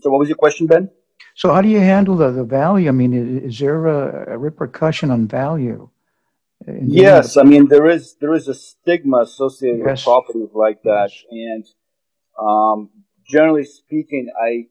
So, 0.00 0.10
what 0.10 0.18
was 0.18 0.28
your 0.28 0.36
question, 0.36 0.66
Ben? 0.66 0.90
So, 1.34 1.52
how 1.52 1.62
do 1.62 1.68
you 1.68 1.80
handle 1.80 2.16
the, 2.16 2.30
the 2.30 2.44
value? 2.44 2.88
I 2.88 2.92
mean, 2.92 3.12
is, 3.12 3.52
is 3.52 3.58
there 3.60 3.86
a, 3.86 4.34
a, 4.34 4.38
repercussion 4.38 5.10
on 5.10 5.28
value? 5.28 5.88
Yes, 6.66 7.36
I 7.36 7.42
mean 7.42 7.68
there 7.68 7.88
is 7.88 8.16
there 8.20 8.34
is 8.34 8.48
a 8.48 8.54
stigma 8.54 9.20
associated 9.20 9.80
yes. 9.84 9.98
with 9.98 10.04
properties 10.04 10.50
like 10.54 10.82
that, 10.82 11.10
yes. 11.10 11.24
and 11.30 11.64
um, 12.38 12.90
generally 13.26 13.64
speaking, 13.64 14.30
I 14.40 14.66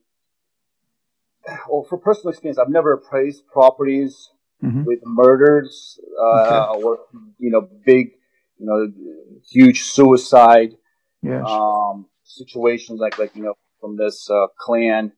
well 1.67 1.85
for 1.89 1.97
personal 1.97 2.29
experience, 2.29 2.59
I've 2.59 2.69
never 2.69 2.93
appraised 2.93 3.47
properties 3.47 4.29
mm-hmm. 4.63 4.83
with 4.83 4.99
murders 5.03 5.99
uh, 6.21 6.69
okay. 6.69 6.83
or 6.83 6.99
you 7.39 7.49
know 7.49 7.67
big 7.85 8.11
you 8.59 8.65
know 8.65 8.91
huge 9.49 9.83
suicide 9.83 10.75
yes. 11.23 11.43
um, 11.47 12.07
situations 12.23 12.99
like 12.99 13.17
like 13.17 13.35
you 13.35 13.43
know 13.43 13.55
from 13.81 13.97
this 13.97 14.29
uh, 14.29 14.47
clan. 14.59 15.11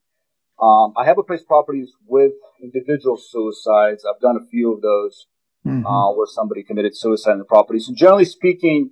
Um, 0.61 0.93
I 0.95 1.05
have 1.05 1.17
appraised 1.17 1.47
properties 1.47 1.91
with 2.05 2.33
individual 2.61 3.17
suicides. 3.17 4.05
I've 4.05 4.21
done 4.21 4.37
a 4.37 4.45
few 4.47 4.71
of 4.71 4.81
those 4.81 5.25
mm-hmm. 5.65 5.85
uh, 5.85 6.13
where 6.13 6.27
somebody 6.27 6.63
committed 6.63 6.95
suicide 6.95 7.33
in 7.33 7.39
the 7.39 7.45
property. 7.45 7.79
So 7.79 7.93
generally 7.93 8.25
speaking, 8.25 8.91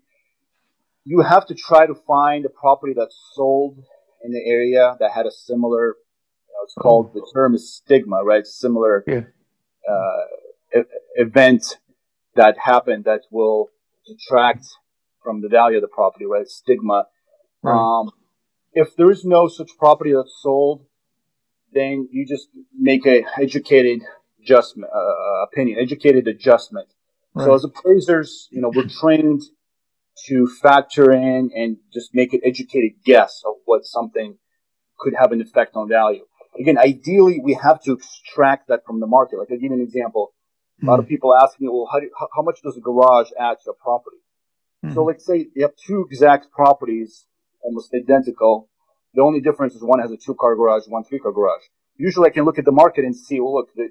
you 1.05 1.21
have 1.21 1.45
to 1.47 1.55
try 1.55 1.85
to 1.85 1.95
find 1.95 2.45
a 2.45 2.49
property 2.49 2.93
that's 2.95 3.17
sold 3.33 3.77
in 4.23 4.31
the 4.31 4.43
area 4.45 4.95
that 4.99 5.11
had 5.11 5.25
a 5.25 5.31
similar. 5.31 5.95
You 6.47 6.53
know, 6.53 6.63
it's 6.63 6.75
oh. 6.77 6.81
called 6.81 7.13
the 7.13 7.25
term 7.33 7.55
is 7.55 7.73
stigma, 7.75 8.23
right? 8.23 8.45
Similar 8.45 9.03
yeah. 9.07 9.21
uh, 9.89 10.79
e- 10.79 10.83
event 11.15 11.77
that 12.35 12.57
happened 12.57 13.05
that 13.05 13.21
will 13.31 13.69
detract 14.07 14.65
from 15.23 15.41
the 15.41 15.49
value 15.49 15.77
of 15.77 15.81
the 15.81 15.87
property, 15.87 16.25
right? 16.25 16.47
Stigma. 16.47 17.05
Right. 17.61 17.73
Um, 17.73 18.11
if 18.73 18.95
there 18.95 19.11
is 19.11 19.25
no 19.25 19.47
such 19.47 19.69
property 19.77 20.13
that's 20.13 20.39
sold, 20.41 20.85
then 21.73 22.07
you 22.11 22.25
just 22.25 22.49
make 22.77 23.05
a 23.05 23.23
educated 23.39 24.01
adjustment, 24.49 24.91
uh, 24.93 24.97
uh, 24.97 25.43
opinion, 25.43 25.79
educated 25.79 26.27
adjustment. 26.27 26.87
Right. 27.33 27.45
So 27.45 27.53
as 27.53 27.63
appraisers, 27.63 28.47
you 28.51 28.61
know, 28.61 28.71
we're 28.73 28.87
trained 28.87 29.43
to 30.27 30.47
factor 30.61 31.11
in 31.11 31.51
and 31.55 31.77
just 31.93 32.13
make 32.13 32.33
an 32.33 32.41
educated 32.43 32.91
guess 33.05 33.41
of 33.45 33.55
what 33.65 33.85
something 33.85 34.37
could 34.97 35.13
have 35.17 35.31
an 35.31 35.41
effect 35.41 35.75
on 35.75 35.87
value. 35.87 36.25
Again, 36.59 36.77
ideally, 36.77 37.39
we 37.41 37.53
have 37.53 37.81
to 37.83 37.93
extract 37.93 38.67
that 38.67 38.85
from 38.85 38.99
the 38.99 39.07
market. 39.07 39.37
Like 39.37 39.49
I'll 39.51 39.57
give 39.57 39.71
you 39.71 39.73
an 39.73 39.81
example. 39.81 40.33
A 40.81 40.85
lot 40.85 40.99
of 40.99 41.05
hmm. 41.05 41.09
people 41.09 41.35
ask 41.35 41.59
me, 41.59 41.67
well, 41.67 41.87
how, 41.91 41.99
do, 41.99 42.09
how, 42.17 42.27
how 42.35 42.41
much 42.41 42.59
does 42.63 42.77
a 42.77 42.81
garage 42.81 43.27
add 43.39 43.57
to 43.63 43.71
a 43.71 43.73
property? 43.73 44.17
Mm-hmm. 44.83 44.95
So 44.95 45.03
let's 45.03 45.25
say 45.25 45.47
you 45.53 45.63
have 45.63 45.75
two 45.75 46.05
exact 46.09 46.51
properties, 46.51 47.25
almost 47.61 47.93
identical. 47.93 48.69
The 49.13 49.21
only 49.21 49.41
difference 49.41 49.75
is 49.75 49.83
one 49.83 49.99
has 49.99 50.11
a 50.11 50.17
two 50.17 50.35
car 50.35 50.55
garage, 50.55 50.83
one 50.87 51.03
three 51.03 51.19
car 51.19 51.33
garage. 51.33 51.63
Usually 51.97 52.29
I 52.29 52.31
can 52.31 52.45
look 52.45 52.57
at 52.57 52.63
the 52.63 52.71
market 52.71 53.03
and 53.03 53.13
see, 53.13 53.41
well, 53.41 53.55
look, 53.55 53.73
the 53.75 53.89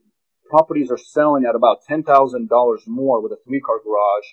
properties 0.49 0.91
are 0.91 0.99
selling 0.99 1.45
at 1.45 1.55
about 1.55 1.79
$10,000 1.89 2.87
more 2.87 3.23
with 3.23 3.33
a 3.33 3.39
three 3.47 3.61
car 3.61 3.81
garage 3.85 4.27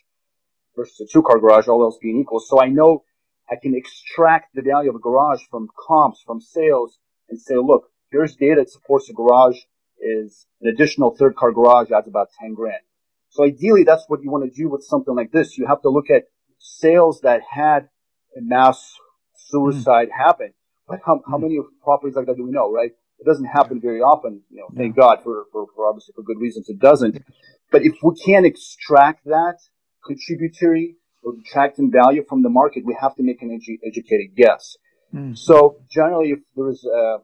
versus 0.76 1.00
a 1.02 1.06
two 1.12 1.24
car 1.24 1.40
garage, 1.40 1.68
all 1.68 1.84
else 1.84 1.98
being 2.02 2.20
equal. 2.20 2.40
So 2.40 2.62
I 2.62 2.68
know 2.68 3.04
I 3.50 3.56
can 3.62 3.76
extract 3.76 4.56
the 4.56 4.62
value 4.62 4.90
of 4.90 4.96
a 4.96 5.00
garage 5.00 5.42
from 5.50 5.70
comps, 5.88 6.22
from 6.26 6.42
sales, 6.42 6.98
and 7.30 7.40
say, 7.40 7.56
look, 7.56 7.92
here's 8.12 8.36
data 8.36 8.56
that 8.62 8.70
supports 8.70 9.10
a 9.10 9.14
garage 9.14 9.58
is 10.00 10.46
an 10.62 10.70
additional 10.70 11.16
third 11.16 11.36
car 11.36 11.52
garage 11.52 11.92
adds 11.92 12.08
about 12.08 12.30
10 12.40 12.54
grand. 12.54 12.82
So 13.30 13.46
ideally, 13.46 13.84
that's 13.84 14.06
what 14.08 14.24
you 14.24 14.32
want 14.32 14.46
to 14.46 14.56
do 14.56 14.70
with 14.70 14.84
something 14.84 15.16
like 15.16 15.32
this. 15.32 15.58
You 15.58 15.68
have 15.68 15.82
to 15.82 15.90
look 15.90 16.10
at 16.10 16.30
sales 16.60 17.22
that 17.22 17.42
had 17.50 17.90
a 18.38 18.42
mass 18.42 18.96
suicide 19.36 20.10
mm. 20.10 20.26
happen. 20.26 20.54
But 20.88 21.02
how, 21.06 21.22
how 21.28 21.38
mm. 21.38 21.42
many 21.42 21.60
properties 21.84 22.16
like 22.16 22.28
that 22.28 22.38
do 22.38 22.46
we 22.46 22.52
know, 22.52 22.72
right? 22.72 22.92
It 23.20 23.26
doesn't 23.26 23.46
happen 23.46 23.80
very 23.82 24.02
often, 24.02 24.42
you 24.50 24.58
know, 24.58 24.68
thank 24.76 24.96
God 24.96 25.20
for, 25.24 25.46
for, 25.52 25.68
for 25.76 25.88
obviously 25.88 26.14
for 26.16 26.24
good 26.24 26.40
reasons 26.40 26.70
it 26.70 26.80
doesn't. 26.80 27.24
But 27.72 27.84
if 27.84 27.94
we 28.04 28.14
can't 28.16 28.46
extract 28.46 29.26
that 29.26 29.58
contributory 30.06 30.98
or 31.24 31.34
detracting 31.36 31.92
value 31.92 32.24
from 32.28 32.44
the 32.44 32.50
market, 32.50 32.84
we 32.86 32.96
have 33.00 33.16
to 33.16 33.24
make 33.24 33.42
an 33.42 33.50
edu- 33.50 33.80
educated 33.88 34.36
guess. 34.36 34.78
Mm. 35.14 35.38
So 35.38 35.78
generally, 35.90 36.32
if 36.32 36.40
there 36.56 36.70
is 36.70 36.86
a, 36.86 37.18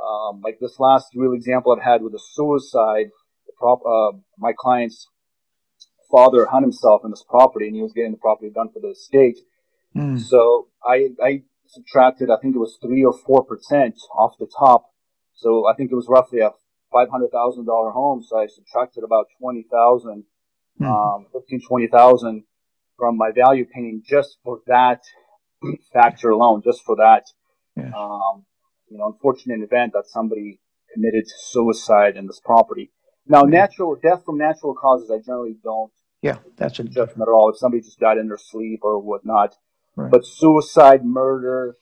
um, 0.00 0.40
like 0.44 0.58
this 0.60 0.78
last 0.78 1.08
real 1.14 1.32
example 1.32 1.72
I've 1.72 1.82
had 1.82 2.02
with 2.02 2.14
a 2.14 2.20
suicide, 2.32 3.06
prop, 3.58 3.80
uh, 3.84 4.16
my 4.38 4.52
client's 4.56 5.08
father 6.10 6.46
hung 6.46 6.62
himself 6.62 7.02
in 7.04 7.10
this 7.10 7.24
property 7.28 7.66
and 7.66 7.76
he 7.76 7.82
was 7.82 7.92
getting 7.92 8.12
the 8.12 8.18
property 8.18 8.50
done 8.50 8.68
for 8.72 8.80
the 8.80 8.90
estate. 8.90 9.38
Mm. 9.96 10.20
So 10.20 10.68
I, 10.84 11.08
I 11.22 11.42
subtracted, 11.66 12.30
I 12.30 12.36
think 12.40 12.54
it 12.54 12.58
was 12.58 12.78
three 12.80 13.04
or 13.04 13.12
four 13.26 13.44
percent 13.44 13.94
off 14.14 14.34
the 14.38 14.48
top. 14.58 14.89
So 15.40 15.66
I 15.66 15.74
think 15.74 15.90
it 15.90 15.94
was 15.94 16.06
roughly 16.08 16.40
a 16.40 16.50
five 16.92 17.08
hundred 17.10 17.30
thousand 17.30 17.66
dollar 17.66 17.90
home. 17.90 18.22
So 18.22 18.38
I 18.38 18.46
subtracted 18.46 19.04
about 19.04 19.26
twenty 19.40 19.64
thousand, 19.70 20.24
mm. 20.80 20.86
um, 20.86 21.26
fifteen 21.32 21.60
twenty 21.66 21.86
thousand 21.86 22.44
from 22.98 23.16
my 23.16 23.30
value 23.34 23.64
painting 23.64 24.02
just 24.06 24.38
for 24.44 24.60
that 24.66 25.02
factor 25.92 26.30
alone, 26.30 26.62
just 26.64 26.84
for 26.84 26.96
that. 26.96 27.24
Yeah. 27.76 27.92
Um, 27.96 28.44
you 28.90 28.98
know, 28.98 29.06
unfortunate 29.06 29.62
event 29.62 29.92
that 29.94 30.04
somebody 30.08 30.60
committed 30.92 31.24
suicide 31.26 32.16
in 32.16 32.26
this 32.26 32.40
property. 32.44 32.90
Now, 33.26 33.42
natural 33.42 33.94
death 33.94 34.24
from 34.24 34.38
natural 34.38 34.74
causes, 34.74 35.10
I 35.10 35.18
generally 35.18 35.56
don't 35.62 35.92
yeah, 36.22 36.36
that's 36.56 36.78
a 36.78 36.84
judgment 36.84 37.22
at 37.22 37.32
all. 37.32 37.50
If 37.50 37.58
somebody 37.58 37.82
just 37.82 37.98
died 37.98 38.18
in 38.18 38.28
their 38.28 38.38
sleep 38.38 38.80
or 38.82 38.98
whatnot, 38.98 39.54
right. 39.96 40.10
but 40.10 40.26
suicide, 40.26 41.04
murder, 41.04 41.76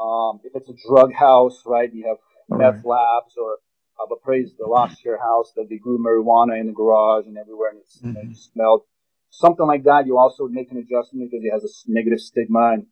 um, 0.00 0.40
if 0.42 0.52
it's 0.54 0.70
a 0.70 0.88
drug 0.88 1.12
house, 1.12 1.62
right? 1.66 1.92
You 1.92 2.06
have 2.08 2.16
right. 2.48 2.74
meth 2.74 2.84
labs, 2.84 3.34
or 3.36 3.58
I've 4.00 4.12
appraised 4.12 4.54
the 4.58 4.64
Lockshare 4.64 5.20
house 5.20 5.52
that 5.56 5.68
they 5.68 5.78
grew 5.78 5.98
marijuana 5.98 6.60
in 6.60 6.66
the 6.66 6.72
garage 6.72 7.26
and 7.26 7.38
everywhere, 7.38 7.70
and 7.70 7.80
it's 7.80 7.98
mm-hmm. 7.98 8.30
it 8.30 8.36
smelled 8.36 8.82
something 9.30 9.66
like 9.66 9.84
that. 9.84 10.06
You 10.06 10.18
also 10.18 10.46
make 10.48 10.70
an 10.70 10.78
adjustment 10.78 11.30
because 11.30 11.44
it 11.44 11.52
has 11.52 11.64
a 11.64 11.92
negative 11.92 12.20
stigma, 12.20 12.72
and 12.74 12.86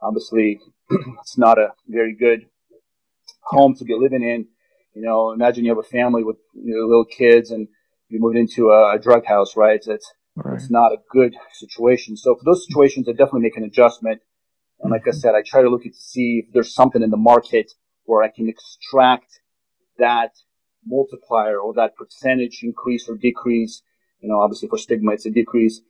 obviously, 0.00 0.60
it's 1.20 1.38
not 1.38 1.58
a 1.58 1.68
very 1.88 2.14
good 2.14 2.46
home 3.42 3.74
to 3.76 3.84
be 3.84 3.94
living 3.98 4.22
in. 4.22 4.46
You 4.94 5.02
know, 5.02 5.32
imagine 5.32 5.64
you 5.64 5.70
have 5.70 5.84
a 5.84 5.88
family 5.88 6.22
with 6.22 6.36
you 6.54 6.74
know, 6.74 6.86
little 6.86 7.04
kids 7.04 7.50
and 7.50 7.66
you 8.08 8.20
move 8.20 8.36
into 8.36 8.70
a, 8.70 8.94
a 8.94 8.98
drug 8.98 9.26
house, 9.26 9.56
right? 9.56 9.80
It's, 9.84 10.12
Right. 10.36 10.56
It's 10.56 10.70
not 10.70 10.92
a 10.92 10.96
good 11.10 11.36
situation. 11.52 12.16
So 12.16 12.34
for 12.34 12.44
those 12.44 12.66
situations, 12.66 13.08
I 13.08 13.12
definitely 13.12 13.42
make 13.42 13.56
an 13.56 13.64
adjustment 13.64 14.20
And 14.80 14.90
like 14.90 15.06
I 15.06 15.12
said, 15.12 15.34
I 15.34 15.42
try 15.46 15.62
to 15.62 15.68
look 15.68 15.86
at 15.86 15.92
to 15.92 15.98
see 16.00 16.42
if 16.44 16.52
there's 16.52 16.74
something 16.74 17.02
in 17.02 17.10
the 17.10 17.16
market 17.16 17.72
where 18.04 18.22
I 18.22 18.28
can 18.28 18.48
extract 18.48 19.40
that 19.98 20.32
multiplier 20.86 21.58
or 21.58 21.74
that 21.74 21.96
percentage 21.96 22.60
increase 22.62 23.08
or 23.08 23.16
decrease. 23.16 23.82
You 24.20 24.28
know, 24.28 24.40
obviously 24.40 24.68
for 24.68 24.78
stigma, 24.78 25.12
it's 25.12 25.26
a 25.26 25.30
decrease 25.30 25.80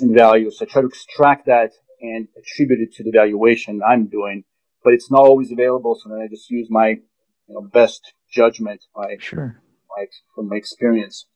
in 0.00 0.14
value. 0.14 0.50
So 0.50 0.64
I 0.64 0.68
try 0.68 0.82
to 0.82 0.88
extract 0.88 1.46
that 1.46 1.72
and 2.00 2.28
attribute 2.36 2.80
it 2.80 2.94
to 2.94 3.04
the 3.04 3.10
valuation 3.10 3.80
I'm 3.86 4.06
doing, 4.06 4.44
but 4.84 4.92
it's 4.92 5.10
not 5.10 5.20
always 5.20 5.50
available. 5.50 5.98
So 6.00 6.10
then 6.10 6.20
I 6.20 6.28
just 6.28 6.50
use 6.50 6.68
my, 6.70 6.88
you 6.88 7.54
know, 7.54 7.62
best 7.62 8.12
judgment, 8.30 8.84
my, 8.94 9.16
sure, 9.18 9.60
my, 9.96 10.06
from 10.34 10.48
my 10.48 10.56
experience. 10.56 11.26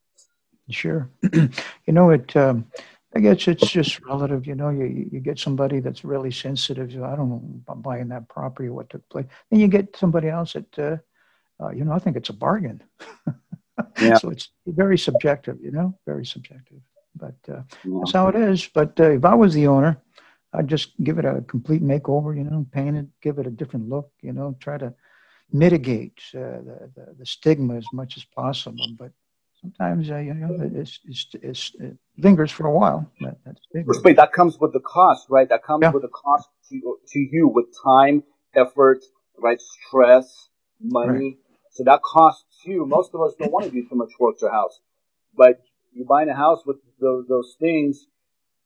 Sure. 0.71 1.11
you 1.33 1.93
know, 1.93 2.11
it, 2.11 2.37
um, 2.37 2.67
I 3.15 3.21
guess 3.21 3.47
it's 3.47 3.71
just 3.71 4.01
relative. 4.01 4.47
You 4.47 4.55
know, 4.55 4.71
you, 4.71 5.09
you 5.13 5.21
get 5.21 5.39
somebody 5.39 5.81
that's 5.81 6.05
really 6.05 6.31
sensitive. 6.31 6.91
To, 6.93 7.05
I 7.05 7.15
don't 7.15 7.29
know 7.29 7.43
about 7.67 7.83
buying 7.83 8.09
that 8.09 8.29
property, 8.29 8.69
or 8.69 8.75
what 8.75 8.91
took 8.91 9.07
place. 9.09 9.27
Then 9.51 9.61
you 9.61 9.69
get 9.69 9.97
somebody 9.97 10.29
else 10.29 10.55
that, 10.55 10.79
uh, 10.79 10.97
uh, 11.63 11.71
you 11.71 11.85
know, 11.85 11.93
I 11.93 11.99
think 11.99 12.17
it's 12.17 12.31
a 12.31 12.35
bargain. 12.35 12.83
yeah. 14.01 14.17
So 14.17 14.31
it's 14.31 14.49
very 14.67 14.97
subjective, 14.97 15.59
you 15.63 15.73
know, 15.73 15.99
very 16.07 16.25
subjective. 16.25 16.79
But 17.15 17.37
uh, 17.49 17.63
yeah. 17.85 17.99
that's 17.99 18.13
how 18.13 18.29
it 18.29 18.37
is. 18.37 18.67
But 18.73 18.99
uh, 18.99 19.11
if 19.11 19.25
I 19.25 19.35
was 19.35 19.53
the 19.53 19.67
owner, 19.67 20.01
I'd 20.55 20.69
just 20.69 20.93
give 21.03 21.19
it 21.19 21.25
a 21.25 21.43
complete 21.49 21.83
makeover, 21.83 22.37
you 22.37 22.45
know, 22.45 22.67
paint 22.73 22.97
it, 22.97 23.07
give 23.21 23.39
it 23.39 23.47
a 23.47 23.51
different 23.51 23.89
look, 23.89 24.11
you 24.21 24.33
know, 24.33 24.57
try 24.61 24.79
to 24.79 24.95
mitigate 25.51 26.19
uh, 26.35 26.61
the, 26.65 26.91
the, 26.95 27.15
the 27.19 27.27
stigma 27.27 27.77
as 27.77 27.87
much 27.93 28.17
as 28.17 28.25
possible. 28.25 28.87
But 28.99 29.13
sometimes 29.63 30.11
uh, 30.11 30.17
you 30.17 30.35
know 30.35 30.59
it's, 30.75 31.01
it's, 31.07 31.27
it's, 31.35 31.73
it 31.81 31.97
lingers 32.19 32.51
for 32.51 32.67
a 32.67 32.73
while. 32.73 33.11
That, 33.21 33.39
that's. 33.45 34.01
But 34.03 34.17
that 34.17 34.33
comes 34.33 34.59
with 34.59 34.73
the 34.73 34.81
cost, 34.81 35.27
right? 35.31 35.49
That 35.49 35.65
comes 35.65 35.83
yeah. 35.83 35.91
with 35.91 36.03
the 36.03 36.09
cost 36.09 36.49
to 36.71 36.99
to 37.09 37.19
you 37.19 37.49
with 37.49 37.67
time, 37.85 38.25
effort, 38.55 39.05
right? 39.39 39.61
Stress, 39.61 40.49
money. 40.81 41.11
Right. 41.11 41.37
So 41.71 41.85
that 41.85 42.03
costs 42.03 42.45
you. 42.67 42.85
Most 42.87 43.15
of 43.15 43.23
us 43.23 43.35
don't 43.39 43.53
want 43.53 43.65
to 43.65 43.71
do 43.71 43.89
too 43.89 43.95
much 43.95 44.11
work 44.19 44.39
to 44.41 44.47
a 44.47 44.51
house, 44.51 44.79
but 45.35 45.63
you're 45.93 46.07
buying 46.07 46.29
a 46.29 46.37
house 46.37 46.63
with 46.67 46.77
those, 47.01 47.27
those 47.29 47.57
things. 47.59 48.07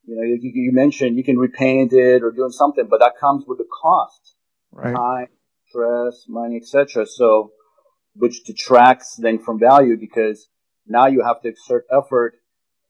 You 0.06 0.16
know, 0.16 0.22
you, 0.22 0.38
you 0.42 0.72
mentioned 0.72 1.16
you 1.16 1.24
can 1.24 1.38
repaint 1.38 1.92
it 1.92 2.22
or 2.22 2.30
doing 2.30 2.50
something, 2.50 2.86
but 2.88 3.00
that 3.00 3.14
comes 3.20 3.44
with 3.46 3.58
the 3.58 3.66
cost, 3.82 4.34
right? 4.72 4.94
Time, 4.94 5.28
stress, 5.68 6.24
money, 6.28 6.56
etc. 6.56 7.06
So, 7.06 7.52
which 8.14 8.44
detracts 8.44 9.16
then 9.16 9.38
from 9.38 9.58
value 9.58 9.96
because 9.96 10.48
now 10.86 11.06
you 11.06 11.22
have 11.22 11.40
to 11.42 11.48
exert 11.48 11.86
effort 11.90 12.34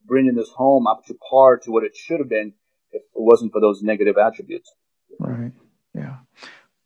bringing 0.05 0.35
this 0.35 0.51
home 0.51 0.87
up 0.87 1.05
to 1.07 1.15
par 1.15 1.59
to 1.59 1.71
what 1.71 1.85
it 1.85 1.97
should 1.97 2.21
have 2.21 2.29
been 2.29 2.53
if 2.93 3.03
it 3.03 3.09
wasn't 3.15 3.53
for 3.53 3.61
those 3.61 3.83
negative 3.83 4.17
attributes. 4.17 4.73
Right. 5.19 5.53
Yeah. 5.95 6.17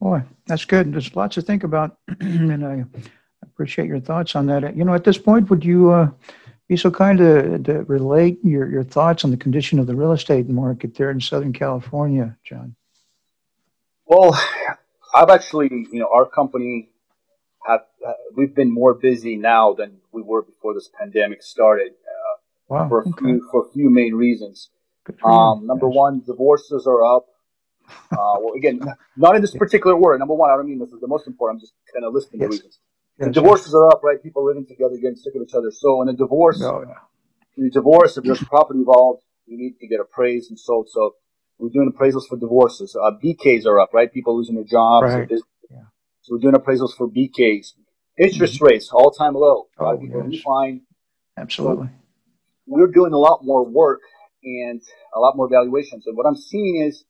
Boy, 0.00 0.22
that's 0.46 0.64
good. 0.64 0.92
There's 0.92 1.14
lots 1.14 1.34
to 1.34 1.42
think 1.42 1.64
about, 1.64 1.98
and 2.20 2.64
I 2.64 2.84
appreciate 3.42 3.88
your 3.88 4.00
thoughts 4.00 4.34
on 4.34 4.46
that. 4.46 4.76
You 4.76 4.84
know, 4.84 4.94
at 4.94 5.04
this 5.04 5.18
point, 5.18 5.50
would 5.50 5.64
you 5.64 5.90
uh, 5.90 6.10
be 6.68 6.76
so 6.76 6.90
kind 6.90 7.18
to, 7.18 7.58
to 7.58 7.82
relate 7.84 8.38
your, 8.42 8.70
your 8.70 8.84
thoughts 8.84 9.24
on 9.24 9.30
the 9.30 9.36
condition 9.36 9.78
of 9.78 9.86
the 9.86 9.94
real 9.94 10.12
estate 10.12 10.48
market 10.48 10.94
there 10.94 11.10
in 11.10 11.20
Southern 11.20 11.52
California, 11.52 12.36
John? 12.44 12.74
Well, 14.06 14.40
I've 15.14 15.30
actually, 15.30 15.68
you 15.70 16.00
know, 16.00 16.08
our 16.12 16.26
company 16.26 16.89
have 17.70 17.80
uh, 18.06 18.12
we've 18.34 18.54
been 18.54 18.72
more 18.72 18.94
busy 18.94 19.36
now 19.36 19.74
than 19.74 19.98
we 20.12 20.22
were 20.22 20.42
before 20.42 20.74
this 20.74 20.90
pandemic 20.98 21.42
started. 21.42 21.92
Uh, 21.92 22.36
wow, 22.68 22.88
for 22.88 23.00
a 23.00 23.08
okay. 23.08 23.12
few 23.18 23.48
for 23.50 23.66
a 23.66 23.72
few 23.72 23.90
main 23.90 24.14
reasons. 24.14 24.70
Um, 25.24 25.66
number 25.66 25.86
Gosh. 25.86 25.96
one, 25.96 26.22
divorces 26.26 26.86
are 26.86 27.04
up. 27.16 27.26
Uh, 28.12 28.38
well, 28.38 28.54
again, 28.56 28.80
not 29.16 29.34
in 29.34 29.42
this 29.42 29.54
particular 29.56 29.96
order. 29.96 30.16
Number 30.16 30.34
one, 30.34 30.48
I 30.48 30.56
don't 30.56 30.66
mean 30.66 30.78
this 30.78 30.92
is 30.92 31.00
the 31.00 31.08
most 31.08 31.26
important. 31.26 31.56
I'm 31.56 31.60
just 31.60 31.74
kind 31.92 32.04
of 32.04 32.14
listing 32.14 32.38
yes. 32.38 32.46
the 32.46 32.50
reasons. 32.50 32.78
Yes, 33.18 33.26
the 33.26 33.32
divorces 33.32 33.74
are 33.74 33.88
up, 33.88 34.02
right? 34.04 34.22
People 34.22 34.46
living 34.46 34.64
together, 34.64 34.94
getting 34.94 35.16
sick 35.16 35.34
of 35.34 35.42
each 35.42 35.54
other. 35.54 35.72
So 35.72 36.00
in 36.02 36.08
a 36.08 36.12
divorce, 36.12 36.62
oh, 36.62 36.84
yeah. 36.86 36.94
in 37.56 37.66
a 37.66 37.70
divorce, 37.70 38.16
if 38.16 38.22
there's 38.22 38.42
property 38.44 38.78
involved, 38.78 39.24
you 39.46 39.58
need 39.58 39.78
to 39.80 39.88
get 39.88 39.98
appraised 39.98 40.50
and 40.50 40.58
sold. 40.58 40.88
So 40.88 41.16
we're 41.58 41.70
doing 41.70 41.92
appraisals 41.92 42.28
for 42.28 42.38
divorces. 42.38 42.96
Uh, 42.96 43.10
BKs 43.22 43.66
are 43.66 43.80
up, 43.80 43.90
right? 43.92 44.12
People 44.12 44.36
losing 44.36 44.54
their 44.54 44.64
jobs, 44.64 45.12
right. 45.12 45.28
So 46.30 46.36
we're 46.36 46.52
doing 46.52 46.54
appraisals 46.54 46.96
for 46.96 47.08
BKs. 47.08 47.72
Interest 48.16 48.54
mm-hmm. 48.54 48.64
rates 48.64 48.90
all 48.92 49.10
time 49.10 49.34
low. 49.34 49.66
A 49.80 49.82
lot 49.82 49.94
of 49.96 50.00
people 50.00 50.20
refine. 50.20 50.82
Absolutely. 51.36 51.88
So 51.88 51.92
we're 52.66 52.86
doing 52.86 53.12
a 53.12 53.18
lot 53.18 53.40
more 53.42 53.66
work 53.66 53.98
and 54.44 54.80
a 55.12 55.18
lot 55.18 55.36
more 55.36 55.48
valuations. 55.48 56.06
And 56.06 56.16
what 56.16 56.26
I'm 56.26 56.36
seeing 56.36 56.86
is 56.86 57.04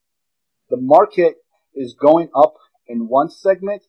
the 0.71 0.77
market 0.77 1.35
is 1.75 1.93
going 1.93 2.29
up 2.35 2.55
in 2.87 3.07
one 3.07 3.29
segment, 3.29 3.83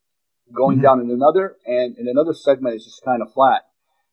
going 0.54 0.76
mm-hmm. 0.76 0.84
down 0.84 1.00
in 1.00 1.10
another, 1.10 1.56
and 1.64 1.96
in 1.96 2.08
another 2.08 2.34
segment 2.34 2.76
is 2.76 2.84
just 2.84 3.02
kind 3.02 3.22
of 3.22 3.32
flat. 3.32 3.62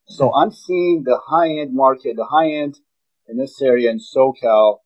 So. 0.07 0.33
I'm 0.33 0.51
seeing 0.51 1.03
the 1.03 1.19
high 1.27 1.49
end 1.49 1.75
market, 1.75 2.15
the 2.15 2.25
high 2.25 2.49
end 2.49 2.79
in 3.27 3.37
this 3.37 3.61
area 3.61 3.91
in 3.91 3.99
SoCal 3.99 4.79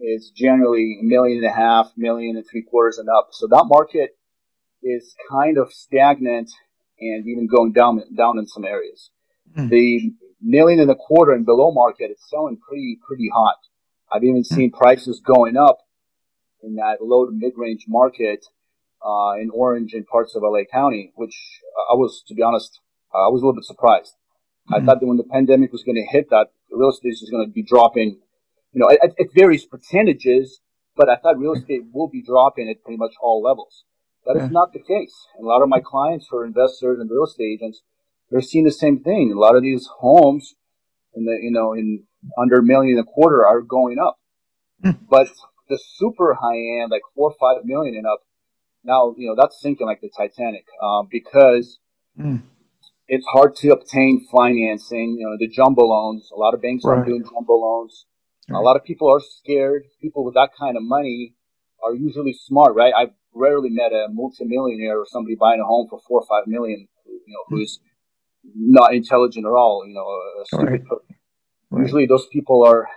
is 0.00 0.32
generally 0.34 0.98
a 1.00 1.04
million 1.04 1.38
and 1.38 1.46
a 1.46 1.54
half, 1.54 1.92
million 1.96 2.36
and 2.36 2.44
three 2.50 2.62
quarters 2.62 2.98
and 2.98 3.08
up. 3.08 3.28
So 3.30 3.46
that 3.46 3.66
market 3.68 4.17
is 4.82 5.14
kind 5.30 5.58
of 5.58 5.72
stagnant 5.72 6.50
and 7.00 7.26
even 7.26 7.46
going 7.46 7.72
down 7.72 8.02
down 8.16 8.38
in 8.38 8.46
some 8.46 8.64
areas. 8.64 9.10
Mm. 9.56 9.70
The 9.70 10.12
million 10.40 10.80
and 10.80 10.90
a 10.90 10.94
quarter 10.94 11.32
and 11.32 11.44
below 11.44 11.70
market 11.70 12.10
is 12.10 12.18
selling 12.28 12.58
pretty 12.58 12.98
pretty 13.06 13.28
hot. 13.32 13.56
I've 14.12 14.24
even 14.24 14.42
mm. 14.42 14.46
seen 14.46 14.70
prices 14.70 15.20
going 15.24 15.56
up 15.56 15.78
in 16.62 16.76
that 16.76 16.98
low 17.00 17.26
to 17.26 17.32
mid 17.32 17.52
range 17.56 17.84
market 17.88 18.46
uh, 19.04 19.34
in 19.40 19.50
Orange 19.50 19.92
and 19.94 20.06
parts 20.06 20.34
of 20.34 20.42
LA 20.42 20.64
County, 20.70 21.12
which 21.14 21.34
I 21.90 21.94
was, 21.94 22.22
to 22.28 22.34
be 22.34 22.42
honest, 22.42 22.80
I 23.14 23.28
was 23.28 23.42
a 23.42 23.46
little 23.46 23.54
bit 23.54 23.64
surprised. 23.64 24.14
Mm. 24.70 24.76
I 24.76 24.80
hmm. 24.80 24.86
thought 24.86 25.00
that 25.00 25.06
when 25.06 25.16
the 25.16 25.24
pandemic 25.24 25.72
was 25.72 25.82
going 25.82 25.96
to 25.96 26.06
hit, 26.10 26.30
that 26.30 26.48
real 26.70 26.90
estate 26.90 27.10
is 27.10 27.30
going 27.30 27.46
to 27.46 27.52
be 27.52 27.62
dropping. 27.62 28.18
You 28.72 28.80
know, 28.80 28.88
it, 28.88 29.14
it 29.16 29.28
varies 29.34 29.64
percentages, 29.64 30.60
but 30.96 31.08
I 31.08 31.16
thought 31.16 31.38
real 31.38 31.54
estate 31.54 31.82
will 31.92 32.08
be 32.08 32.22
dropping 32.22 32.68
at 32.68 32.82
pretty 32.82 32.98
much 32.98 33.12
all 33.22 33.42
levels. 33.42 33.84
That 34.28 34.36
yeah. 34.36 34.44
is 34.44 34.50
not 34.50 34.74
the 34.74 34.78
case. 34.78 35.26
And 35.36 35.46
a 35.46 35.48
lot 35.48 35.62
of 35.62 35.70
my 35.70 35.80
clients 35.80 36.28
who 36.30 36.36
are 36.36 36.44
investors 36.44 36.98
and 37.00 37.10
real 37.10 37.24
estate 37.24 37.58
agents, 37.58 37.80
they're 38.30 38.42
seeing 38.42 38.66
the 38.66 38.70
same 38.70 39.02
thing. 39.02 39.32
A 39.34 39.40
lot 39.40 39.56
of 39.56 39.62
these 39.62 39.88
homes 40.00 40.54
in 41.14 41.24
the, 41.24 41.38
you 41.42 41.50
know, 41.50 41.72
in 41.72 42.04
under 42.40 42.58
a 42.58 42.62
million 42.62 42.98
and 42.98 43.08
a 43.08 43.10
quarter 43.10 43.46
are 43.46 43.62
going 43.62 43.98
up. 43.98 44.18
Mm. 44.84 44.98
But 45.08 45.28
the 45.70 45.78
super 45.96 46.34
high 46.34 46.82
end, 46.82 46.90
like 46.90 47.00
four 47.14 47.30
or 47.30 47.36
five 47.40 47.64
million 47.64 47.96
and 47.96 48.06
up, 48.06 48.20
now, 48.84 49.14
you 49.16 49.28
know, 49.28 49.34
that's 49.34 49.60
sinking 49.62 49.86
like 49.86 50.02
the 50.02 50.10
Titanic, 50.14 50.66
um, 50.82 51.08
because 51.10 51.78
mm. 52.18 52.42
it's 53.06 53.26
hard 53.32 53.56
to 53.56 53.70
obtain 53.70 54.26
financing. 54.30 55.16
You 55.18 55.26
know, 55.26 55.36
the 55.38 55.48
jumbo 55.48 55.86
loans, 55.86 56.30
a 56.36 56.38
lot 56.38 56.52
of 56.52 56.60
banks 56.60 56.84
right. 56.84 56.98
are 56.98 57.04
doing 57.04 57.24
jumbo 57.24 57.54
loans. 57.54 58.04
Right. 58.48 58.58
A 58.58 58.60
lot 58.60 58.76
of 58.76 58.84
people 58.84 59.08
are 59.10 59.20
scared. 59.20 59.84
People 60.02 60.22
with 60.22 60.34
that 60.34 60.50
kind 60.58 60.76
of 60.76 60.82
money 60.82 61.34
are 61.82 61.94
usually 61.94 62.34
smart, 62.34 62.74
right? 62.74 62.92
I've 62.94 63.12
rarely 63.34 63.70
met 63.70 63.92
a 63.92 64.08
multimillionaire 64.10 64.98
or 65.00 65.06
somebody 65.06 65.36
buying 65.36 65.60
a 65.60 65.64
home 65.64 65.86
for 65.88 66.00
four 66.06 66.20
or 66.20 66.26
five 66.26 66.46
million, 66.46 66.88
you 67.06 67.20
know, 67.28 67.44
who's 67.48 67.80
not 68.54 68.94
intelligent 68.94 69.46
at 69.46 69.50
all, 69.50 69.84
you 69.86 69.94
know, 69.94 70.06
a 70.42 70.44
stupid 70.46 70.84
right. 70.90 71.00
Right. 71.70 71.82
Usually 71.82 72.06
those 72.06 72.26
people 72.26 72.64
are 72.66 72.88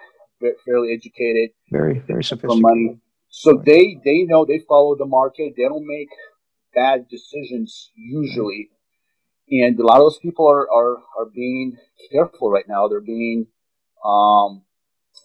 fairly 0.65 0.93
educated. 0.93 1.51
Very, 1.69 1.99
very 1.99 2.23
sophisticated. 2.23 2.61
money. 2.61 2.99
So 3.29 3.55
right. 3.55 3.65
they, 3.65 3.99
they 4.03 4.23
know 4.23 4.45
they 4.45 4.59
follow 4.59 4.95
the 4.95 5.05
market. 5.05 5.53
They 5.57 5.63
don't 5.63 5.85
make 5.85 6.09
bad 6.73 7.07
decisions 7.09 7.91
usually. 7.95 8.69
And 9.49 9.77
a 9.77 9.85
lot 9.85 9.97
of 9.97 10.03
those 10.03 10.19
people 10.19 10.47
are, 10.47 10.71
are, 10.71 10.97
are 11.19 11.25
being 11.33 11.77
careful 12.11 12.49
right 12.49 12.67
now. 12.67 12.87
They're 12.87 13.01
being, 13.01 13.47
um, 14.05 14.63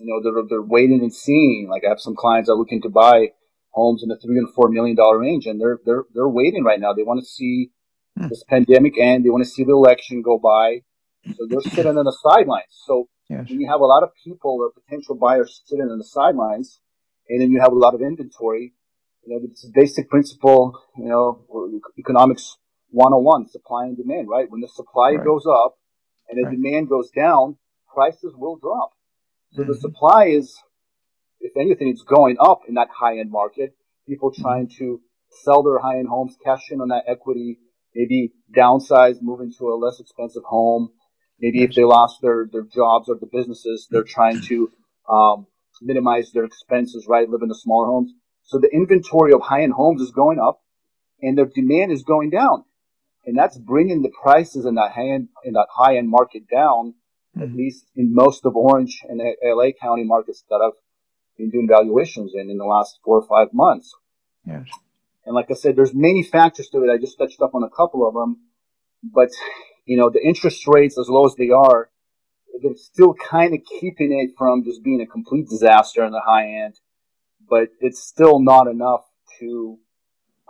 you 0.01 0.07
know, 0.07 0.21
they're, 0.23 0.43
they're 0.49 0.63
waiting 0.63 1.01
and 1.01 1.15
seeing. 1.15 1.69
Like 1.71 1.85
I 1.85 1.91
have 1.91 2.01
some 2.01 2.17
clients 2.17 2.49
that 2.49 2.55
are 2.55 2.59
looking 2.59 2.83
to 2.83 2.89
buy 2.89 3.29
homes 3.77 4.03
in 4.03 4.09
the 4.09 4.19
three 4.19 4.39
and 4.39 4.53
four 4.55 4.69
million 4.71 4.97
dollar 4.97 5.21
range, 5.21 5.47
and 5.47 5.61
they're 5.61 5.79
they're 5.85 6.05
they're 6.15 6.29
waiting 6.29 6.65
right 6.65 6.81
now. 6.81 6.93
They 6.93 7.03
want 7.05 7.21
to 7.21 7.27
see 7.27 7.71
hmm. 8.19 8.29
this 8.29 8.43
pandemic 8.49 8.95
end. 8.99 9.25
They 9.25 9.31
want 9.31 9.45
to 9.45 9.51
see 9.51 9.65
the 9.65 9.73
election 9.73 10.23
go 10.23 10.39
by, 10.39 10.83
so 11.37 11.47
they're 11.49 11.61
sitting 11.61 11.99
on 11.99 12.05
the 12.05 12.17
sidelines. 12.25 12.73
So 12.87 13.09
yes. 13.29 13.49
when 13.49 13.61
you 13.61 13.69
have 13.69 13.81
a 13.81 13.87
lot 13.87 14.03
of 14.03 14.11
people 14.25 14.59
or 14.61 14.73
potential 14.73 15.15
buyers 15.15 15.63
sitting 15.67 15.87
on 15.87 15.99
the 15.99 16.05
sidelines, 16.05 16.81
and 17.29 17.41
then 17.41 17.51
you 17.53 17.61
have 17.61 17.73
a 17.73 17.79
lot 17.79 17.95
of 17.95 18.01
inventory, 18.01 18.73
you 19.25 19.35
know, 19.35 19.41
it's 19.45 19.65
a 19.65 19.71
basic 19.75 20.09
principle, 20.09 20.79
you 20.97 21.09
know, 21.09 21.45
economics 21.99 22.57
101, 22.91 23.49
supply 23.51 23.87
and 23.87 23.97
demand, 23.97 24.29
right? 24.29 24.51
When 24.51 24.61
the 24.61 24.69
supply 24.69 25.13
right. 25.13 25.25
goes 25.25 25.45
up 25.47 25.77
and 26.29 26.39
the 26.39 26.49
right. 26.49 26.57
demand 26.57 26.89
goes 26.89 27.11
down, 27.11 27.59
prices 27.93 28.35
will 28.37 28.57
drop. 28.57 28.93
So 29.53 29.63
mm-hmm. 29.63 29.73
the 29.73 29.79
supply 29.79 30.27
is 30.27 30.57
if 31.41 31.53
anything, 31.57 31.89
it's 31.89 32.03
going 32.03 32.37
up 32.41 32.61
in 32.69 32.75
that 32.75 32.89
high 32.95 33.19
end 33.19 33.31
market. 33.31 33.75
People 34.07 34.31
mm-hmm. 34.31 34.43
trying 34.43 34.69
to 34.79 35.01
sell 35.31 35.63
their 35.63 35.79
high 35.79 35.99
end 35.99 36.09
homes, 36.09 36.37
cash 36.43 36.71
in 36.71 36.81
on 36.81 36.89
that 36.89 37.05
equity, 37.07 37.59
maybe 37.95 38.33
downsize, 38.57 39.17
move 39.21 39.41
into 39.41 39.69
a 39.69 39.77
less 39.77 40.01
expensive 40.01 40.43
home. 40.45 40.91
Maybe 41.39 41.63
if 41.63 41.75
they 41.75 41.85
lost 41.85 42.21
their, 42.23 42.49
their 42.51 42.63
jobs 42.63 43.09
or 43.09 43.17
the 43.21 43.29
businesses, 43.31 43.87
they're 43.91 44.05
trying 44.05 44.41
to 44.43 44.71
um, 45.09 45.47
minimize 45.83 46.33
their 46.33 46.45
expenses, 46.45 47.07
right? 47.09 47.29
Live 47.29 47.43
in 47.43 47.49
the 47.49 47.55
smaller 47.55 47.87
homes. 47.87 48.13
So 48.45 48.59
the 48.59 48.71
inventory 48.73 49.33
of 49.33 49.43
high-end 49.43 49.75
homes 49.75 50.01
is 50.01 50.13
going 50.13 50.39
up 50.39 50.63
and 51.21 51.37
their 51.37 51.47
demand 51.47 51.93
is 51.93 52.05
going 52.05 52.31
down. 52.31 52.65
And 53.27 53.37
that's 53.37 53.59
bringing 53.59 54.03
the 54.03 54.13
prices 54.23 54.65
in 54.65 54.77
that 54.77 54.93
high-end, 54.93 55.29
in 55.45 55.55
that 55.55 55.67
high-end 55.71 56.09
market 56.09 56.49
down, 56.49 56.95
mm-hmm. 57.37 57.43
at 57.43 57.53
least 57.53 57.87
in 57.97 58.15
most 58.15 58.47
of 58.47 58.55
Orange 58.55 59.03
and 59.09 59.21
LA 59.45 59.71
County 59.81 60.05
markets 60.05 60.45
that 60.49 60.61
I've 60.65 60.79
been 61.37 61.51
doing 61.51 61.69
valuations 61.69 62.33
in 62.35 62.51
in 62.51 62.59
the 62.59 62.65
last 62.65 62.99
four 63.05 63.21
or 63.21 63.27
five 63.27 63.53
months. 63.53 63.95
Yes. 64.47 64.67
And 65.25 65.35
like 65.35 65.51
I 65.51 65.55
said, 65.55 65.77
there's 65.77 65.95
many 65.95 66.23
factors 66.23 66.69
to 66.69 66.79
it. 66.85 66.91
I 66.91 66.99
just 66.99 67.19
touched 67.19 67.41
up 67.41 67.55
on 67.55 67.65
a 67.65 67.71
couple 67.71 68.07
of 68.07 68.15
them, 68.15 68.39
but 69.03 69.31
you 69.85 69.97
know, 69.97 70.11
the 70.11 70.25
interest 70.25 70.67
rates 70.67 70.99
as 70.99 71.09
low 71.09 71.27
as 71.27 71.35
they 71.37 71.51
are, 71.51 71.91
they're 72.63 72.75
still 72.77 73.15
kind 73.15 73.55
of 73.55 73.61
keeping 73.81 74.19
it 74.19 74.35
from 74.39 74.65
just 74.65 74.83
being 74.83 75.01
a 75.01 75.07
complete 75.07 75.49
disaster 75.49 76.05
in 76.05 76.13
the 76.13 76.23
high 76.25 76.65
end, 76.65 76.75
but 77.49 77.69
it's 77.81 78.01
still 78.01 78.41
not 78.41 78.67
enough 78.67 79.05
to 79.41 79.79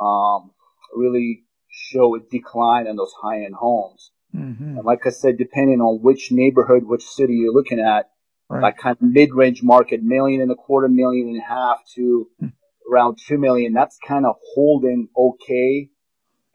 um, 0.01 0.53
really 0.95 1.45
show 1.69 2.17
a 2.17 2.21
decline 2.21 2.87
in 2.87 2.97
those 2.97 3.13
high 3.21 3.45
end 3.45 3.55
homes. 3.55 4.11
Mm-hmm. 4.35 4.79
And 4.79 4.85
like 4.85 5.07
I 5.07 5.11
said, 5.11 5.39
depending 5.39 5.81
on 5.81 6.03
which 6.03 6.31
neighborhood, 6.31 6.85
which 6.85 7.05
city 7.05 7.35
you're 7.35 7.53
looking 7.53 7.81
at, 7.81 8.11
right. 8.49 8.61
that 8.63 8.79
kind 8.79 8.97
of 8.97 9.03
mid 9.03 9.35
range 9.35 9.63
market, 9.63 10.03
million 10.03 10.41
and 10.41 10.51
a 10.51 10.55
quarter, 10.55 10.89
million 10.89 11.29
and 11.29 11.39
a 11.39 11.45
half 11.45 11.79
to 11.95 12.29
mm. 12.43 12.53
around 12.91 13.19
two 13.27 13.39
million, 13.39 13.73
that's 13.73 13.99
kind 14.07 14.27
of 14.27 14.37
holding 14.55 15.09
okay. 15.17 15.89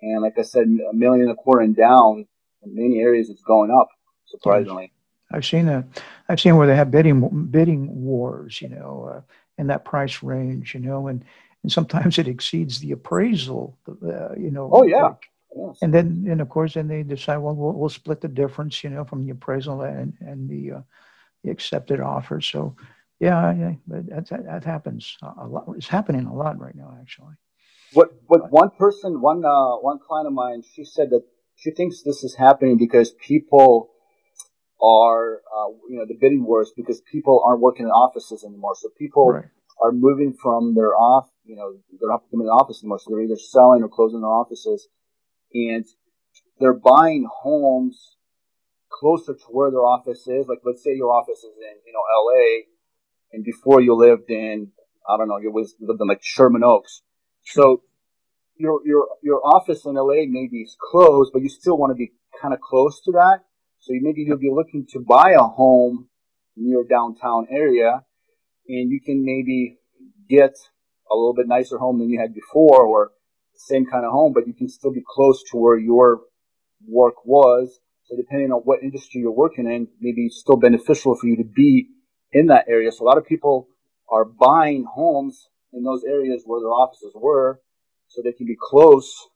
And 0.02 0.22
like 0.22 0.38
I 0.38 0.42
said, 0.44 0.64
a 0.64 0.94
million 0.94 1.22
and 1.22 1.32
a 1.32 1.36
quarter 1.36 1.62
and 1.62 1.76
down 1.76 2.26
in 2.64 2.76
many 2.76 3.00
areas, 3.00 3.30
it's 3.30 3.44
going 3.44 3.72
up 3.72 3.90
surprisingly. 4.26 4.92
I've 5.32 5.46
seen 5.46 5.68
a, 5.70 5.86
I've 6.28 6.40
seen 6.40 6.58
where 6.58 6.68
they 6.68 6.76
have 6.76 6.92
bidding 6.92 7.48
bidding 7.52 8.04
wars, 8.04 8.62
you 8.62 8.70
know, 8.70 9.12
uh, 9.14 9.22
in 9.58 9.68
that 9.68 9.86
price 9.86 10.24
range, 10.24 10.74
you 10.74 10.80
know, 10.80 11.08
and 11.08 11.24
and 11.64 11.72
sometimes 11.72 12.18
it 12.18 12.28
exceeds 12.28 12.80
the 12.80 12.92
appraisal, 12.92 13.78
uh, 13.88 14.34
you 14.36 14.52
know. 14.52 14.70
Oh 14.72 14.84
yeah. 14.84 15.04
Like, 15.04 15.30
yes. 15.56 15.78
And 15.82 15.94
then, 15.94 16.26
and 16.28 16.42
of 16.42 16.50
course, 16.50 16.74
then 16.74 16.88
they 16.88 17.04
decide, 17.04 17.38
well, 17.38 17.56
well, 17.56 17.74
we'll 17.74 17.90
split 17.90 18.22
the 18.22 18.28
difference, 18.28 18.84
you 18.84 18.90
know, 18.90 19.06
from 19.06 19.24
the 19.24 19.32
appraisal 19.32 19.82
and 19.82 20.14
and 20.20 20.50
the 20.50 20.72
uh, 20.72 20.78
the 20.78 20.84
accepted 21.50 22.00
offer. 22.00 22.42
So, 22.42 22.76
yeah, 23.20 23.54
yeah, 23.54 23.74
but 23.88 24.08
that, 24.08 24.30
that, 24.30 24.46
that 24.46 24.64
happens 24.64 25.18
a 25.22 25.48
lot. 25.48 25.66
It's 25.76 25.88
happening 25.88 26.26
a 26.26 26.34
lot 26.34 26.60
right 26.60 26.76
now, 26.76 26.98
actually. 27.00 27.36
What 27.94 28.10
what 28.28 28.52
one 28.52 28.70
person, 28.72 29.22
one 29.22 29.44
uh, 29.44 29.76
one 29.78 30.00
client 30.00 30.28
of 30.28 30.34
mine, 30.34 30.64
she 30.76 30.86
said 30.86 31.10
that 31.10 31.24
she 31.56 31.72
thinks 31.72 32.02
this 32.04 32.24
is 32.24 32.36
happening 32.36 32.78
because 32.78 33.12
people 33.12 33.92
are, 34.82 35.42
uh, 35.56 35.70
you 35.90 35.98
know, 35.98 36.06
the 36.08 36.18
bidding 36.20 36.46
wars 36.46 36.72
because 36.76 37.02
people 37.02 37.44
aren't 37.46 37.62
working 37.62 37.86
in 37.86 37.92
offices 37.92 38.44
anymore. 38.44 38.74
So 38.76 38.90
people 38.98 39.30
right. 39.30 39.46
are 39.80 39.92
moving 39.92 40.34
from 40.34 40.74
their 40.74 40.96
off, 40.96 41.30
you 41.44 41.56
know, 41.56 41.74
they're 42.00 42.10
not 42.10 42.24
coming 42.32 42.46
to 42.46 42.50
the 42.50 42.64
office 42.64 42.82
anymore. 42.82 43.00
So 43.00 43.12
they're 43.12 43.24
either 43.24 43.38
selling 43.38 43.84
or 43.84 43.90
closing 43.90 44.22
their 44.22 44.30
offices, 44.30 44.88
and 45.54 45.86
they're 46.60 46.74
buying 46.74 47.28
homes 47.32 48.16
closer 48.92 49.34
to 49.34 49.46
where 49.50 49.72
their 49.72 49.86
office 49.86 50.28
is. 50.28 50.48
Like, 50.48 50.60
let's 50.64 50.84
say 50.84 50.96
your 50.96 51.12
office 51.12 51.40
is 51.40 51.56
in, 51.58 51.76
you 51.86 51.94
know, 51.94 52.04
L.A., 52.14 52.68
and 53.34 53.44
before 53.46 53.82
you 53.82 53.96
lived 53.96 54.30
in, 54.30 54.72
I 55.08 55.18
don't 55.18 55.28
know, 55.28 55.38
you 55.38 55.52
was 55.52 55.76
lived 55.80 56.02
in 56.02 56.08
like 56.08 56.22
Sherman 56.22 56.64
Oaks. 56.64 57.02
So 57.46 57.84
your 58.58 58.82
your 58.86 59.08
your 59.24 59.42
office 59.46 59.86
in 59.86 59.96
LA 59.96 60.26
maybe 60.28 60.62
is 60.62 60.76
closed, 60.80 61.32
but 61.34 61.42
you 61.42 61.50
still 61.50 61.78
want 61.78 61.92
to 61.92 61.96
be 61.96 62.12
kind 62.42 62.54
of 62.54 62.60
close 62.60 63.02
to 63.06 63.12
that. 63.14 63.40
So 63.80 63.94
maybe 64.00 64.22
you'll 64.22 64.38
be 64.38 64.52
looking 64.54 64.86
to 64.92 65.00
buy 65.00 65.32
a 65.32 65.44
home 65.44 66.10
near 66.56 66.84
downtown 66.84 67.48
area, 67.50 68.04
and 68.68 68.92
you 68.92 69.00
can 69.04 69.26
maybe 69.26 69.80
get 70.30 70.56
a 71.12 71.16
little 71.16 71.34
bit 71.34 71.48
nicer 71.48 71.78
home 71.78 72.00
than 72.00 72.10
you 72.10 72.20
had 72.20 72.34
before, 72.34 72.86
or 72.86 73.12
same 73.56 73.86
kind 73.86 74.06
of 74.06 74.12
home, 74.12 74.34
but 74.34 74.48
you 74.48 74.54
can 74.54 74.70
still 74.70 74.92
be 74.92 75.04
close 75.06 75.44
to 75.52 75.58
where 75.58 75.78
your 75.78 76.22
work 76.88 77.26
was. 77.26 77.80
So 78.12 78.18
depending 78.18 78.52
on 78.52 78.60
what 78.66 78.84
industry 78.84 79.22
you're 79.22 79.32
working 79.32 79.68
in, 79.68 79.88
maybe 80.02 80.26
it's 80.26 80.42
still 80.42 80.58
beneficial 80.58 81.16
for 81.16 81.28
you 81.28 81.38
to 81.38 81.46
be 81.46 81.88
in 82.34 82.48
that 82.48 82.66
area. 82.68 82.92
So 82.92 83.06
a 83.06 83.08
lot 83.08 83.18
of 83.18 83.26
people 83.26 83.70
are 84.12 84.26
buying 84.26 84.86
homes 84.94 85.48
in 85.72 85.84
those 85.84 86.04
areas 86.04 86.44
where 86.46 86.60
their 86.60 86.74
offices 86.74 87.14
were 87.16 87.62
so 88.10 88.22
they 88.22 88.34
can 88.34 88.46
be 88.46 88.58
close 88.60 89.30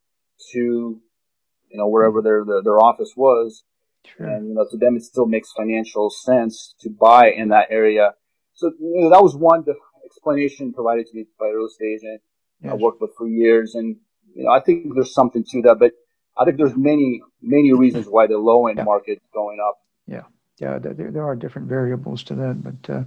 to, 0.52 0.60
you 0.60 1.78
know, 1.78 1.88
wherever 1.88 2.22
their, 2.22 2.44
their, 2.44 2.62
their 2.64 2.78
office 2.78 3.14
was. 3.16 3.64
Sure. 4.06 4.28
And, 4.28 4.50
you 4.50 4.54
know, 4.56 4.68
to 4.70 4.78
them, 4.78 4.98
it 4.98 5.04
still 5.04 5.26
makes 5.26 5.54
financial 5.54 6.10
sense 6.10 6.76
to 6.82 6.90
buy 6.90 7.30
in 7.32 7.48
that 7.50 7.68
area. 7.70 8.12
So, 8.56 8.74
you 8.78 9.04
know, 9.04 9.10
that 9.10 9.24
was 9.24 9.38
one 9.38 9.64
explanation 10.06 10.74
provided 10.74 11.08
to 11.08 11.16
me 11.16 11.28
by 11.40 11.48
a 11.48 11.56
real 11.56 11.68
estate 11.68 12.02
agent. 12.02 12.22
I 12.70 12.74
worked 12.74 13.00
with 13.00 13.12
for 13.18 13.26
years. 13.26 13.76
And, 13.76 13.96
you 14.34 14.44
know, 14.44 14.52
I 14.52 14.60
think 14.60 14.94
there's 14.96 15.14
something 15.14 15.46
to 15.52 15.62
that, 15.62 15.78
but 15.80 15.94
I 16.38 16.46
think 16.46 16.58
there's 16.58 16.76
many, 16.76 17.22
many 17.42 17.74
reasons 17.74 18.08
why 18.08 18.28
the 18.28 18.38
low 18.38 18.68
end 18.68 18.78
yeah. 18.78 18.84
market 18.84 19.14
is 19.14 19.30
going 19.34 19.60
up. 19.66 19.80
Yeah. 20.08 20.24
Yeah. 20.60 20.80
There, 20.80 20.94
there 20.94 21.26
are 21.26 21.36
different 21.36 21.68
variables 21.68 22.24
to 22.24 22.36
that, 22.36 22.64
but, 22.64 22.94
uh, 22.94 23.04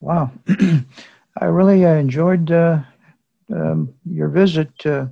wow. 0.00 0.30
I 1.36 1.46
really 1.46 1.84
uh, 1.84 1.94
enjoyed 1.94 2.52
uh, 2.52 2.78
um, 3.52 3.92
your 4.08 4.28
visit, 4.28 4.70
uh, 4.86 5.06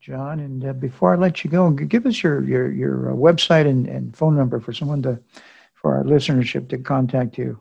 John. 0.00 0.40
And 0.40 0.62
uh, 0.64 0.74
before 0.74 1.14
I 1.14 1.16
let 1.16 1.42
you 1.42 1.50
go, 1.50 1.70
give 1.70 2.04
us 2.06 2.22
your 2.22 2.44
your 2.44 2.70
your 2.70 3.10
uh, 3.10 3.14
website 3.14 3.66
and, 3.66 3.88
and 3.88 4.16
phone 4.16 4.36
number 4.36 4.60
for 4.60 4.72
someone 4.72 5.02
to 5.02 5.18
for 5.74 5.96
our 5.96 6.04
listenership 6.04 6.68
to 6.68 6.78
contact 6.78 7.36
you. 7.38 7.60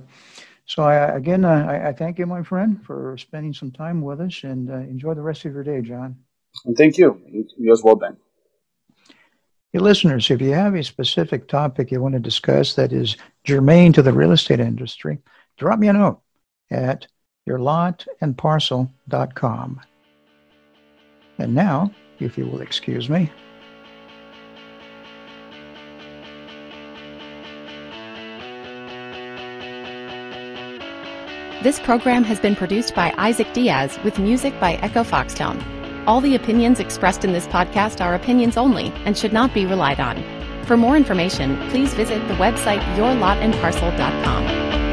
so, 0.65 0.83
I, 0.83 1.15
again, 1.15 1.45
I, 1.45 1.89
I, 1.89 1.93
thank 1.93 2.17
you, 2.17 2.25
my 2.25 2.41
friend, 2.41 2.83
for 2.83 3.15
spending 3.17 3.53
some 3.53 3.71
time 3.71 4.01
with 4.01 4.19
us 4.19 4.43
and 4.43 4.71
uh, 4.71 4.77
enjoy 4.77 5.13
the 5.13 5.21
rest 5.21 5.45
of 5.45 5.53
your 5.53 5.63
day, 5.63 5.81
John. 5.81 6.17
And 6.65 6.75
thank 6.75 6.97
you. 6.97 7.21
You 7.57 7.71
as 7.71 7.83
well, 7.83 7.95
Ben. 7.95 8.17
Hey, 9.75 9.81
listeners, 9.81 10.31
if 10.31 10.41
you 10.41 10.53
have 10.53 10.73
a 10.73 10.83
specific 10.85 11.49
topic 11.49 11.91
you 11.91 12.01
want 12.01 12.13
to 12.13 12.19
discuss 12.21 12.75
that 12.75 12.93
is 12.93 13.17
germane 13.43 13.91
to 13.91 14.01
the 14.01 14.13
real 14.13 14.31
estate 14.31 14.61
industry, 14.61 15.17
drop 15.57 15.79
me 15.79 15.89
a 15.89 15.93
note 15.93 16.21
at 16.71 17.07
yourlotandparcel.com. 17.45 19.81
And 21.39 21.53
now, 21.53 21.91
if 22.21 22.37
you 22.37 22.45
will 22.45 22.61
excuse 22.61 23.09
me, 23.09 23.29
This 31.63 31.81
program 31.81 32.23
has 32.23 32.39
been 32.39 32.55
produced 32.55 32.95
by 32.95 33.13
Isaac 33.17 33.51
Diaz 33.51 33.99
with 34.05 34.19
music 34.19 34.57
by 34.61 34.75
Echo 34.75 35.03
Foxtone. 35.03 35.84
All 36.07 36.21
the 36.21 36.35
opinions 36.35 36.79
expressed 36.79 37.25
in 37.25 37.33
this 37.33 37.47
podcast 37.47 37.99
are 37.99 38.13
opinions 38.13 38.57
only 38.57 38.93
and 39.05 39.17
should 39.17 39.33
not 39.33 39.53
be 39.53 39.65
relied 39.65 39.99
on. 39.99 40.23
For 40.65 40.77
more 40.77 40.95
information, 40.95 41.57
please 41.69 41.93
visit 41.93 42.27
the 42.27 42.35
website 42.35 42.81
yourlotandparcel.com. 42.95 44.84